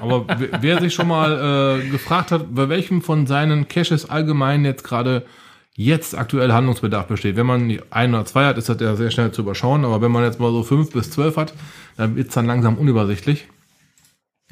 Aber 0.00 0.26
wer- 0.60 0.80
sich 0.80 0.94
schon 0.94 1.08
mal 1.08 1.80
äh, 1.82 1.88
gefragt 1.88 2.30
hat, 2.30 2.54
bei 2.54 2.68
welchem 2.68 3.02
von 3.02 3.26
seinen 3.26 3.66
Caches 3.68 4.08
allgemein 4.08 4.64
jetzt 4.64 4.84
gerade 4.84 5.24
jetzt 5.74 6.16
aktuell 6.16 6.52
Handlungsbedarf 6.52 7.06
besteht. 7.06 7.36
Wenn 7.36 7.46
man 7.46 7.68
die 7.68 7.80
ein 7.90 8.14
oder 8.14 8.24
zwei 8.24 8.44
hat, 8.46 8.58
ist 8.58 8.68
das 8.68 8.80
ja 8.80 8.94
sehr 8.96 9.10
schnell 9.10 9.32
zu 9.32 9.42
überschauen, 9.42 9.84
aber 9.84 10.00
wenn 10.00 10.10
man 10.12 10.24
jetzt 10.24 10.40
mal 10.40 10.50
so 10.52 10.62
fünf 10.62 10.92
bis 10.92 11.10
zwölf 11.10 11.36
hat, 11.36 11.54
dann 11.96 12.16
wird's 12.16 12.34
dann 12.34 12.46
langsam 12.46 12.76
unübersichtlich. 12.78 13.46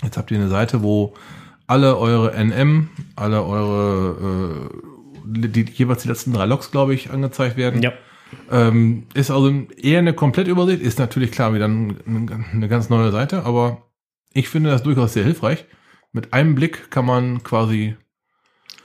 Jetzt 0.02 0.16
habt 0.16 0.30
ihr 0.30 0.38
eine 0.38 0.48
Seite, 0.48 0.82
wo 0.82 1.14
alle 1.68 1.96
eure 1.98 2.32
NM, 2.34 2.90
alle 3.16 3.42
eure 3.44 4.68
äh, 5.24 5.48
die, 5.48 5.66
jeweils 5.72 6.02
die 6.02 6.08
letzten 6.08 6.32
drei 6.32 6.46
Logs, 6.46 6.70
glaube 6.70 6.94
ich, 6.94 7.10
angezeigt 7.10 7.56
werden. 7.56 7.82
ja. 7.82 7.92
Ähm, 8.50 9.04
ist 9.14 9.30
also 9.30 9.50
eher 9.76 10.00
eine 10.00 10.12
Komplettübersicht, 10.14 10.82
ist 10.82 10.98
natürlich 10.98 11.30
klar 11.30 11.54
wieder 11.54 11.66
ein, 11.68 11.96
eine 12.52 12.68
ganz 12.68 12.88
neue 12.90 13.10
Seite, 13.12 13.44
aber 13.44 13.82
ich 14.32 14.48
finde 14.48 14.70
das 14.70 14.82
durchaus 14.82 15.12
sehr 15.12 15.24
hilfreich. 15.24 15.64
Mit 16.12 16.32
einem 16.32 16.54
Blick 16.54 16.90
kann 16.90 17.04
man 17.06 17.42
quasi 17.42 17.96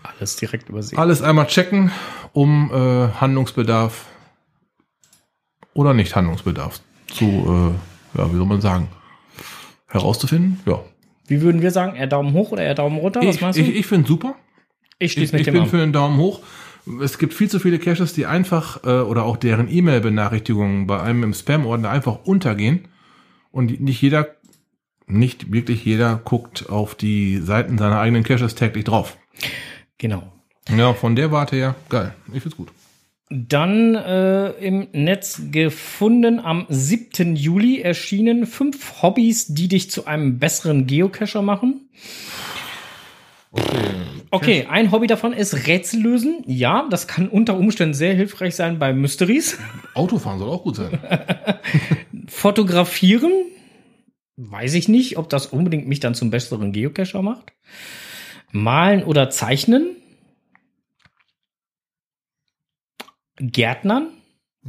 Alles 0.03 0.35
direkt 0.35 0.69
übersehen. 0.69 0.97
alles 0.99 1.21
einmal 1.21 1.47
checken, 1.47 1.91
um 2.33 2.69
äh, 2.73 3.07
Handlungsbedarf 3.19 4.05
oder 5.73 5.93
nicht 5.93 6.15
Handlungsbedarf 6.15 6.81
zu, 7.07 7.25
äh, 7.25 8.17
ja, 8.19 8.31
wie 8.31 8.37
soll 8.37 8.45
man 8.45 8.61
sagen, 8.61 8.89
herauszufinden. 9.87 10.59
Ja. 10.65 10.79
Wie 11.27 11.41
würden 11.41 11.61
wir 11.61 11.71
sagen? 11.71 11.95
Eher 11.95 12.07
Daumen 12.07 12.33
hoch 12.33 12.51
oder 12.51 12.63
eher 12.63 12.75
Daumen 12.75 12.97
runter? 12.97 13.21
Was 13.23 13.35
Ich, 13.35 13.41
meinst 13.41 13.57
du? 13.59 13.63
ich, 13.63 13.75
ich 13.75 13.85
finde 13.87 14.07
super. 14.07 14.35
ich 14.99 15.17
Ich, 15.17 15.33
ich 15.33 15.45
bin 15.45 15.61
an. 15.61 15.67
für 15.67 15.81
einen 15.81 15.93
Daumen 15.93 16.17
hoch. 16.17 16.41
Es 17.01 17.17
gibt 17.17 17.33
viel 17.33 17.49
zu 17.49 17.59
viele 17.59 17.79
Caches, 17.79 18.13
die 18.13 18.25
einfach 18.25 18.83
äh, 18.83 19.01
oder 19.01 19.23
auch 19.23 19.37
deren 19.37 19.69
E-Mail-Benachrichtigungen 19.69 20.87
bei 20.87 21.01
einem 21.01 21.23
im 21.23 21.33
Spam-Ordner 21.33 21.89
einfach 21.89 22.25
untergehen 22.25 22.87
und 23.51 23.79
nicht 23.81 24.01
jeder, 24.01 24.27
nicht 25.05 25.51
wirklich 25.51 25.85
jeder 25.85 26.19
guckt 26.23 26.69
auf 26.69 26.95
die 26.95 27.37
Seiten 27.37 27.77
seiner 27.77 27.99
eigenen 27.99 28.23
Caches 28.23 28.55
täglich 28.55 28.85
drauf. 28.85 29.17
Genau. 29.97 30.23
Ja, 30.75 30.93
von 30.93 31.15
der 31.15 31.31
Warte 31.31 31.55
her, 31.55 31.75
geil. 31.89 32.13
Ich 32.33 32.41
find's 32.41 32.57
gut. 32.57 32.69
Dann 33.29 33.95
äh, 33.95 34.49
im 34.59 34.87
Netz 34.91 35.41
gefunden 35.51 36.39
am 36.39 36.65
7. 36.67 37.35
Juli 37.37 37.79
erschienen 37.79 38.45
fünf 38.45 39.01
Hobbys, 39.01 39.47
die 39.47 39.69
dich 39.69 39.89
zu 39.89 40.05
einem 40.05 40.37
besseren 40.37 40.85
Geocacher 40.85 41.41
machen. 41.41 41.89
Okay. 43.51 44.20
Okay, 44.31 44.65
ein 44.69 44.91
Hobby 44.91 45.07
davon 45.07 45.33
ist 45.33 45.67
Rätsel 45.67 46.01
lösen. 46.01 46.41
Ja, 46.47 46.87
das 46.89 47.07
kann 47.07 47.27
unter 47.27 47.57
Umständen 47.57 47.93
sehr 47.93 48.13
hilfreich 48.13 48.55
sein 48.55 48.79
bei 48.79 48.93
Mysteries. 48.93 49.59
Autofahren 49.93 50.39
soll 50.39 50.49
auch 50.49 50.63
gut 50.63 50.77
sein. 50.77 50.97
Fotografieren. 52.27 53.31
Weiß 54.37 54.73
ich 54.73 54.87
nicht, 54.87 55.17
ob 55.17 55.29
das 55.29 55.47
unbedingt 55.47 55.87
mich 55.87 55.99
dann 55.99 56.15
zum 56.15 56.29
besseren 56.31 56.71
Geocacher 56.71 57.21
macht. 57.21 57.51
Malen 58.51 59.03
oder 59.03 59.29
zeichnen. 59.29 59.97
Gärtnern. 63.37 64.07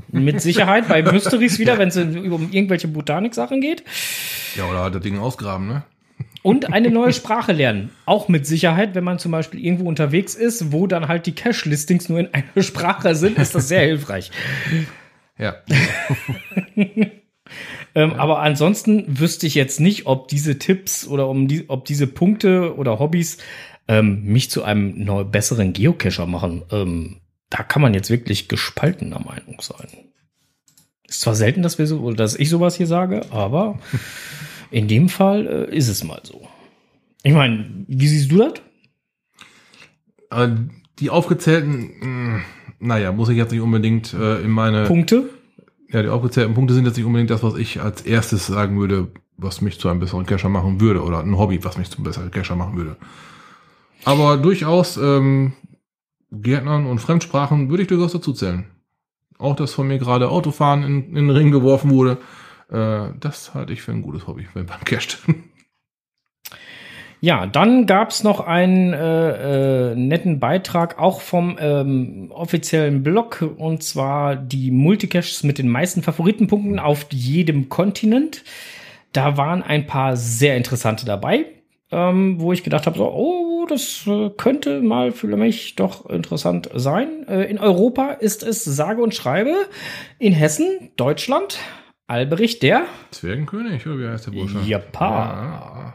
Mit 0.08 0.40
Sicherheit 0.42 0.88
bei 0.88 1.02
Mysteries 1.02 1.60
wieder, 1.60 1.78
wenn 1.78 1.88
es 1.88 1.96
um 1.96 2.50
irgendwelche 2.50 2.88
Botanik-Sachen 2.88 3.60
geht. 3.60 3.84
Ja, 4.56 4.68
oder 4.68 4.90
das 4.90 5.02
Ding 5.02 5.18
ausgraben, 5.18 5.68
ne? 5.68 5.84
Und 6.42 6.72
eine 6.72 6.90
neue 6.90 7.12
Sprache 7.12 7.52
lernen. 7.52 7.90
Auch 8.04 8.28
mit 8.28 8.46
Sicherheit, 8.46 8.94
wenn 8.94 9.04
man 9.04 9.18
zum 9.18 9.32
Beispiel 9.32 9.64
irgendwo 9.64 9.88
unterwegs 9.88 10.34
ist, 10.34 10.72
wo 10.72 10.86
dann 10.86 11.08
halt 11.08 11.26
die 11.26 11.34
Cache-Listings 11.34 12.08
nur 12.08 12.20
in 12.20 12.28
einer 12.32 12.44
Sprache 12.62 13.14
sind, 13.14 13.38
ist 13.38 13.54
das 13.54 13.68
sehr 13.68 13.82
hilfreich. 13.82 14.30
Ja. 15.38 15.56
Ähm, 17.94 18.14
Aber 18.14 18.40
ansonsten 18.40 19.18
wüsste 19.20 19.46
ich 19.46 19.54
jetzt 19.54 19.80
nicht, 19.80 20.06
ob 20.06 20.28
diese 20.28 20.58
Tipps 20.58 21.06
oder 21.06 21.28
um 21.28 21.48
die, 21.48 21.68
ob 21.68 21.84
diese 21.84 22.06
Punkte 22.06 22.74
oder 22.76 22.98
Hobbys 22.98 23.38
ähm, 23.88 24.24
mich 24.24 24.50
zu 24.50 24.62
einem 24.64 25.04
neu 25.04 25.24
besseren 25.24 25.72
Geocacher 25.72 26.26
machen. 26.26 26.62
Ähm, 26.70 27.16
da 27.50 27.62
kann 27.62 27.82
man 27.82 27.94
jetzt 27.94 28.08
wirklich 28.08 28.48
gespaltener 28.48 29.20
Meinung 29.20 29.60
sein. 29.60 29.88
Ist 31.06 31.20
zwar 31.20 31.34
selten, 31.34 31.62
dass 31.62 31.78
wir 31.78 31.86
so 31.86 32.00
oder 32.00 32.16
dass 32.16 32.34
ich 32.34 32.48
sowas 32.48 32.76
hier 32.76 32.86
sage, 32.86 33.26
aber 33.30 33.78
in 34.72 34.88
dem 34.88 35.08
Fall 35.08 35.46
äh, 35.46 35.76
ist 35.76 35.88
es 35.88 36.02
mal 36.02 36.20
so. 36.24 36.48
Ich 37.22 37.32
meine, 37.32 37.84
wie 37.86 38.08
siehst 38.08 38.32
du 38.32 38.38
das? 38.38 38.54
Äh, 40.30 40.56
die 40.98 41.10
aufgezählten, 41.10 41.90
mh, 42.00 42.40
naja, 42.80 43.12
muss 43.12 43.28
ich 43.28 43.36
jetzt 43.36 43.52
nicht 43.52 43.60
unbedingt 43.60 44.12
äh, 44.14 44.40
in 44.40 44.50
meine. 44.50 44.86
Punkte? 44.86 45.30
Ja, 45.90 46.02
die 46.02 46.08
aufgezählten 46.08 46.54
Punkte 46.54 46.74
sind 46.74 46.86
jetzt 46.86 46.96
nicht 46.96 47.06
unbedingt 47.06 47.30
das, 47.30 47.42
was 47.42 47.56
ich 47.56 47.80
als 47.80 48.02
erstes 48.02 48.46
sagen 48.46 48.80
würde, 48.80 49.08
was 49.36 49.60
mich 49.60 49.78
zu 49.78 49.88
einem 49.88 50.00
besseren 50.00 50.24
Cacher 50.24 50.48
machen 50.48 50.80
würde, 50.80 51.02
oder 51.02 51.20
ein 51.20 51.36
Hobby, 51.36 51.62
was 51.62 51.76
mich 51.76 51.90
zum 51.90 52.02
besseren 52.02 52.30
Cacher 52.30 52.56
machen 52.56 52.76
würde. 52.76 52.96
Aber 54.04 54.38
durchaus 54.38 54.96
ähm, 54.96 55.52
Gärtnern 56.30 56.86
und 56.86 56.98
Fremdsprachen 56.98 57.68
würde 57.68 57.82
ich 57.82 57.88
durchaus 57.88 58.12
dazu 58.12 58.32
zählen. 58.32 58.64
Auch 59.38 59.54
das 59.54 59.74
von 59.74 59.86
mir 59.86 59.98
gerade 59.98 60.30
Autofahren 60.30 60.82
in, 60.82 61.04
in 61.08 61.14
den 61.14 61.30
Ring 61.30 61.50
geworfen 61.50 61.90
wurde, 61.90 62.18
äh, 62.72 63.08
das 63.20 63.54
halte 63.54 63.72
ich 63.72 63.82
für 63.82 63.92
ein 63.92 64.02
gutes 64.02 64.26
Hobby, 64.26 64.46
man 64.54 64.66
casht. 64.84 65.18
Ja, 67.24 67.46
dann 67.46 67.86
gab's 67.86 68.24
noch 68.24 68.40
einen 68.40 68.92
äh, 68.92 69.92
äh, 69.92 69.94
netten 69.94 70.40
Beitrag 70.40 70.98
auch 70.98 71.20
vom 71.20 71.56
ähm, 71.60 72.32
offiziellen 72.32 73.04
Blog 73.04 73.48
und 73.58 73.84
zwar 73.84 74.34
die 74.34 74.72
Multicaches 74.72 75.44
mit 75.44 75.58
den 75.58 75.68
meisten 75.68 76.02
Favoritenpunkten 76.02 76.80
auf 76.80 77.06
jedem 77.12 77.68
Kontinent. 77.68 78.42
da 79.12 79.36
waren 79.36 79.62
ein 79.62 79.86
paar 79.86 80.16
sehr 80.16 80.56
interessante 80.56 81.06
dabei, 81.06 81.46
ähm, 81.92 82.40
wo 82.40 82.52
ich 82.52 82.64
gedacht 82.64 82.86
habe, 82.86 82.98
so, 82.98 83.04
oh, 83.12 83.66
das 83.68 84.04
äh, 84.08 84.30
könnte 84.30 84.80
mal 84.80 85.12
für 85.12 85.28
mich 85.28 85.76
doch 85.76 86.10
interessant 86.10 86.70
sein. 86.74 87.24
Äh, 87.28 87.44
in 87.44 87.60
Europa 87.60 88.14
ist 88.14 88.42
es 88.42 88.64
sage 88.64 89.00
und 89.00 89.14
schreibe, 89.14 89.54
in 90.18 90.32
Hessen, 90.32 90.90
Deutschland, 90.96 91.60
Alberich 92.12 92.58
der 92.58 92.82
Zwergenkönig, 93.10 93.86
oder 93.86 93.98
wie 93.98 94.06
heißt 94.08 94.26
der 94.26 94.32
Bursche? 94.32 94.60
Japan. 94.60 95.94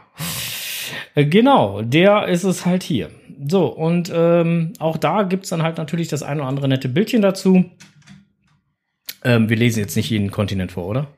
Äh, 1.14 1.24
Genau, 1.26 1.82
der 1.82 2.26
ist 2.28 2.44
es 2.44 2.64
halt 2.66 2.82
hier. 2.82 3.10
So, 3.48 3.66
und 3.66 4.10
ähm, 4.14 4.72
auch 4.78 4.96
da 4.96 5.22
gibt's 5.22 5.48
dann 5.48 5.62
halt 5.62 5.76
natürlich 5.78 6.08
das 6.08 6.22
ein 6.22 6.38
oder 6.40 6.48
andere 6.48 6.68
nette 6.68 6.88
Bildchen 6.88 7.22
dazu. 7.22 7.64
Ähm, 9.24 9.48
wir 9.48 9.56
lesen 9.56 9.80
jetzt 9.80 9.96
nicht 9.96 10.10
jeden 10.10 10.30
Kontinent 10.30 10.72
vor, 10.72 10.86
oder? 10.86 11.08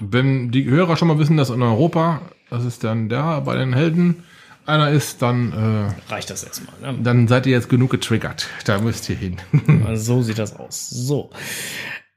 Wenn 0.00 0.50
die 0.52 0.64
Hörer 0.64 0.96
schon 0.96 1.08
mal 1.08 1.18
wissen, 1.18 1.36
dass 1.36 1.50
in 1.50 1.62
Europa, 1.62 2.22
das 2.50 2.64
ist 2.64 2.84
dann 2.84 3.08
der 3.08 3.40
bei 3.40 3.56
den 3.56 3.72
Helden, 3.72 4.22
einer 4.64 4.90
ist, 4.90 5.22
dann, 5.22 5.92
Reicht 6.08 6.30
das 6.30 6.44
jetzt 6.44 6.62
mal. 6.64 6.88
äh, 6.88 6.92
Ne? 6.92 6.98
dann 7.02 7.26
seid 7.26 7.46
ihr 7.46 7.52
jetzt 7.52 7.68
genug 7.68 7.90
getriggert. 7.90 8.48
Da 8.64 8.78
müsst 8.80 9.08
ihr 9.10 9.16
hin. 9.16 9.36
So 9.94 10.22
sieht 10.22 10.38
das 10.38 10.54
aus. 10.56 10.88
So. 10.88 11.30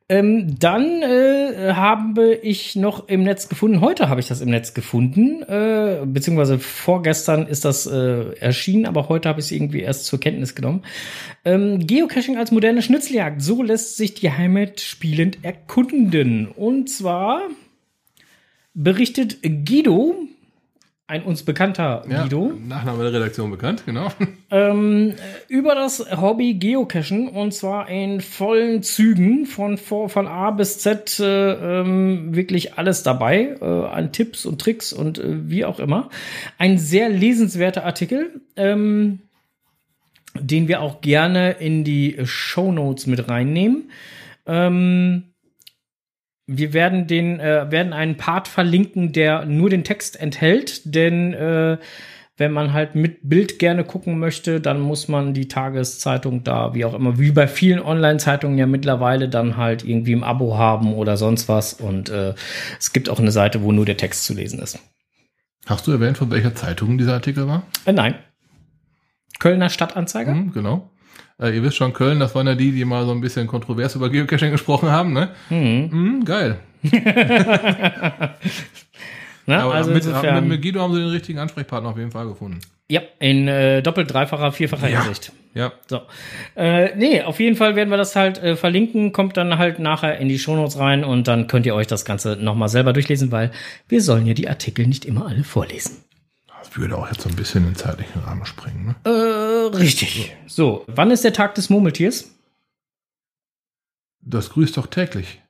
Ähm, 0.08 0.60
dann 0.60 1.02
äh, 1.02 1.74
habe 1.74 2.36
ich 2.36 2.76
noch 2.76 3.08
im 3.08 3.24
Netz 3.24 3.50
gefunden, 3.50 3.82
heute 3.82 4.08
habe 4.08 4.20
ich 4.20 4.28
das 4.28 4.40
im 4.40 4.52
Netz 4.52 4.76
gefunden, 4.76 5.42
äh, 5.42 6.06
beziehungsweise 6.06 6.60
vorgestern 6.60 7.48
ist 7.48 7.66
das 7.66 7.88
äh, 7.88 8.34
erschienen, 8.38 8.86
aber 8.86 9.10
heute 9.10 9.30
habe 9.30 9.40
ich 9.40 9.48
es 9.48 9.52
irgendwie 9.52 9.82
erst 9.82 10.06
zur 10.06 10.20
Kenntnis 10.20 10.54
genommen. 10.54 10.84
Ähm, 11.44 11.88
Geocaching 11.88 12.38
als 12.38 12.52
moderne 12.52 12.84
Schnitzeljagd, 12.84 13.42
so 13.42 13.64
lässt 13.64 13.98
sich 13.98 14.14
die 14.14 14.32
Heimat 14.32 14.80
spielend 14.80 15.44
erkunden. 15.44 16.50
Und 16.50 16.88
zwar 16.88 17.42
berichtet 18.76 19.40
Guido, 19.42 20.14
ein 21.08 21.24
uns 21.24 21.44
bekannter 21.44 22.04
Guido, 22.08 22.54
Nachname 22.68 23.04
der 23.04 23.14
Redaktion 23.14 23.52
bekannt, 23.52 23.84
genau. 23.86 24.08
ähm, 24.50 25.14
über 25.48 25.76
das 25.76 26.00
Hobby 26.20 26.56
Geocachen 26.56 27.28
und 27.28 27.54
zwar 27.54 27.90
in 27.90 28.22
vollen 28.22 28.82
Zügen 28.82 29.46
von, 29.46 29.78
von 29.78 30.28
A 30.28 30.50
bis 30.50 30.80
Z 30.80 31.20
äh, 31.20 31.82
ähm, 31.82 32.36
wirklich 32.36 32.74
alles 32.74 33.04
dabei 33.04 33.56
äh, 33.62 33.66
an 33.66 34.12
Tipps 34.14 34.48
und 34.48 34.60
Tricks 34.60 34.94
und 34.94 35.20
äh, 35.20 35.48
wie 35.50 35.64
auch 35.64 35.80
immer. 35.80 36.10
Ein 36.58 36.80
sehr 36.80 37.10
lesenswerter 37.10 37.86
Artikel, 37.86 38.42
ähm, 38.56 39.20
den 40.34 40.68
wir 40.68 40.82
auch 40.82 41.02
gerne 41.02 41.52
in 41.52 41.84
die 41.84 42.18
Show 42.24 42.72
Notes 42.72 43.06
mit 43.06 43.30
reinnehmen. 43.30 43.92
Ähm, 44.48 45.35
wir 46.48 46.74
werden 46.74 47.08
den 47.08 47.40
äh, 47.40 47.72
werden 47.72 47.94
einen 47.94 48.18
Part 48.18 48.48
verlinken, 48.48 49.12
der 49.12 49.46
nur 49.46 49.70
den 49.70 49.84
Text 49.84 50.20
enthält, 50.20 50.82
denn 50.94 51.34
äh, 51.34 51.78
wenn 52.38 52.52
man 52.52 52.74
halt 52.74 52.96
mit 52.96 53.30
Bild 53.30 53.60
gerne 53.60 53.86
gucken 53.86 54.20
möchte, 54.20 54.60
dann 54.60 54.82
muss 54.82 55.08
man 55.08 55.34
die 55.34 55.48
Tageszeitung 55.48 56.44
da, 56.44 56.74
wie 56.74 56.84
auch 56.84 56.94
immer, 56.94 57.18
wie 57.18 57.32
bei 57.32 57.48
vielen 57.48 57.80
Online-Zeitungen 57.80 58.58
ja 58.58 58.66
mittlerweile 58.66 59.30
dann 59.30 59.56
halt 59.56 59.86
irgendwie 59.86 60.12
im 60.12 60.24
Abo 60.24 60.58
haben 60.58 60.94
oder 60.94 61.16
sonst 61.16 61.48
was. 61.48 61.74
Und 61.74 62.10
äh, 62.10 62.34
es 62.78 62.92
gibt 62.92 63.10
auch 63.10 63.20
eine 63.20 63.32
Seite, 63.32 63.64
wo 63.64 63.72
nur 63.72 63.86
der 63.86 63.96
Text 63.96 64.26
zu 64.26 64.34
lesen 64.34 64.60
ist. 64.60 64.80
Hast 65.66 65.88
du 65.88 65.92
erwähnt, 65.94 66.18
von 66.18 66.30
welcher 66.30 66.54
Zeitung 66.54 66.98
dieser 66.98 67.14
Artikel 67.14 67.48
war? 67.48 67.64
Äh, 67.86 67.94
nein. 67.94 68.16
Kölner 69.40 69.70
Stadtanzeiger? 69.70 70.34
Hm, 70.34 70.52
genau. 70.52 70.92
Äh, 71.42 71.56
ihr 71.56 71.64
wisst 71.64 71.76
schon, 71.78 71.92
Köln, 71.94 72.20
das 72.20 72.34
waren 72.36 72.48
ja 72.48 72.56
die, 72.56 72.72
die 72.72 72.86
mal 72.86 73.06
so 73.06 73.12
ein 73.12 73.20
bisschen 73.22 73.46
kontrovers 73.48 73.96
über 73.96 74.10
Geocaching 74.10 74.52
gesprochen 74.52 74.90
haben, 74.90 75.12
ne? 75.14 75.30
Mhm. 75.50 75.92
Hm, 75.92 76.26
geil. 76.26 76.60
Ne? 79.48 79.62
Aber 79.62 79.76
also 79.76 79.92
mit, 79.92 80.04
insofern, 80.04 80.48
mit 80.48 80.60
Guido 80.64 80.82
haben 80.82 80.94
sie 80.96 81.00
den 81.02 81.10
richtigen 81.10 81.38
Ansprechpartner 81.38 81.90
auf 81.92 81.98
jeden 82.00 82.10
Fall 82.10 82.26
gefunden. 82.28 82.62
ja, 82.90 83.02
in 83.20 83.48
äh, 83.48 83.84
doppelt, 83.84 84.12
dreifacher, 84.12 84.52
vierfacher 84.52 84.90
Ja. 84.90 85.04
Hinsicht. 85.04 85.34
Ja. 85.54 85.72
So. 85.86 86.02
Äh, 86.56 86.96
nee, 86.96 87.22
auf 87.22 87.40
jeden 87.40 87.56
Fall 87.56 87.76
werden 87.76 87.90
wir 87.92 87.98
das 87.98 88.16
halt 88.16 88.40
äh, 88.40 88.56
verlinken, 88.56 89.12
kommt 89.14 89.38
dann 89.38 89.60
halt 89.60 89.78
nachher 89.78 90.18
in 90.18 90.30
die 90.30 90.40
Shownotes 90.40 90.80
rein 90.80 91.04
und 91.04 91.28
dann 91.28 91.46
könnt 91.46 91.68
ihr 91.68 91.76
euch 91.76 91.86
das 91.86 92.06
Ganze 92.06 92.38
nochmal 92.38 92.70
selber 92.70 92.92
durchlesen, 92.92 93.32
weil 93.32 93.52
wir 93.88 94.02
sollen 94.02 94.26
ja 94.26 94.34
die 94.34 94.50
Artikel 94.50 94.88
nicht 94.88 95.06
immer 95.06 95.28
alle 95.28 95.44
vorlesen. 95.44 95.98
Würde 96.76 96.98
auch 96.98 97.08
jetzt 97.08 97.22
so 97.22 97.30
ein 97.30 97.36
bisschen 97.36 97.64
in 97.64 97.70
den 97.72 97.76
zeitlichen 97.78 98.22
Rahmen 98.22 98.46
springen, 98.46 98.88
ne? 98.88 98.96
Äh, 99.10 99.78
richtig. 99.78 100.36
So, 100.46 100.84
wann 100.88 101.10
ist 101.10 101.24
der 101.24 101.32
Tag 101.32 101.56
des 101.56 101.70
Murmeltiers? 101.70 102.32
Das 104.20 104.50
grüßt 104.50 104.76
doch 104.76 104.88
täglich. 104.88 105.42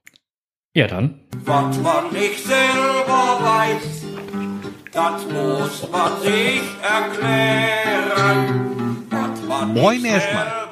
Ja, 0.75 0.87
dann. 0.87 1.21
Was 1.45 1.77
man 1.79 2.11
nicht 2.13 2.45
selber 2.45 3.39
weiß, 3.41 4.03
das 4.91 5.23
muss 5.23 5.89
man 5.89 6.21
sich 6.21 6.61
erklären. 6.83 8.67
Was 9.09 9.41
man 9.47 9.73
Moin 9.73 10.05
erstmal. 10.05 10.65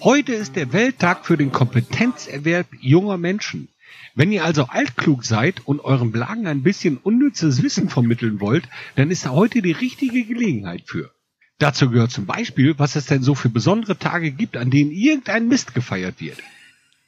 Heute 0.00 0.32
ist 0.32 0.56
der 0.56 0.72
Welttag 0.72 1.24
für 1.24 1.36
den 1.36 1.52
Kompetenzerwerb 1.52 2.66
junger 2.80 3.18
Menschen. 3.18 3.68
Wenn 4.14 4.32
ihr 4.32 4.44
also 4.44 4.64
altklug 4.64 5.24
seid 5.24 5.66
und 5.66 5.80
euren 5.80 6.12
Blagen 6.12 6.46
ein 6.46 6.62
bisschen 6.62 6.98
unnützes 6.98 7.62
Wissen 7.62 7.88
vermitteln 7.88 8.40
wollt, 8.40 8.68
dann 8.96 9.10
ist 9.10 9.24
da 9.24 9.30
heute 9.30 9.62
die 9.62 9.72
richtige 9.72 10.24
Gelegenheit 10.24 10.82
für. 10.86 11.10
Dazu 11.58 11.90
gehört 11.90 12.10
zum 12.10 12.26
Beispiel, 12.26 12.78
was 12.78 12.96
es 12.96 13.06
denn 13.06 13.22
so 13.22 13.34
für 13.34 13.48
besondere 13.48 13.98
Tage 13.98 14.32
gibt, 14.32 14.56
an 14.56 14.70
denen 14.70 14.90
irgendein 14.90 15.48
Mist 15.48 15.74
gefeiert 15.74 16.20
wird. 16.20 16.38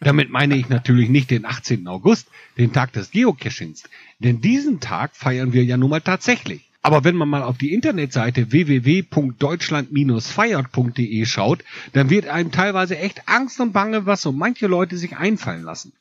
Damit 0.01 0.31
meine 0.31 0.57
ich 0.57 0.69
natürlich 0.69 1.09
nicht 1.09 1.31
den 1.31 1.45
18. 1.45 1.87
August, 1.89 2.29
den 2.59 2.73
Tag 2.73 2.93
des 2.93 3.11
Geocachings, 3.11 3.85
denn 4.19 4.41
diesen 4.41 4.81
Tag 4.81 5.17
feiern 5.17 5.53
wir 5.53 5.65
ja 5.65 5.77
nun 5.77 5.91
mal 5.91 6.01
tatsächlich. 6.01 6.71
Aber 6.83 7.03
wenn 7.03 7.17
man 7.17 7.31
mal 7.31 7.43
auf 7.43 7.57
die 7.57 7.73
Internetseite 7.73 8.53
www.deutschland-feiert.de 8.53 11.25
schaut, 11.25 11.65
dann 11.95 12.11
wird 12.11 12.29
einem 12.29 12.53
teilweise 12.53 12.99
echt 12.99 13.27
Angst 13.27 13.59
und 13.59 13.73
Bange, 13.73 14.05
was 14.05 14.21
so 14.21 14.33
manche 14.33 14.67
Leute 14.67 14.99
sich 14.99 15.17
einfallen 15.17 15.63
lassen. 15.63 15.95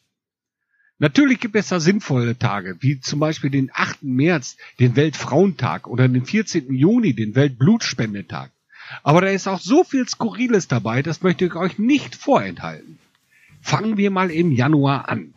Natürlich 0.99 1.39
gibt 1.39 1.55
es 1.55 1.69
da 1.69 1.79
sinnvolle 1.79 2.37
Tage, 2.37 2.77
wie 2.79 2.99
zum 2.99 3.19
Beispiel 3.19 3.49
den 3.49 3.71
8. 3.73 4.03
März, 4.03 4.57
den 4.79 4.95
Weltfrauentag 4.95 5.87
oder 5.87 6.07
den 6.07 6.25
14. 6.25 6.73
Juni, 6.73 7.13
den 7.13 7.35
Weltblutspendetag. 7.35 8.51
Aber 9.01 9.21
da 9.21 9.27
ist 9.27 9.47
auch 9.47 9.59
so 9.59 9.83
viel 9.83 10.07
Skurriles 10.07 10.67
dabei, 10.67 11.01
das 11.01 11.21
möchte 11.21 11.45
ich 11.45 11.55
euch 11.55 11.79
nicht 11.79 12.15
vorenthalten. 12.15 12.99
Fangen 13.61 13.97
wir 13.97 14.11
mal 14.11 14.29
im 14.29 14.51
Januar 14.51 15.09
an. 15.09 15.33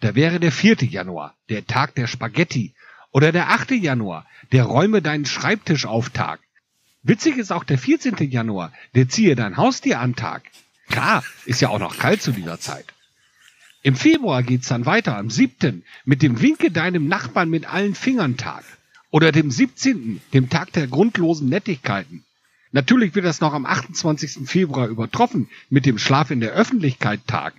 Da 0.00 0.14
wäre 0.14 0.40
der 0.40 0.52
4. 0.52 0.76
Januar, 0.84 1.34
der 1.48 1.66
Tag 1.66 1.94
der 1.94 2.06
Spaghetti. 2.06 2.74
Oder 3.12 3.32
der 3.32 3.50
8. 3.50 3.72
Januar, 3.72 4.26
der 4.52 4.64
Räume 4.64 5.02
deinen 5.02 5.24
Schreibtisch 5.24 5.86
auf 5.86 6.10
Tag. 6.10 6.40
Witzig 7.02 7.38
ist 7.38 7.52
auch 7.52 7.64
der 7.64 7.78
14. 7.78 8.16
Januar, 8.30 8.72
der 8.94 9.08
Ziehe 9.08 9.36
dein 9.36 9.56
Haustier 9.56 10.00
an 10.00 10.16
Tag. 10.16 10.42
Klar, 10.88 11.24
ist 11.44 11.60
ja 11.60 11.68
auch 11.68 11.78
noch 11.78 11.98
kalt 11.98 12.20
zu 12.20 12.32
dieser 12.32 12.58
Zeit. 12.58 12.86
Im 13.86 13.94
Februar 13.94 14.42
geht's 14.42 14.66
dann 14.66 14.84
weiter, 14.84 15.16
am 15.16 15.30
7. 15.30 15.84
mit 16.04 16.20
dem 16.20 16.42
Winke 16.42 16.72
deinem 16.72 17.06
Nachbarn 17.06 17.48
mit 17.48 17.72
allen 17.72 17.94
Fingern 17.94 18.36
Tag. 18.36 18.64
Oder 19.12 19.30
dem 19.30 19.48
17., 19.48 20.20
dem 20.34 20.50
Tag 20.50 20.72
der 20.72 20.88
grundlosen 20.88 21.48
Nettigkeiten. 21.48 22.24
Natürlich 22.72 23.14
wird 23.14 23.26
das 23.26 23.40
noch 23.40 23.52
am 23.52 23.64
28. 23.64 24.48
Februar 24.48 24.88
übertroffen 24.88 25.48
mit 25.70 25.86
dem 25.86 25.98
Schlaf 25.98 26.32
in 26.32 26.40
der 26.40 26.50
Öffentlichkeit 26.50 27.28
Tag. 27.28 27.54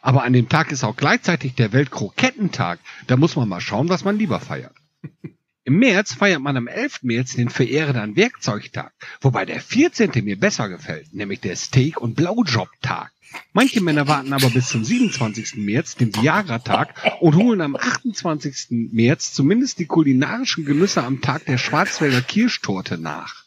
Aber 0.00 0.22
an 0.22 0.32
dem 0.32 0.48
Tag 0.48 0.70
ist 0.70 0.84
auch 0.84 0.94
gleichzeitig 0.94 1.56
der 1.56 1.72
Weltkrokettentag. 1.72 2.78
Da 3.08 3.16
muss 3.16 3.34
man 3.34 3.48
mal 3.48 3.60
schauen, 3.60 3.88
was 3.88 4.04
man 4.04 4.16
lieber 4.16 4.38
feiert. 4.38 4.76
Im 5.64 5.80
März 5.80 6.14
feiert 6.14 6.40
man 6.40 6.56
am 6.56 6.68
11. 6.68 7.02
März 7.02 7.34
den 7.34 7.48
Verehre 7.48 7.92
dein 7.92 8.14
Werkzeugtag, 8.14 8.92
wobei 9.20 9.44
der 9.44 9.60
14. 9.60 10.12
mir 10.22 10.38
besser 10.38 10.68
gefällt, 10.68 11.12
nämlich 11.12 11.40
der 11.40 11.56
Steak- 11.56 12.00
und 12.00 12.14
Blowjob-Tag. 12.14 13.10
Manche 13.52 13.80
Männer 13.80 14.08
warten 14.08 14.32
aber 14.32 14.50
bis 14.50 14.68
zum 14.68 14.84
27. 14.84 15.56
März, 15.56 15.96
dem 15.96 16.14
Viagra-Tag, 16.14 16.94
und 17.20 17.36
holen 17.36 17.60
am 17.60 17.76
28. 17.76 18.90
März 18.92 19.32
zumindest 19.32 19.78
die 19.78 19.86
kulinarischen 19.86 20.64
Genüsse 20.64 21.04
am 21.04 21.20
Tag 21.20 21.46
der 21.46 21.58
Schwarzwälder 21.58 22.20
Kirschtorte 22.20 22.98
nach. 22.98 23.44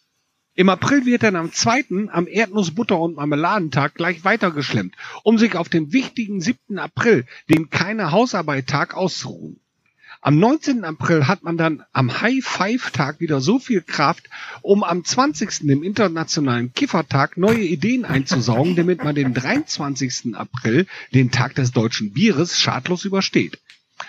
Im 0.56 0.70
April 0.70 1.06
wird 1.06 1.22
dann 1.22 1.36
am 1.36 1.52
2. 1.52 2.10
am 2.10 2.26
Erdnussbutter- 2.26 3.00
und 3.00 3.18
Marmeladentag 3.18 3.94
gleich 3.94 4.24
weitergeschlemmt, 4.24 4.96
um 5.24 5.38
sich 5.38 5.56
auf 5.56 5.70
den 5.70 5.94
wichtigen 5.94 6.42
7. 6.42 6.80
April, 6.80 7.26
den 7.48 7.70
keine 7.70 8.12
Hausarbeit-Tag, 8.12 8.96
auszuruhen. 8.96 9.60
Am 10.22 10.40
19. 10.40 10.84
April 10.84 11.28
hat 11.28 11.44
man 11.44 11.58
dann 11.58 11.84
am 11.94 12.22
High-Five-Tag 12.22 13.20
wieder 13.20 13.40
so 13.40 13.60
viel 13.60 13.82
Kraft, 13.82 14.30
um 14.62 14.84
am 14.84 15.06
20. 15.06 15.68
dem 15.68 15.84
internationalen 15.84 16.74
Kiffertag 16.74 17.38
neue 17.38 17.64
Ideen 17.64 18.04
einzusaugen, 18.04 18.76
damit 18.76 19.04
man 19.04 19.16
den 19.16 19.34
23. 19.34 20.36
April, 20.36 20.88
den 21.14 21.32
Tag 21.32 21.56
des 21.56 21.72
deutschen 21.72 22.14
Bieres, 22.14 22.60
schadlos 22.60 23.06
übersteht. 23.06 23.60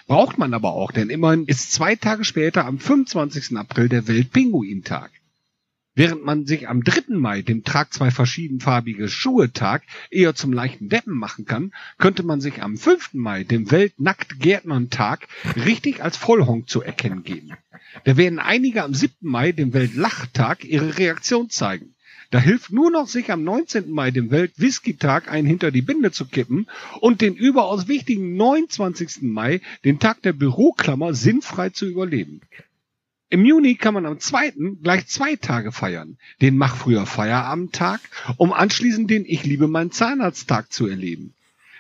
Braucht 0.07 0.39
man 0.39 0.55
aber 0.55 0.73
auch, 0.73 0.93
denn 0.93 1.11
immerhin 1.11 1.45
ist 1.45 1.73
zwei 1.73 1.95
Tage 1.95 2.25
später 2.25 2.65
am 2.65 2.79
25. 2.79 3.57
April 3.57 3.89
der 3.89 4.09
Weltpinguintag. 4.09 5.11
Während 5.99 6.25
man 6.25 6.47
sich 6.47 6.69
am 6.69 6.85
3. 6.85 7.17
Mai, 7.17 7.43
dem 7.43 7.65
Tag 7.65 7.93
zwei 7.93 8.13
verschiedenfarbige 8.13 9.09
Schuhe-Tag, 9.09 9.83
eher 10.13 10.33
zum 10.37 10.53
leichten 10.53 10.89
Deppen 10.89 11.19
machen 11.19 11.45
kann, 11.45 11.73
könnte 11.99 12.23
man 12.23 12.41
sich 12.41 12.63
am 12.63 12.77
5. 12.77 13.15
Mai, 13.15 13.43
dem 13.43 13.73
Weltnackt-Gärtnern-Tag, 13.73 15.27
richtig 15.57 16.01
als 16.01 16.17
Vollhonk 16.17 16.69
zu 16.69 16.83
erkennen 16.83 17.25
geben. 17.25 17.55
Da 18.05 18.17
werden 18.17 18.39
einige 18.39 18.85
am 18.85 18.95
7. 18.95 19.17
Mai, 19.23 19.51
dem 19.51 19.73
Weltlachtag, 19.73 20.65
ihre 20.65 20.99
Reaktion 20.99 21.51
zeigen. 21.51 21.97
Da 22.31 22.39
hilft 22.39 22.71
nur 22.71 22.93
noch, 22.93 23.09
sich 23.09 23.33
am 23.33 23.43
19. 23.43 23.91
Mai, 23.91 24.13
dem 24.13 24.31
Welt-Whisky-Tag, 24.31 25.29
einen 25.29 25.49
hinter 25.49 25.73
die 25.73 25.83
Binde 25.83 26.13
zu 26.13 26.27
kippen 26.27 26.69
und 27.01 27.23
den 27.23 27.35
überaus 27.35 27.89
wichtigen 27.89 28.37
29. 28.37 29.23
Mai, 29.23 29.63
den 29.85 29.99
Tag 29.99 30.23
der 30.23 30.33
Büroklammer, 30.33 31.13
sinnfrei 31.13 31.71
zu 31.71 31.87
überleben. 31.87 32.41
Im 33.31 33.45
Juni 33.45 33.75
kann 33.75 33.93
man 33.93 34.07
am 34.07 34.19
2. 34.19 34.55
gleich 34.83 35.07
zwei 35.07 35.37
Tage 35.37 35.71
feiern. 35.71 36.17
Den 36.41 36.57
Mach 36.57 36.77
früher 36.77 37.05
Feierabendtag, 37.05 38.01
um 38.39 38.55
anschließend 38.55 39.11
den 39.11 39.27
Ich 39.27 39.45
liebe 39.45 39.69
meinen 39.69 39.93
Zahnarzttag 39.93 40.73
zu 40.73 40.87
erleben. 40.87 41.35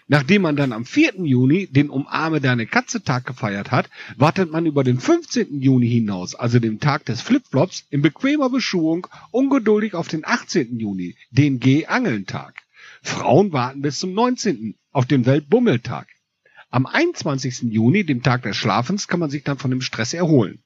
Nachdem 0.08 0.42
man 0.42 0.56
dann 0.56 0.74
am 0.74 0.84
4. 0.84 1.14
Juni 1.24 1.66
den 1.66 1.88
Umarme 1.88 2.42
deine 2.42 2.66
Katze 2.66 3.02
Tag 3.02 3.24
gefeiert 3.24 3.70
hat, 3.70 3.88
wartet 4.16 4.52
man 4.52 4.66
über 4.66 4.84
den 4.84 5.00
15. 5.00 5.62
Juni 5.62 5.88
hinaus, 5.88 6.34
also 6.34 6.58
dem 6.58 6.80
Tag 6.80 7.06
des 7.06 7.22
Flipflops, 7.22 7.86
in 7.88 8.02
bequemer 8.02 8.50
Beschuhung 8.50 9.06
ungeduldig 9.30 9.94
auf 9.94 10.08
den 10.08 10.26
18. 10.26 10.78
Juni, 10.78 11.16
den 11.30 11.60
Geh-Angeln-Tag. 11.60 12.62
Frauen 13.00 13.52
warten 13.52 13.80
bis 13.80 13.98
zum 13.98 14.12
19. 14.12 14.74
auf 14.92 15.06
den 15.06 15.24
Weltbummeltag. 15.24 16.08
Am 16.70 16.84
21. 16.84 17.72
Juni, 17.72 18.04
dem 18.04 18.22
Tag 18.22 18.42
des 18.42 18.54
Schlafens, 18.54 19.08
kann 19.08 19.20
man 19.20 19.30
sich 19.30 19.44
dann 19.44 19.56
von 19.56 19.70
dem 19.70 19.80
Stress 19.80 20.12
erholen. 20.12 20.62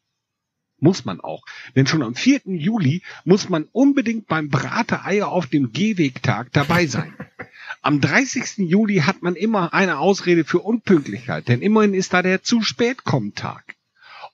Muss 0.83 1.05
man 1.05 1.21
auch. 1.21 1.45
Denn 1.77 1.87
schon 1.87 2.03
am 2.03 2.17
4. 2.17 2.41
Juli 2.47 3.03
muss 3.25 3.49
man 3.49 3.69
unbedingt 3.71 4.27
beim 4.27 4.49
Brate-Eier 4.49 5.29
auf 5.29 5.47
dem 5.47 5.73
Gehwegtag 5.73 6.53
dabei 6.53 6.89
sein. 6.89 7.15
Am 7.83 8.01
30. 8.01 8.69
Juli 8.69 8.97
hat 8.97 9.23
man 9.23 9.37
immer 9.37 9.75
eine 9.75 9.99
Ausrede 9.99 10.45
für 10.45 10.59
Unpünktlichkeit, 10.59 11.47
denn 11.47 11.63
immerhin 11.63 11.95
ist 11.95 12.13
da 12.13 12.23
der 12.23 12.43
zu 12.43 12.63
spät 12.63 13.05
kommen 13.05 13.35
Tag. 13.35 13.77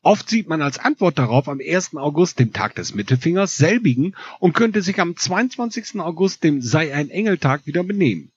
Oft 0.02 0.30
sieht 0.30 0.48
man 0.48 0.62
als 0.62 0.78
Antwort 0.78 1.18
darauf 1.18 1.48
am 1.48 1.60
1. 1.60 1.96
August, 1.96 2.38
dem 2.38 2.54
Tag 2.54 2.74
des 2.74 2.94
Mittelfingers, 2.94 3.58
selbigen 3.58 4.16
und 4.38 4.54
könnte 4.54 4.80
sich 4.80 5.00
am 5.00 5.16
22. 5.16 6.00
August, 6.00 6.44
dem 6.44 6.62
Sei 6.62 6.94
ein 6.94 7.10
Engeltag, 7.10 7.66
wieder 7.66 7.84
benehmen. 7.84 8.32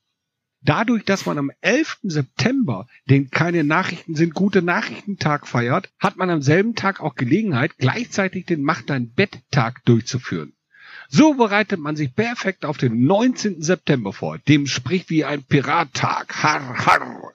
Dadurch, 0.63 1.03
dass 1.05 1.25
man 1.25 1.39
am 1.39 1.51
11. 1.61 1.99
September 2.03 2.87
den 3.09 3.31
keine 3.31 3.63
Nachrichten 3.63 4.15
sind 4.15 4.35
gute 4.35 4.61
Nachrichtentag 4.61 5.47
feiert, 5.47 5.89
hat 5.97 6.17
man 6.17 6.29
am 6.29 6.43
selben 6.43 6.75
Tag 6.75 6.99
auch 6.99 7.15
Gelegenheit, 7.15 7.77
gleichzeitig 7.79 8.45
den 8.45 8.61
Mach 8.61 8.83
dein 8.83 9.11
Bett-Tag 9.11 9.83
durchzuführen. 9.85 10.53
So 11.09 11.33
bereitet 11.33 11.79
man 11.79 11.95
sich 11.95 12.15
perfekt 12.15 12.63
auf 12.63 12.77
den 12.77 13.05
19. 13.05 13.61
September 13.61 14.13
vor, 14.13 14.37
dem 14.37 14.67
spricht 14.67 15.09
wie 15.09 15.25
ein 15.25 15.43
Pirattag. 15.43 16.43
Har, 16.43 16.85
har. 16.85 17.33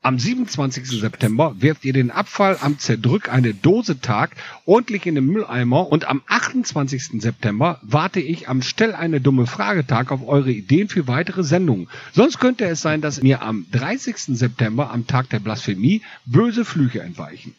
Am 0.00 0.18
27. 0.18 0.88
September 0.88 1.54
werft 1.58 1.84
ihr 1.84 1.92
den 1.92 2.10
Abfall 2.10 2.56
am 2.62 2.78
Zerdrück 2.78 3.28
eine 3.30 3.52
Dose 3.52 4.00
Tag 4.00 4.30
ordentlich 4.64 5.04
in 5.04 5.16
den 5.16 5.26
Mülleimer 5.26 5.88
und 5.92 6.06
am 6.06 6.22
28. 6.26 7.20
September 7.20 7.78
warte 7.82 8.20
ich 8.20 8.48
am 8.48 8.62
Stell 8.62 8.94
eine 8.94 9.20
dumme 9.20 9.46
Fragetag 9.46 10.10
auf 10.10 10.26
eure 10.26 10.50
Ideen 10.50 10.88
für 10.88 11.08
weitere 11.08 11.44
Sendungen. 11.44 11.88
Sonst 12.12 12.38
könnte 12.38 12.64
es 12.64 12.80
sein, 12.80 13.02
dass 13.02 13.22
mir 13.22 13.42
am 13.42 13.66
30. 13.72 14.38
September 14.38 14.90
am 14.90 15.06
Tag 15.06 15.28
der 15.28 15.40
Blasphemie 15.40 16.00
böse 16.24 16.64
Flüche 16.64 17.02
entweichen. 17.02 17.54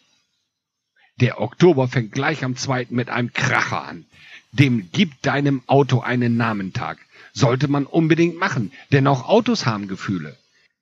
Der 1.20 1.42
Oktober 1.42 1.88
fängt 1.88 2.14
gleich 2.14 2.44
am 2.44 2.56
2. 2.56 2.88
mit 2.90 3.10
einem 3.10 3.32
Kracher 3.32 3.86
an. 3.86 4.06
Dem 4.54 4.90
Gib 4.92 5.22
deinem 5.22 5.62
Auto 5.68 6.00
einen 6.00 6.36
Namentag. 6.36 6.98
Sollte 7.34 7.68
man 7.68 7.86
unbedingt 7.86 8.40
machen, 8.40 8.72
denn 8.92 9.06
auch 9.06 9.30
Autos 9.30 9.68
haben 9.68 9.88
Gefühle. 9.88 10.36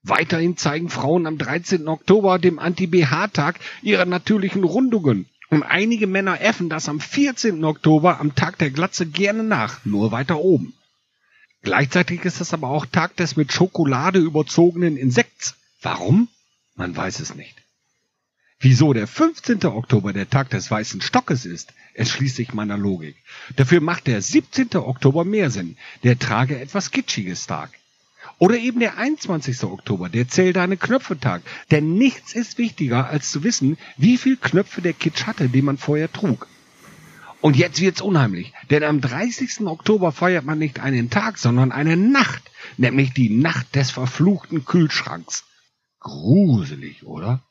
Weiterhin 0.09 0.55
zeigen 0.55 0.89
Frauen 0.89 1.27
am 1.27 1.37
13. 1.37 1.87
Oktober, 1.87 2.39
dem 2.39 2.59
Anti-BH-Tag, 2.59 3.59
ihre 3.81 4.05
natürlichen 4.05 4.63
Rundungen. 4.63 5.27
Und 5.49 5.63
einige 5.63 6.07
Männer 6.07 6.39
äffen 6.39 6.69
das 6.69 6.87
am 6.87 6.99
14. 6.99 7.63
Oktober, 7.63 8.19
am 8.19 8.33
Tag 8.33 8.57
der 8.57 8.71
Glatze, 8.71 9.05
gerne 9.05 9.43
nach, 9.43 9.83
nur 9.85 10.11
weiter 10.11 10.39
oben. 10.39 10.73
Gleichzeitig 11.61 12.23
ist 12.23 12.39
es 12.39 12.53
aber 12.53 12.69
auch 12.69 12.85
Tag 12.85 13.17
des 13.17 13.35
mit 13.35 13.51
Schokolade 13.51 14.19
überzogenen 14.19 14.95
Insekts. 14.95 15.55
Warum? 15.81 16.29
Man 16.75 16.95
weiß 16.95 17.19
es 17.19 17.35
nicht. 17.35 17.55
Wieso 18.59 18.93
der 18.93 19.07
15. 19.07 19.65
Oktober 19.65 20.13
der 20.13 20.29
Tag 20.29 20.49
des 20.49 20.71
weißen 20.71 21.01
Stockes 21.01 21.45
ist, 21.45 21.73
erschließt 21.93 22.37
sich 22.37 22.53
meiner 22.53 22.77
Logik. 22.77 23.17
Dafür 23.55 23.81
macht 23.81 24.07
der 24.07 24.21
17. 24.21 24.75
Oktober 24.77 25.25
mehr 25.25 25.51
Sinn, 25.51 25.77
der 26.03 26.17
trage 26.17 26.59
etwas 26.59 26.91
Kitschiges 26.91 27.45
Tag. 27.45 27.71
Oder 28.39 28.57
eben 28.57 28.79
der 28.79 28.97
21. 28.97 29.63
Oktober, 29.63 30.09
der 30.09 30.27
Zähl 30.27 30.53
deine 30.53 30.77
Knöpfe-Tag. 30.77 31.41
Denn 31.71 31.95
nichts 31.95 32.33
ist 32.33 32.57
wichtiger, 32.57 33.07
als 33.07 33.31
zu 33.31 33.43
wissen, 33.43 33.77
wie 33.97 34.17
viel 34.17 34.37
Knöpfe 34.37 34.81
der 34.81 34.93
Kitsch 34.93 35.25
hatte, 35.25 35.49
den 35.49 35.65
man 35.65 35.77
vorher 35.77 36.11
trug. 36.11 36.47
Und 37.41 37.55
jetzt 37.55 37.81
wird's 37.81 38.01
unheimlich, 38.01 38.53
denn 38.69 38.83
am 38.83 38.99
30. 38.99 39.61
Oktober 39.61 40.11
feiert 40.11 40.45
man 40.45 40.59
nicht 40.59 40.79
einen 40.79 41.09
Tag, 41.09 41.37
sondern 41.37 41.71
eine 41.71 41.95
Nacht, 41.95 42.51
nämlich 42.77 43.13
die 43.13 43.29
Nacht 43.29 43.75
des 43.75 43.91
verfluchten 43.91 44.65
Kühlschranks. 44.65 45.45
Gruselig, 45.99 47.05
oder? 47.05 47.46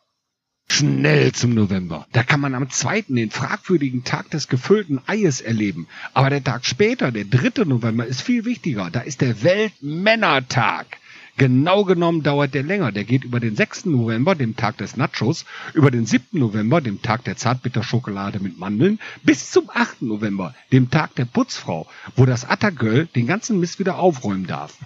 Schnell 0.69 1.33
zum 1.33 1.55
November. 1.55 2.07
Da 2.13 2.23
kann 2.23 2.41
man 2.41 2.55
am 2.55 2.69
2. 2.69 3.07
den 3.09 3.31
fragwürdigen 3.31 4.05
Tag 4.05 4.31
des 4.31 4.49
gefüllten 4.49 5.01
Eies 5.07 5.41
erleben. 5.41 5.87
Aber 6.13 6.29
der 6.29 6.45
Tag 6.45 6.67
später, 6.67 7.13
der 7.13 7.25
3. 7.25 7.65
November, 7.65 8.05
ist 8.05 8.21
viel 8.21 8.45
wichtiger. 8.45 8.91
Da 8.91 9.01
ist 9.01 9.21
der 9.21 9.43
Weltmännertag. 9.43 10.99
Genau 11.39 11.85
genommen 11.85 12.23
dauert 12.23 12.55
der 12.55 12.63
länger. 12.63 12.93
Der 12.93 13.05
geht 13.05 13.25
über 13.25 13.41
den 13.41 13.57
6. 13.57 13.87
November, 13.87 14.35
dem 14.35 14.57
Tag 14.57 14.79
des 14.79 14.97
Nachos, 14.97 15.45
über 15.75 15.91
den 15.91 16.07
7. 16.07 16.39
November, 16.39 16.81
dem 16.81 17.03
Tag 17.03 17.25
der 17.25 17.37
Zartbitterschokolade 17.37 18.41
mit 18.41 18.59
Mandeln, 18.59 18.99
bis 19.23 19.51
zum 19.51 19.71
8. 19.73 20.03
November, 20.03 20.55
dem 20.73 20.91
Tag 20.91 21.15
der 21.17 21.27
Putzfrau, 21.27 21.87
wo 22.17 22.25
das 22.25 22.49
Attergöll 22.49 23.07
den 23.07 23.27
ganzen 23.27 23.61
Mist 23.61 23.79
wieder 23.79 23.99
aufräumen 23.99 24.47
darf. 24.47 24.79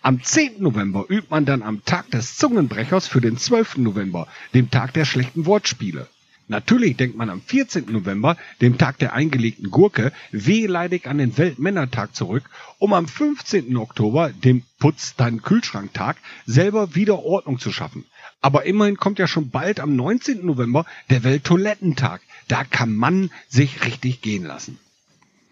Am 0.00 0.22
10. 0.22 0.62
November 0.62 1.06
übt 1.08 1.26
man 1.28 1.44
dann 1.44 1.62
am 1.62 1.84
Tag 1.84 2.10
des 2.12 2.36
Zungenbrechers 2.36 3.08
für 3.08 3.20
den 3.20 3.36
12. 3.36 3.78
November, 3.78 4.28
dem 4.54 4.70
Tag 4.70 4.94
der 4.94 5.04
schlechten 5.04 5.44
Wortspiele. 5.44 6.06
Natürlich 6.46 6.96
denkt 6.96 7.16
man 7.16 7.28
am 7.28 7.42
14. 7.42 7.86
November, 7.92 8.36
dem 8.62 8.78
Tag 8.78 8.98
der 8.98 9.12
eingelegten 9.12 9.70
Gurke, 9.70 10.12
wehleidig 10.30 11.06
an 11.06 11.18
den 11.18 11.36
Weltmännertag 11.36 12.14
zurück, 12.14 12.44
um 12.78 12.94
am 12.94 13.08
15. 13.08 13.76
Oktober, 13.76 14.30
dem 14.30 14.62
Putz 14.78 15.16
deinen 15.16 15.42
Kühlschranktag, 15.42 16.16
selber 16.46 16.94
wieder 16.94 17.18
Ordnung 17.18 17.58
zu 17.58 17.72
schaffen. 17.72 18.04
Aber 18.40 18.64
immerhin 18.64 18.96
kommt 18.96 19.18
ja 19.18 19.26
schon 19.26 19.50
bald 19.50 19.80
am 19.80 19.96
19. 19.96 20.46
November 20.46 20.86
der 21.10 21.24
Welttoilettentag. 21.24 22.22
Da 22.46 22.64
kann 22.64 22.94
man 22.94 23.30
sich 23.48 23.84
richtig 23.84 24.22
gehen 24.22 24.44
lassen. 24.44 24.78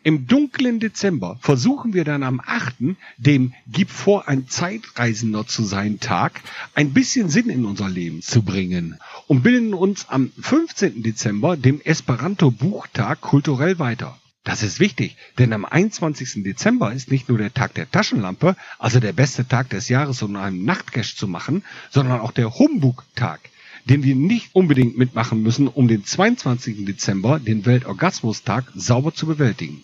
Im 0.06 0.28
dunklen 0.28 0.78
Dezember 0.78 1.36
versuchen 1.40 1.92
wir 1.92 2.04
dann 2.04 2.22
am 2.22 2.40
8., 2.40 2.96
dem 3.16 3.54
Gib 3.66 3.90
vor, 3.90 4.28
ein 4.28 4.46
Zeitreisender 4.46 5.48
zu 5.48 5.64
sein 5.64 5.98
Tag, 5.98 6.42
ein 6.76 6.92
bisschen 6.92 7.28
Sinn 7.28 7.50
in 7.50 7.64
unser 7.64 7.88
Leben 7.88 8.22
zu 8.22 8.42
bringen 8.42 9.00
und 9.26 9.42
bilden 9.42 9.74
uns 9.74 10.08
am 10.08 10.30
15. 10.40 11.02
Dezember, 11.02 11.56
dem 11.56 11.80
Esperanto-Buchtag, 11.80 13.20
kulturell 13.20 13.80
weiter. 13.80 14.16
Das 14.44 14.62
ist 14.62 14.78
wichtig, 14.78 15.16
denn 15.40 15.52
am 15.52 15.64
21. 15.64 16.44
Dezember 16.44 16.92
ist 16.92 17.10
nicht 17.10 17.28
nur 17.28 17.38
der 17.38 17.52
Tag 17.52 17.74
der 17.74 17.90
Taschenlampe, 17.90 18.54
also 18.78 19.00
der 19.00 19.12
beste 19.12 19.48
Tag 19.48 19.70
des 19.70 19.88
Jahres, 19.88 20.22
um 20.22 20.36
einen 20.36 20.64
Nachtcash 20.64 21.16
zu 21.16 21.26
machen, 21.26 21.64
sondern 21.90 22.20
auch 22.20 22.30
der 22.30 22.56
Humbug-Tag, 22.56 23.40
den 23.86 24.04
wir 24.04 24.14
nicht 24.14 24.54
unbedingt 24.54 24.96
mitmachen 24.96 25.42
müssen, 25.42 25.66
um 25.66 25.88
den 25.88 26.04
22. 26.04 26.84
Dezember, 26.84 27.40
den 27.40 27.66
Weltorgasmustag, 27.66 28.70
sauber 28.76 29.12
zu 29.12 29.26
bewältigen. 29.26 29.82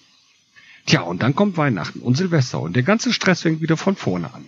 Tja, 0.86 1.02
und 1.02 1.22
dann 1.22 1.34
kommt 1.34 1.56
Weihnachten 1.56 2.00
und 2.00 2.16
Silvester 2.16 2.60
und 2.60 2.74
der 2.74 2.82
ganze 2.82 3.12
Stress 3.12 3.42
fängt 3.42 3.60
wieder 3.60 3.76
von 3.76 3.96
vorne 3.96 4.32
an. 4.34 4.46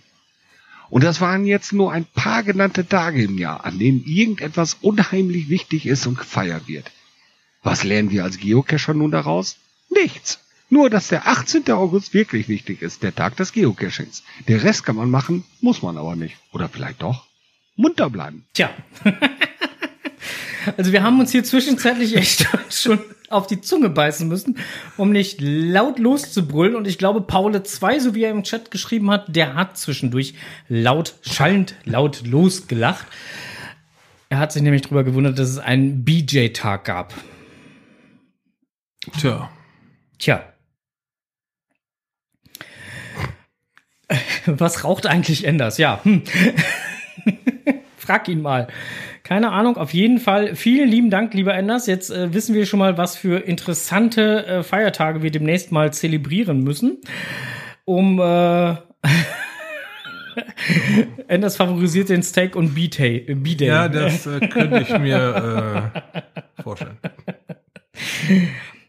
Und 0.91 1.05
das 1.05 1.21
waren 1.21 1.47
jetzt 1.47 1.73
nur 1.73 1.93
ein 1.93 2.05
paar 2.05 2.43
genannte 2.43 2.87
Tage 2.87 3.25
im 3.25 3.39
Jahr, 3.39 3.65
an 3.65 3.79
denen 3.79 4.05
irgendetwas 4.05 4.75
unheimlich 4.81 5.49
wichtig 5.49 5.87
ist 5.87 6.07
und 6.07 6.19
gefeiert 6.19 6.69
wird. 6.69 6.91
Was 7.63 7.85
lernen 7.85 8.11
wir 8.11 8.25
als 8.25 8.39
Geocacher 8.39 8.95
nun 8.95 9.11
daraus? 9.11 9.57
Nichts. 9.89 10.41
Nur, 10.71 10.91
dass 10.91 11.09
der 11.09 11.27
18. 11.27 11.71
August 11.71 12.15
wirklich 12.15 12.49
wichtig 12.49 12.83
ist, 12.83 13.03
der 13.03 13.15
Tag 13.15 13.37
des 13.37 13.53
Geocachings. 13.53 14.23
Der 14.49 14.63
Rest 14.63 14.85
kann 14.85 14.97
man 14.97 15.11
machen, 15.11 15.45
muss 15.61 15.83
man 15.83 15.97
aber 15.97 16.17
nicht. 16.17 16.37
Oder 16.53 16.69
vielleicht 16.69 17.03
doch. 17.03 17.27
Munter 17.77 18.11
bleiben. 18.11 18.45
Tja. 18.53 18.71
Also 20.77 20.93
wir 20.93 21.03
haben 21.03 21.21
uns 21.21 21.33
hier 21.33 21.45
zwischenzeitlich 21.45 22.17
echt 22.17 22.47
schon 22.71 23.01
auf 23.31 23.47
die 23.47 23.61
Zunge 23.61 23.91
beißen 23.91 24.29
müssen, 24.29 24.59
um 24.97 25.11
nicht 25.11 25.41
laut 25.41 25.99
loszubrüllen. 25.99 26.77
Und 26.77 26.87
ich 26.87 26.99
glaube, 26.99 27.21
Paule 27.23 27.63
2, 27.63 27.99
so 27.99 28.15
wie 28.15 28.25
er 28.25 28.31
im 28.31 28.43
Chat 28.43 28.71
geschrieben 28.71 29.11
hat, 29.11 29.35
der 29.35 29.55
hat 29.55 29.77
zwischendurch 29.77 30.35
laut, 30.69 31.15
schallend 31.23 31.75
laut 31.85 32.27
losgelacht. 32.27 33.07
Er 34.29 34.39
hat 34.39 34.53
sich 34.53 34.63
nämlich 34.63 34.83
darüber 34.83 35.05
gewundert, 35.05 35.39
dass 35.39 35.49
es 35.49 35.59
einen 35.59 36.05
BJ-Tag 36.05 36.85
gab. 36.85 37.15
Tja. 39.19 39.51
Tja. 40.19 40.45
Was 44.47 44.85
raucht 44.85 45.07
eigentlich 45.07 45.49
Anders? 45.49 45.79
Ja. 45.79 46.01
Hm. 46.05 46.23
Frag 47.97 48.29
ihn 48.29 48.43
mal. 48.43 48.69
Keine 49.25 49.53
Ahnung, 49.53 49.79
auf 49.79 49.95
jeden 49.95 50.19
Fall. 50.19 50.55
Vielen 50.55 50.87
lieben 50.87 51.09
Dank, 51.09 51.33
lieber 51.33 51.55
Enders. 51.55 51.87
Jetzt 51.87 52.11
äh, 52.11 52.35
wissen 52.35 52.55
wir 52.55 52.67
schon 52.67 52.79
mal, 52.79 52.99
was 52.99 53.17
für 53.17 53.39
interessante 53.39 54.47
äh, 54.47 54.63
Feiertage 54.63 55.23
wir 55.23 55.31
demnächst 55.31 55.73
mal 55.73 55.95
zelebrieren 55.95 56.63
müssen. 56.63 56.99
Um 57.87 58.21
äh, 58.21 58.75
Enders 61.27 61.57
favorisiert 61.57 62.11
den 62.11 62.23
Steak 62.23 62.55
und 62.55 62.75
B-Day. 62.75 63.25
äh, 63.27 63.35
B-Day. 63.35 63.67
Ja, 63.67 63.89
das 63.89 64.27
äh, 64.27 64.41
könnte 64.47 64.81
ich 64.81 64.91
mir 64.99 65.93
äh, 66.13 66.63
vorstellen. 66.63 66.99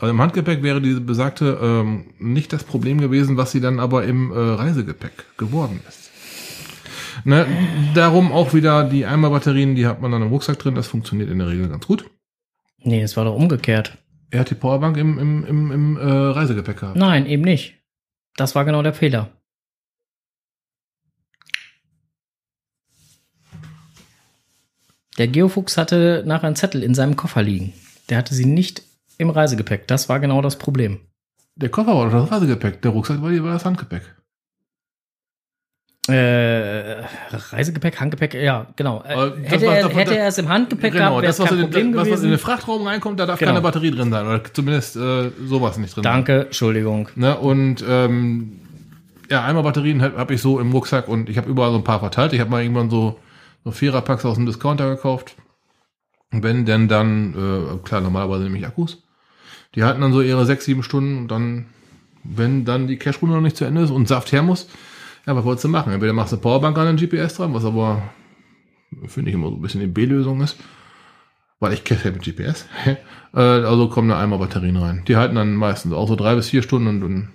Also 0.00 0.10
im 0.10 0.20
Handgepäck 0.20 0.62
wäre 0.62 0.80
diese 0.80 1.00
besagte 1.00 1.58
ähm, 1.62 2.06
nicht 2.18 2.52
das 2.52 2.64
Problem 2.64 3.00
gewesen, 3.00 3.36
was 3.36 3.52
sie 3.52 3.60
dann 3.60 3.80
aber 3.80 4.04
im 4.04 4.32
äh, 4.32 4.36
Reisegepäck 4.36 5.36
geworden 5.36 5.80
ist. 5.88 6.10
Ne, 7.24 7.46
darum 7.94 8.32
auch 8.32 8.52
wieder 8.54 8.84
die 8.84 9.06
Eimerbatterien, 9.06 9.76
die 9.76 9.86
hat 9.86 10.02
man 10.02 10.10
dann 10.10 10.20
im 10.20 10.28
Rucksack 10.28 10.58
drin, 10.58 10.74
das 10.74 10.88
funktioniert 10.88 11.30
in 11.30 11.38
der 11.38 11.48
Regel 11.48 11.68
ganz 11.68 11.86
gut. 11.86 12.04
Nee, 12.82 13.02
es 13.02 13.16
war 13.16 13.24
doch 13.24 13.34
umgekehrt. 13.34 13.96
Er 14.30 14.40
hat 14.40 14.50
die 14.50 14.54
Powerbank 14.54 14.96
im, 14.96 15.18
im, 15.18 15.44
im, 15.44 15.70
im 15.70 15.96
äh, 15.96 16.02
Reisegepäck 16.02 16.80
gehabt. 16.80 16.96
Nein, 16.96 17.26
eben 17.26 17.42
nicht. 17.42 17.78
Das 18.36 18.54
war 18.54 18.64
genau 18.64 18.82
der 18.82 18.94
Fehler. 18.94 19.30
Der 25.18 25.28
Geofuchs 25.28 25.76
hatte 25.76 26.24
nachher 26.26 26.48
einen 26.48 26.56
Zettel 26.56 26.82
in 26.82 26.94
seinem 26.94 27.16
Koffer 27.16 27.42
liegen. 27.42 27.72
Der 28.08 28.18
hatte 28.18 28.34
sie 28.34 28.46
nicht 28.46 28.82
im 29.18 29.30
Reisegepäck. 29.30 29.86
Das 29.86 30.08
war 30.08 30.18
genau 30.18 30.42
das 30.42 30.58
Problem. 30.58 31.00
Der 31.56 31.68
Koffer 31.68 31.94
war 31.94 32.10
das 32.10 32.30
Reisegepäck, 32.32 32.82
der 32.82 32.90
Rucksack 32.90 33.22
war, 33.22 33.30
war 33.30 33.52
das 33.52 33.64
Handgepäck. 33.64 34.02
Äh, 36.08 37.02
Reisegepäck, 37.50 37.98
Handgepäck, 37.98 38.34
ja, 38.34 38.66
genau. 38.76 39.02
Äh, 39.06 39.14
das, 39.14 39.50
hätte 39.52 39.66
was 39.66 39.74
er, 39.74 39.82
davon- 39.82 39.96
hätte 39.98 40.18
er 40.18 40.28
es 40.28 40.38
im 40.38 40.48
Handgepäck 40.48 40.92
Genau, 40.92 41.04
gehabt, 41.20 41.22
wäre 41.22 41.26
das, 41.28 41.36
es 41.38 41.40
was, 41.42 41.48
kein 41.48 41.58
in 41.58 41.62
den, 41.64 41.70
Problem 41.70 41.94
was, 41.94 42.00
was 42.00 42.06
in 42.06 42.10
gewesen. 42.16 42.30
den 42.30 42.38
Frachtraum 42.38 42.86
reinkommt, 42.86 43.20
da 43.20 43.26
darf 43.26 43.38
Genau. 43.38 43.50
keine 43.52 43.62
Batterie 43.62 43.90
drin 43.90 44.10
sein. 44.10 44.26
Oder 44.26 44.42
zumindest 44.52 44.96
äh, 44.96 45.30
sowas 45.46 45.78
nicht 45.78 45.96
drin 45.96 46.04
sein. 46.04 46.12
Danke, 46.12 46.40
Entschuldigung. 46.46 47.08
Ne? 47.16 47.36
Und 47.38 47.82
ähm, 47.88 48.60
ja, 49.30 49.44
einmal 49.44 49.62
Batterien 49.62 50.02
habe 50.02 50.18
hab 50.18 50.30
ich 50.30 50.42
so 50.42 50.60
im 50.60 50.72
Rucksack 50.72 51.08
und 51.08 51.30
ich 51.30 51.38
habe 51.38 51.48
überall 51.48 51.70
so 51.70 51.78
ein 51.78 51.84
paar 51.84 52.00
verteilt. 52.00 52.34
Ich 52.34 52.40
habe 52.40 52.50
mal 52.50 52.60
irgendwann 52.62 52.90
so, 52.90 53.18
so 53.64 53.70
Viererpacks 53.70 54.26
aus 54.26 54.34
dem 54.36 54.44
Discounter 54.44 54.90
gekauft. 54.90 55.36
Und 56.32 56.42
wenn 56.42 56.66
denn 56.66 56.88
dann, 56.88 57.32
äh, 57.32 57.78
klar, 57.86 58.02
normalerweise 58.02 58.42
nehme 58.44 58.58
ich 58.58 58.66
Akkus. 58.66 59.02
Die 59.74 59.84
halten 59.84 60.02
dann 60.02 60.12
so 60.12 60.20
ihre 60.20 60.44
sechs, 60.44 60.66
sieben 60.66 60.82
Stunden 60.82 61.16
und 61.16 61.28
dann, 61.28 61.66
wenn 62.24 62.64
dann 62.66 62.86
die 62.88 62.96
Cache-Runde 62.98 63.36
noch 63.36 63.42
nicht 63.42 63.56
zu 63.56 63.64
Ende 63.64 63.80
ist 63.82 63.90
und 63.90 64.06
Saft 64.06 64.32
her 64.32 64.42
muss, 64.42 64.68
ja, 65.26 65.36
was 65.36 65.44
wolltest 65.44 65.64
du 65.64 65.68
machen? 65.68 65.92
Entweder 65.92 66.12
machst 66.12 66.32
du 66.32 66.36
eine 66.36 66.42
Powerbank 66.42 66.76
an 66.78 66.96
den 66.96 67.08
GPS 67.08 67.36
dran, 67.36 67.54
was 67.54 67.64
aber, 67.64 68.02
finde 69.06 69.30
ich 69.30 69.34
immer 69.34 69.48
so 69.48 69.56
ein 69.56 69.62
bisschen 69.62 69.80
die 69.80 69.86
B-Lösung 69.86 70.40
ist. 70.40 70.56
Weil 71.60 71.72
ich 71.72 71.88
ja 71.88 72.10
mit 72.10 72.22
GPS. 72.22 72.66
äh, 73.32 73.38
also 73.38 73.88
kommen 73.88 74.08
da 74.08 74.20
einmal 74.20 74.38
Batterien 74.38 74.76
rein. 74.76 75.04
Die 75.06 75.16
halten 75.16 75.36
dann 75.36 75.54
meistens 75.54 75.92
auch 75.92 76.08
so 76.08 76.16
drei 76.16 76.34
bis 76.34 76.50
vier 76.50 76.62
Stunden 76.62 76.88
und 76.88 77.00
dann, 77.00 77.32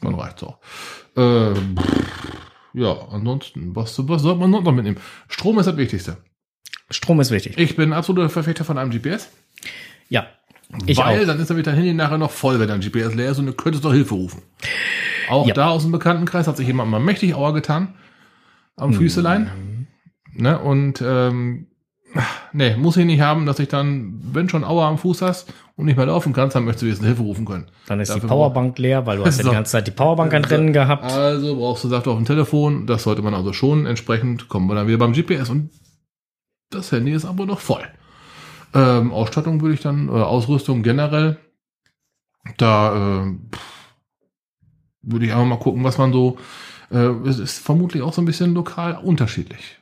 dann 0.00 0.14
reicht's 0.14 0.42
auch. 0.42 0.58
Äh, 1.16 1.52
ja, 2.74 2.96
ansonsten, 3.10 3.76
was, 3.76 3.96
was 4.08 4.22
sollte 4.22 4.40
man 4.40 4.50
noch 4.50 4.62
mitnehmen? 4.72 4.98
Strom 5.28 5.58
ist 5.58 5.66
das 5.66 5.76
Wichtigste. 5.76 6.16
Strom 6.90 7.20
ist 7.20 7.30
wichtig. 7.30 7.56
Ich 7.58 7.76
bin 7.76 7.92
absoluter 7.92 8.30
Verfechter 8.30 8.64
von 8.64 8.78
einem 8.78 8.90
GPS. 8.90 9.30
Ja, 10.08 10.26
ich 10.86 10.98
weil 10.98 11.22
auch. 11.22 11.26
dann 11.26 11.40
ist 11.40 11.48
nämlich 11.48 11.64
dein 11.64 11.74
Handy 11.74 11.92
nachher 11.94 12.18
noch 12.18 12.30
voll, 12.30 12.58
wenn 12.60 12.68
dein 12.68 12.80
GPS 12.80 13.14
leer 13.14 13.30
ist 13.30 13.38
und 13.38 13.46
du 13.46 13.52
könntest 13.52 13.84
doch 13.84 13.92
Hilfe 13.92 14.14
rufen. 14.14 14.42
Auch 15.28 15.46
Ja. 15.46 15.54
da 15.54 15.68
aus 15.68 15.82
dem 15.82 15.92
Bekanntenkreis 15.92 16.46
hat 16.46 16.56
sich 16.56 16.66
jemand 16.66 16.90
mal 16.90 17.00
mächtig 17.00 17.34
Auer 17.34 17.52
getan. 17.54 17.94
Am 18.76 18.92
Füßelein. 18.94 19.86
Ne, 20.34 20.58
und 20.58 21.02
ähm, 21.06 21.66
nee, 22.52 22.74
muss 22.76 22.96
ich 22.96 23.04
nicht 23.04 23.20
haben, 23.20 23.44
dass 23.46 23.58
ich 23.58 23.68
dann, 23.68 24.18
wenn 24.32 24.48
schon 24.48 24.64
Auer 24.64 24.86
am 24.86 24.96
Fuß 24.98 25.20
hast 25.22 25.52
und 25.76 25.84
nicht 25.86 25.96
mehr 25.96 26.06
laufen 26.06 26.32
kannst, 26.32 26.56
dann 26.56 26.64
möchtest 26.64 26.82
du 26.82 26.86
jetzt 26.86 27.02
Hilfe 27.04 27.22
rufen 27.22 27.44
können. 27.44 27.66
Dann 27.86 28.00
ist 28.00 28.08
die 28.10 28.14
Dafür 28.14 28.30
Powerbank 28.30 28.78
leer, 28.78 29.04
weil 29.06 29.18
du 29.18 29.24
hast 29.26 29.38
ja 29.38 29.44
die 29.44 29.50
ganze 29.54 29.72
Zeit 29.72 29.86
die 29.86 29.90
Powerbank 29.90 30.32
an 30.32 30.44
Rennen 30.46 30.72
gehabt. 30.72 31.04
Also 31.04 31.56
brauchst 31.56 31.84
du 31.84 31.88
Saft 31.88 32.08
auf 32.08 32.16
dem 32.16 32.24
Telefon. 32.24 32.86
Das 32.86 33.02
sollte 33.02 33.20
man 33.22 33.34
also 33.34 33.52
schon. 33.52 33.84
Entsprechend 33.86 34.48
kommen 34.48 34.66
wir 34.68 34.74
dann 34.74 34.86
wieder 34.86 34.98
beim 34.98 35.12
GPS 35.12 35.50
und 35.50 35.70
das 36.70 36.90
Handy 36.92 37.12
ist 37.12 37.26
aber 37.26 37.44
noch 37.44 37.60
voll. 37.60 37.82
Ähm, 38.74 39.12
Ausstattung 39.12 39.60
würde 39.60 39.74
ich 39.74 39.80
dann, 39.80 40.08
äh, 40.08 40.12
Ausrüstung 40.12 40.82
generell, 40.82 41.38
da 42.56 43.24
äh, 43.24 43.36
würde 45.02 45.26
ich 45.26 45.32
einfach 45.32 45.46
mal 45.46 45.58
gucken, 45.58 45.84
was 45.84 45.98
man 45.98 46.12
so, 46.12 46.38
äh, 46.90 47.08
es 47.26 47.38
ist 47.38 47.58
vermutlich 47.58 48.02
auch 48.02 48.12
so 48.12 48.22
ein 48.22 48.26
bisschen 48.26 48.54
lokal 48.54 48.96
unterschiedlich. 48.96 49.80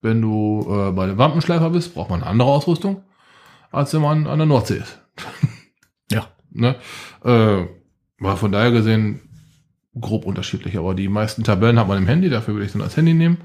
Wenn 0.00 0.20
du 0.20 0.66
äh, 0.68 0.92
bei 0.92 1.06
dem 1.06 1.18
Wampenschleifer 1.18 1.70
bist, 1.70 1.94
braucht 1.94 2.10
man 2.10 2.22
eine 2.22 2.30
andere 2.30 2.48
Ausrüstung, 2.48 3.02
als 3.70 3.94
wenn 3.94 4.02
man 4.02 4.26
an 4.26 4.38
der 4.38 4.46
Nordsee 4.46 4.78
ist. 4.78 5.00
Ja. 6.10 6.28
Ne? 6.54 6.76
Äh, 7.24 7.66
war 8.18 8.36
von 8.36 8.52
daher 8.52 8.72
gesehen 8.72 9.20
grob 9.98 10.26
unterschiedlich, 10.26 10.76
aber 10.76 10.94
die 10.94 11.08
meisten 11.08 11.44
Tabellen 11.44 11.78
hat 11.78 11.88
man 11.88 11.96
im 11.96 12.06
Handy, 12.06 12.28
dafür 12.28 12.52
würde 12.52 12.66
ich 12.66 12.72
dann 12.72 12.82
das 12.82 12.94
Handy 12.94 13.14
nehmen. 13.14 13.38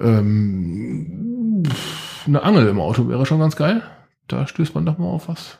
Ähm, 0.00 1.62
pff, 1.64 2.07
eine 2.28 2.42
Angel 2.42 2.68
im 2.68 2.80
Auto 2.80 3.08
wäre 3.08 3.26
schon 3.26 3.40
ganz 3.40 3.56
geil. 3.56 3.82
Da 4.28 4.46
stößt 4.46 4.74
man 4.74 4.86
doch 4.86 4.98
mal 4.98 5.06
auf 5.06 5.28
was. 5.28 5.58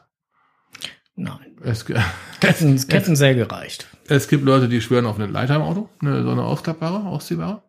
Nein. 1.17 1.57
Es, 1.63 1.85
Ketten, 2.41 2.77
Kettensäge 2.89 3.51
reicht. 3.51 3.89
es 4.09 4.29
gibt 4.29 4.45
Leute, 4.45 4.69
die 4.69 4.81
schwören 4.81 5.07
auf 5.07 5.19
eine 5.19 5.27
Leiter 5.27 5.57
im 5.57 5.63
Auto, 5.63 5.89
eine, 6.01 6.23
so 6.23 6.31
eine 6.31 6.45
ausklappbare, 6.45 7.07
ausziehbare. 7.07 7.63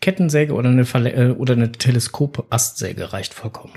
Kettensäge 0.00 0.52
oder 0.54 0.68
eine, 0.68 0.84
Verle 0.84 1.12
äh, 1.12 1.30
oder 1.32 1.54
eine 1.54 1.72
Teleskop-Astsäge 1.72 3.12
reicht 3.12 3.34
vollkommen. 3.34 3.74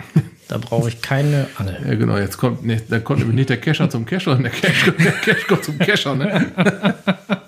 Da 0.47 0.57
brauche 0.57 0.88
ich 0.89 1.01
keine 1.01 1.47
Angel. 1.57 1.77
Ja, 1.86 1.95
genau, 1.95 2.17
jetzt 2.17 2.38
kommt 2.38 2.63
nicht, 2.63 2.91
da 2.91 2.99
kommt 2.99 3.19
nämlich 3.19 3.36
nicht 3.36 3.49
der 3.49 3.57
Kescher 3.57 3.89
zum 3.89 4.05
Kescher, 4.05 4.36
sondern 4.36 4.51
der 4.51 4.61
Cash, 4.61 4.93
der 4.97 5.11
Cash 5.11 5.47
kommt 5.47 5.63
zum 5.63 5.80
Kescher, 5.80 6.15
ne? 6.15 6.51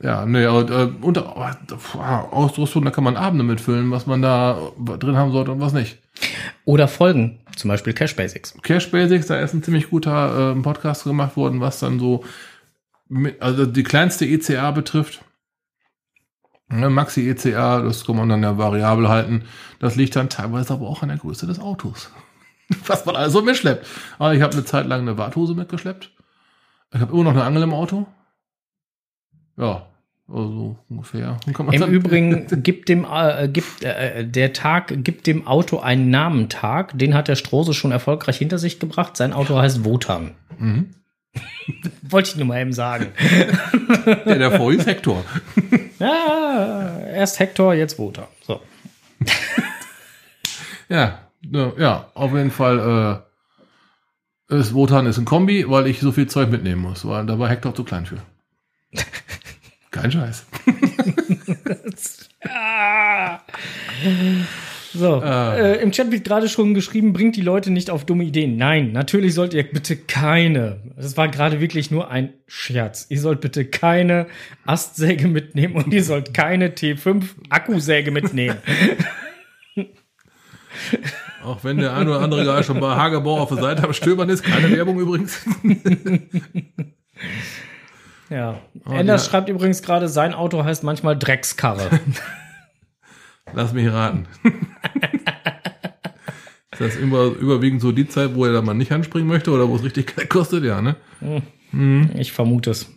ja, 0.00 0.24
ne, 0.26 0.48
aber 0.48 0.70
äh, 0.70 0.90
unter 1.00 1.36
oh, 1.36 1.98
Ausrüstung, 1.98 2.84
da 2.84 2.90
kann 2.90 3.04
man 3.04 3.16
Abende 3.16 3.44
mitfüllen, 3.44 3.90
was 3.90 4.06
man 4.06 4.22
da 4.22 4.70
drin 4.98 5.16
haben 5.16 5.32
sollte 5.32 5.50
und 5.50 5.60
was 5.60 5.72
nicht. 5.72 5.98
Oder 6.64 6.86
Folgen, 6.86 7.40
zum 7.56 7.68
Beispiel 7.68 7.92
Cash 7.92 8.14
Basics. 8.14 8.54
Cash 8.62 8.90
Basics, 8.90 9.26
da 9.26 9.40
ist 9.40 9.54
ein 9.54 9.62
ziemlich 9.62 9.90
guter 9.90 10.52
äh, 10.52 10.60
Podcast 10.60 11.04
gemacht 11.04 11.36
worden, 11.36 11.60
was 11.60 11.80
dann 11.80 11.98
so 11.98 12.24
mit, 13.08 13.42
also 13.42 13.66
die 13.66 13.82
kleinste 13.82 14.24
ECA 14.24 14.70
betrifft. 14.70 15.24
Ne, 16.68 16.90
Maxi 16.90 17.28
ECA, 17.28 17.80
das 17.80 18.04
kann 18.04 18.16
man 18.16 18.28
dann 18.28 18.42
ja 18.42 18.56
variabel 18.56 19.08
halten. 19.08 19.44
Das 19.80 19.96
liegt 19.96 20.14
dann 20.14 20.28
teilweise 20.28 20.74
aber 20.74 20.86
auch 20.86 21.02
an 21.02 21.08
der 21.08 21.18
Größe 21.18 21.46
des 21.46 21.58
Autos. 21.58 22.12
Was 22.86 23.04
man 23.06 23.16
also 23.16 23.42
mitschleppt. 23.42 23.86
Aber 24.18 24.34
ich 24.34 24.42
habe 24.42 24.52
eine 24.52 24.64
Zeit 24.64 24.86
lang 24.86 25.00
eine 25.00 25.16
Warthose 25.18 25.54
mitgeschleppt. 25.54 26.12
Ich 26.92 27.00
habe 27.00 27.12
immer 27.12 27.24
noch 27.24 27.32
eine 27.32 27.44
Angel 27.44 27.62
im 27.62 27.72
Auto. 27.72 28.06
Ja, 29.58 29.86
also 30.28 30.76
ungefähr. 30.88 31.38
Im 31.46 31.52
dann- 31.80 31.90
Übrigen 31.90 32.46
gibt 32.62 32.88
dem 32.88 33.04
äh, 33.10 33.48
gibt 33.48 33.82
äh, 33.82 34.24
der 34.26 34.52
Tag 34.52 34.92
gibt 35.04 35.26
dem 35.26 35.46
Auto 35.46 35.78
einen 35.80 36.10
Namentag. 36.10 36.96
Den 36.98 37.14
hat 37.14 37.28
der 37.28 37.36
Strose 37.36 37.74
schon 37.74 37.92
erfolgreich 37.92 38.38
hinter 38.38 38.58
sich 38.58 38.78
gebracht. 38.78 39.16
Sein 39.16 39.32
Auto 39.32 39.56
heißt 39.56 39.84
Wotan. 39.84 40.32
Mhm. 40.58 40.94
Wollte 42.02 42.30
ich 42.30 42.36
nur 42.36 42.46
mal 42.46 42.60
eben 42.60 42.72
sagen. 42.72 43.06
Der 44.24 44.38
davor 44.38 44.72
ist 44.72 44.86
Hector. 44.86 45.24
Ja, 46.00 46.96
erst 47.12 47.40
Hector, 47.40 47.74
jetzt 47.74 47.98
Wotan. 47.98 48.26
So. 48.46 48.60
Ja, 50.88 51.18
ja, 51.42 51.72
ja, 51.76 52.10
auf 52.14 52.32
jeden 52.34 52.52
Fall. 52.52 53.22
Äh, 54.48 54.54
ist 54.60 54.72
Wotan 54.74 55.06
ist 55.06 55.18
ein 55.18 55.24
Kombi, 55.24 55.68
weil 55.68 55.88
ich 55.88 55.98
so 55.98 56.12
viel 56.12 56.28
Zeug 56.28 56.50
mitnehmen 56.50 56.82
muss, 56.82 57.04
weil 57.04 57.26
da 57.26 57.38
war 57.40 57.48
Hector 57.48 57.74
zu 57.74 57.82
klein 57.82 58.06
für. 58.06 58.18
Kein 60.02 60.12
Scheiß. 60.12 60.46
Ah. 62.48 63.40
So, 64.94 65.22
äh, 65.22 65.82
im 65.82 65.92
Chat 65.92 66.10
wird 66.10 66.24
gerade 66.24 66.48
schon 66.48 66.72
geschrieben, 66.72 67.12
bringt 67.12 67.36
die 67.36 67.42
Leute 67.42 67.70
nicht 67.70 67.90
auf 67.90 68.06
dumme 68.06 68.24
Ideen. 68.24 68.56
Nein, 68.56 68.92
natürlich 68.92 69.34
sollt 69.34 69.52
ihr 69.54 69.62
bitte 69.64 69.96
keine. 69.96 70.80
Das 70.96 71.16
war 71.16 71.28
gerade 71.28 71.60
wirklich 71.60 71.90
nur 71.90 72.10
ein 72.10 72.32
Scherz. 72.46 73.06
Ihr 73.08 73.20
sollt 73.20 73.40
bitte 73.40 73.64
keine 73.64 74.26
Astsäge 74.64 75.28
mitnehmen 75.28 75.74
und 75.74 75.92
ihr 75.92 76.02
sollt 76.04 76.32
keine 76.32 76.68
T5 76.68 77.24
Akkusäge 77.50 78.10
mitnehmen. 78.10 78.56
Auch 81.44 81.64
wenn 81.64 81.78
der 81.78 81.94
eine 81.94 82.10
oder 82.10 82.20
andere 82.20 82.44
gerade 82.44 82.64
schon 82.64 82.80
bei 82.80 82.94
Hagebau 82.94 83.40
auf 83.40 83.50
der 83.50 83.58
Seite 83.58 83.84
am 83.84 83.92
Stöbern 83.92 84.28
ist, 84.28 84.42
keine 84.42 84.70
Werbung 84.70 84.98
übrigens. 84.98 85.40
ja. 88.30 88.60
Oh, 88.86 88.92
Anders 88.92 89.24
ja. 89.24 89.30
schreibt 89.30 89.48
übrigens 89.48 89.82
gerade, 89.82 90.08
sein 90.08 90.34
Auto 90.34 90.64
heißt 90.64 90.84
manchmal 90.84 91.18
Dreckskarre. 91.18 91.88
Lass 93.54 93.72
mich 93.72 93.90
raten. 93.90 94.26
Ist 96.72 96.80
das 96.80 96.96
immer 96.96 97.24
überwiegend 97.24 97.80
so 97.80 97.90
die 97.92 98.08
Zeit, 98.08 98.34
wo 98.34 98.44
er 98.44 98.52
da 98.52 98.62
mal 98.62 98.74
nicht 98.74 98.92
anspringen 98.92 99.26
möchte 99.26 99.50
oder 99.50 99.68
wo 99.68 99.76
es 99.76 99.82
richtig 99.82 100.14
Geld 100.14 100.30
kostet? 100.30 100.64
Ja, 100.64 100.80
ne? 100.80 100.94
Ich 102.14 102.32
vermute 102.32 102.70
es. 102.70 102.88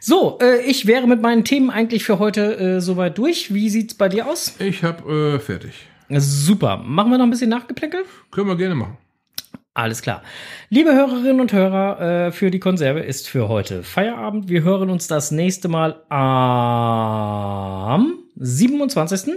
So, 0.00 0.38
äh, 0.42 0.62
ich 0.62 0.86
wäre 0.86 1.06
mit 1.06 1.22
meinen 1.22 1.44
Themen 1.44 1.70
eigentlich 1.70 2.04
für 2.04 2.18
heute 2.18 2.58
äh, 2.58 2.80
soweit 2.80 3.16
durch. 3.18 3.54
Wie 3.54 3.68
sieht's 3.70 3.94
bei 3.94 4.08
dir 4.08 4.26
aus? 4.26 4.56
Ich 4.58 4.82
hab 4.82 5.08
äh, 5.08 5.38
fertig. 5.38 5.86
Super. 6.08 6.78
Machen 6.78 7.10
wir 7.10 7.18
noch 7.18 7.26
ein 7.26 7.30
bisschen 7.30 7.50
Nachgeplänkel? 7.50 8.04
Können 8.30 8.48
wir 8.48 8.56
gerne 8.56 8.74
machen. 8.74 8.96
Alles 9.78 10.02
klar. 10.02 10.22
Liebe 10.70 10.92
Hörerinnen 10.92 11.40
und 11.40 11.52
Hörer, 11.52 12.00
äh, 12.00 12.32
für 12.32 12.50
die 12.50 12.58
Konserve 12.58 12.98
ist 12.98 13.28
für 13.28 13.46
heute 13.48 13.84
Feierabend. 13.84 14.48
Wir 14.48 14.64
hören 14.64 14.90
uns 14.90 15.06
das 15.06 15.30
nächste 15.30 15.68
Mal 15.68 16.02
am 16.08 16.98
27. 18.34 19.34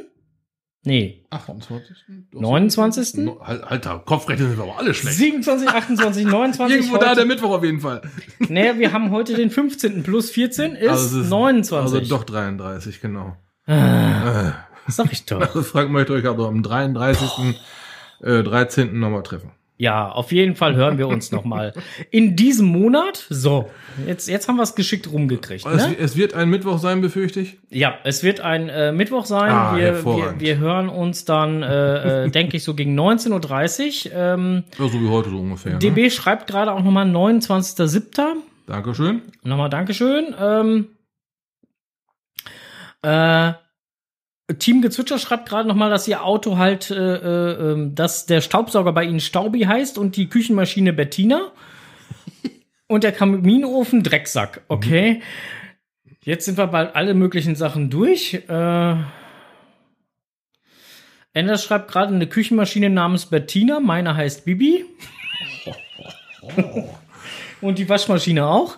Nee, 0.83 1.23
28. 1.29 1.95
29. 2.31 3.17
No, 3.23 3.37
Al- 3.37 3.61
Alter, 3.61 3.99
Kopfrechnen 4.03 4.49
sind 4.49 4.59
aber 4.59 4.79
alle 4.79 4.95
schlecht. 4.95 5.15
27, 5.15 5.69
28, 5.69 6.25
29. 6.25 6.75
Irgendwo 6.75 6.95
da 6.97 7.01
der 7.01 7.09
heute, 7.17 7.25
Mittwoch 7.27 7.51
auf 7.57 7.63
jeden 7.63 7.81
Fall. 7.81 8.01
nee, 8.39 8.79
wir 8.79 8.93
haben 8.93 9.11
heute 9.11 9.35
den 9.35 9.51
15. 9.51 10.01
plus 10.01 10.31
14 10.31 10.73
ist, 10.73 10.89
Also 10.89 11.21
ist 11.21 11.29
29. 11.29 11.99
Also 11.99 12.15
doch 12.17 12.23
33, 12.23 12.99
genau. 12.99 13.37
Ah, 13.67 14.53
sag 14.87 15.11
ich 15.11 15.23
doch. 15.27 15.39
Also 15.47 15.61
Frank 15.61 15.91
möchte 15.91 16.13
euch 16.13 16.25
aber 16.25 16.47
am 16.47 16.63
33. 16.63 17.61
Äh, 18.23 18.41
13. 18.41 18.97
nochmal 18.99 19.21
treffen. 19.21 19.51
Ja, 19.82 20.11
auf 20.11 20.32
jeden 20.32 20.53
Fall 20.55 20.75
hören 20.75 20.99
wir 20.99 21.07
uns 21.07 21.32
noch 21.32 21.43
mal 21.43 21.73
in 22.11 22.36
diesem 22.36 22.67
Monat. 22.67 23.25
So, 23.32 23.67
jetzt, 24.05 24.27
jetzt 24.27 24.47
haben 24.47 24.57
wir 24.57 24.61
es 24.61 24.75
geschickt 24.75 25.11
rumgekriegt. 25.11 25.65
Es, 25.65 25.88
Ne? 25.88 25.95
es 25.97 26.15
wird 26.15 26.36
ein 26.36 26.49
Mittwoch 26.49 26.77
sein, 26.77 27.01
befürchte 27.01 27.39
ich. 27.39 27.57
Ja, 27.71 27.95
es 28.03 28.21
wird 28.21 28.41
ein 28.41 28.69
äh, 28.69 28.91
Mittwoch 28.91 29.25
sein. 29.25 29.49
Ah, 29.51 29.75
wir, 29.75 30.05
wir, 30.05 30.36
wir 30.39 30.57
hören 30.59 30.88
uns 30.88 31.25
dann, 31.25 31.63
äh, 31.63 32.25
äh, 32.25 32.29
denke 32.29 32.57
ich, 32.57 32.63
so 32.63 32.75
gegen 32.75 32.95
19.30 32.99 34.11
Uhr. 34.11 34.15
Ähm, 34.15 34.63
Ja, 34.77 34.88
so 34.88 35.01
wie 35.01 35.07
heute 35.09 35.32
so 35.32 35.39
ungefähr. 35.39 35.71
Ne? 35.73 35.79
DB 35.79 36.11
schreibt 36.11 36.45
gerade 36.45 36.73
auch 36.73 36.84
nochmal 36.84 37.07
29.07. 37.07 38.21
Dankeschön. 38.67 39.23
Nochmal 39.41 39.71
Dankeschön. 39.71 40.36
Ähm, 40.39 40.89
äh, 43.01 43.53
Team 44.58 44.82
Gezwitscher 44.82 45.20
schreibt 45.20 45.49
gerade 45.49 45.68
nochmal, 45.68 45.89
dass 45.89 46.08
ihr 46.08 46.24
Auto 46.24 46.58
halt, 46.58 46.91
äh, 46.91 46.95
äh, 46.95 47.72
ähm, 47.72 47.95
dass 47.95 48.26
der 48.26 48.41
Staubsauger 48.41 48.93
bei 48.93 49.04
ihnen 49.04 49.20
Staubi 49.20 49.62
heißt 49.62 49.97
und 49.97 50.16
die 50.16 50.28
Küchenmaschine 50.28 50.93
Bettina. 50.93 51.52
und 52.88 53.04
der 53.04 53.12
Kaminofen 53.12 54.04
Drecksack. 54.04 54.62
Okay. 54.68 55.22
Jetzt 56.24 56.45
sind 56.45 56.58
wir 56.58 56.68
bald 56.68 56.95
alle 56.95 57.14
möglichen 57.14 57.56
Sachen 57.56 57.89
durch. 57.89 58.36
Äh, 58.47 58.95
Enders 61.34 61.64
schreibt 61.64 61.89
gerade 61.91 62.14
eine 62.14 62.28
Küchenmaschine 62.28 62.89
namens 62.89 63.26
Bettina. 63.26 63.80
Meine 63.80 64.16
heißt 64.16 64.45
Bibi. 64.45 64.86
Und 67.62 67.78
die 67.78 67.88
Waschmaschine 67.88 68.45
auch. 68.47 68.78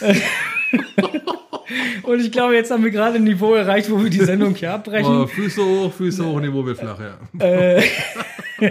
Und 2.02 2.20
ich 2.20 2.30
glaube, 2.32 2.54
jetzt 2.54 2.70
haben 2.70 2.84
wir 2.84 2.90
gerade 2.90 3.16
ein 3.16 3.24
Niveau 3.24 3.54
erreicht, 3.54 3.90
wo 3.90 4.02
wir 4.02 4.10
die 4.10 4.20
Sendung 4.24 4.54
hier 4.54 4.70
Oh, 4.70 4.74
abbrechen. 4.74 5.28
Füße 5.28 5.64
hoch, 5.64 5.92
Füße 5.92 6.24
hoch, 6.24 6.40
Niveau 6.40 6.64
wird 6.66 6.78
flach, 6.78 6.98
ja. 7.00 7.44
Äh, 7.46 7.82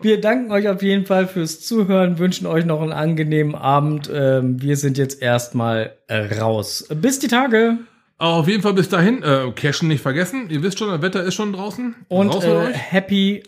wir 0.00 0.20
danken 0.20 0.50
euch 0.52 0.68
auf 0.68 0.82
jeden 0.82 1.06
Fall 1.06 1.26
fürs 1.26 1.60
Zuhören, 1.60 2.18
wünschen 2.18 2.46
euch 2.46 2.64
noch 2.64 2.80
einen 2.82 2.92
angenehmen 2.92 3.54
Abend. 3.54 4.10
Ähm, 4.12 4.60
wir 4.62 4.76
sind 4.76 4.98
jetzt 4.98 5.20
erstmal 5.22 5.96
äh, 6.08 6.34
raus. 6.40 6.86
Bis 6.94 7.18
die 7.18 7.28
Tage 7.28 7.78
Auf 8.18 8.48
jeden 8.48 8.62
Fall 8.62 8.74
bis 8.74 8.88
dahin, 8.88 9.22
äh, 9.22 9.50
Cashen 9.54 9.88
nicht 9.88 10.00
vergessen. 10.02 10.48
Ihr 10.50 10.62
wisst 10.62 10.78
schon, 10.78 10.88
das 10.88 11.02
Wetter 11.02 11.22
ist 11.22 11.34
schon 11.34 11.52
draußen. 11.52 11.94
und 12.08 12.28
Raus 12.28 12.44
äh, 12.44 12.72
happy 12.72 13.42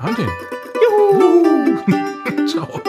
Hunting. 0.00 0.28
Juhu! 1.12 2.46
Ciao. 2.46 2.80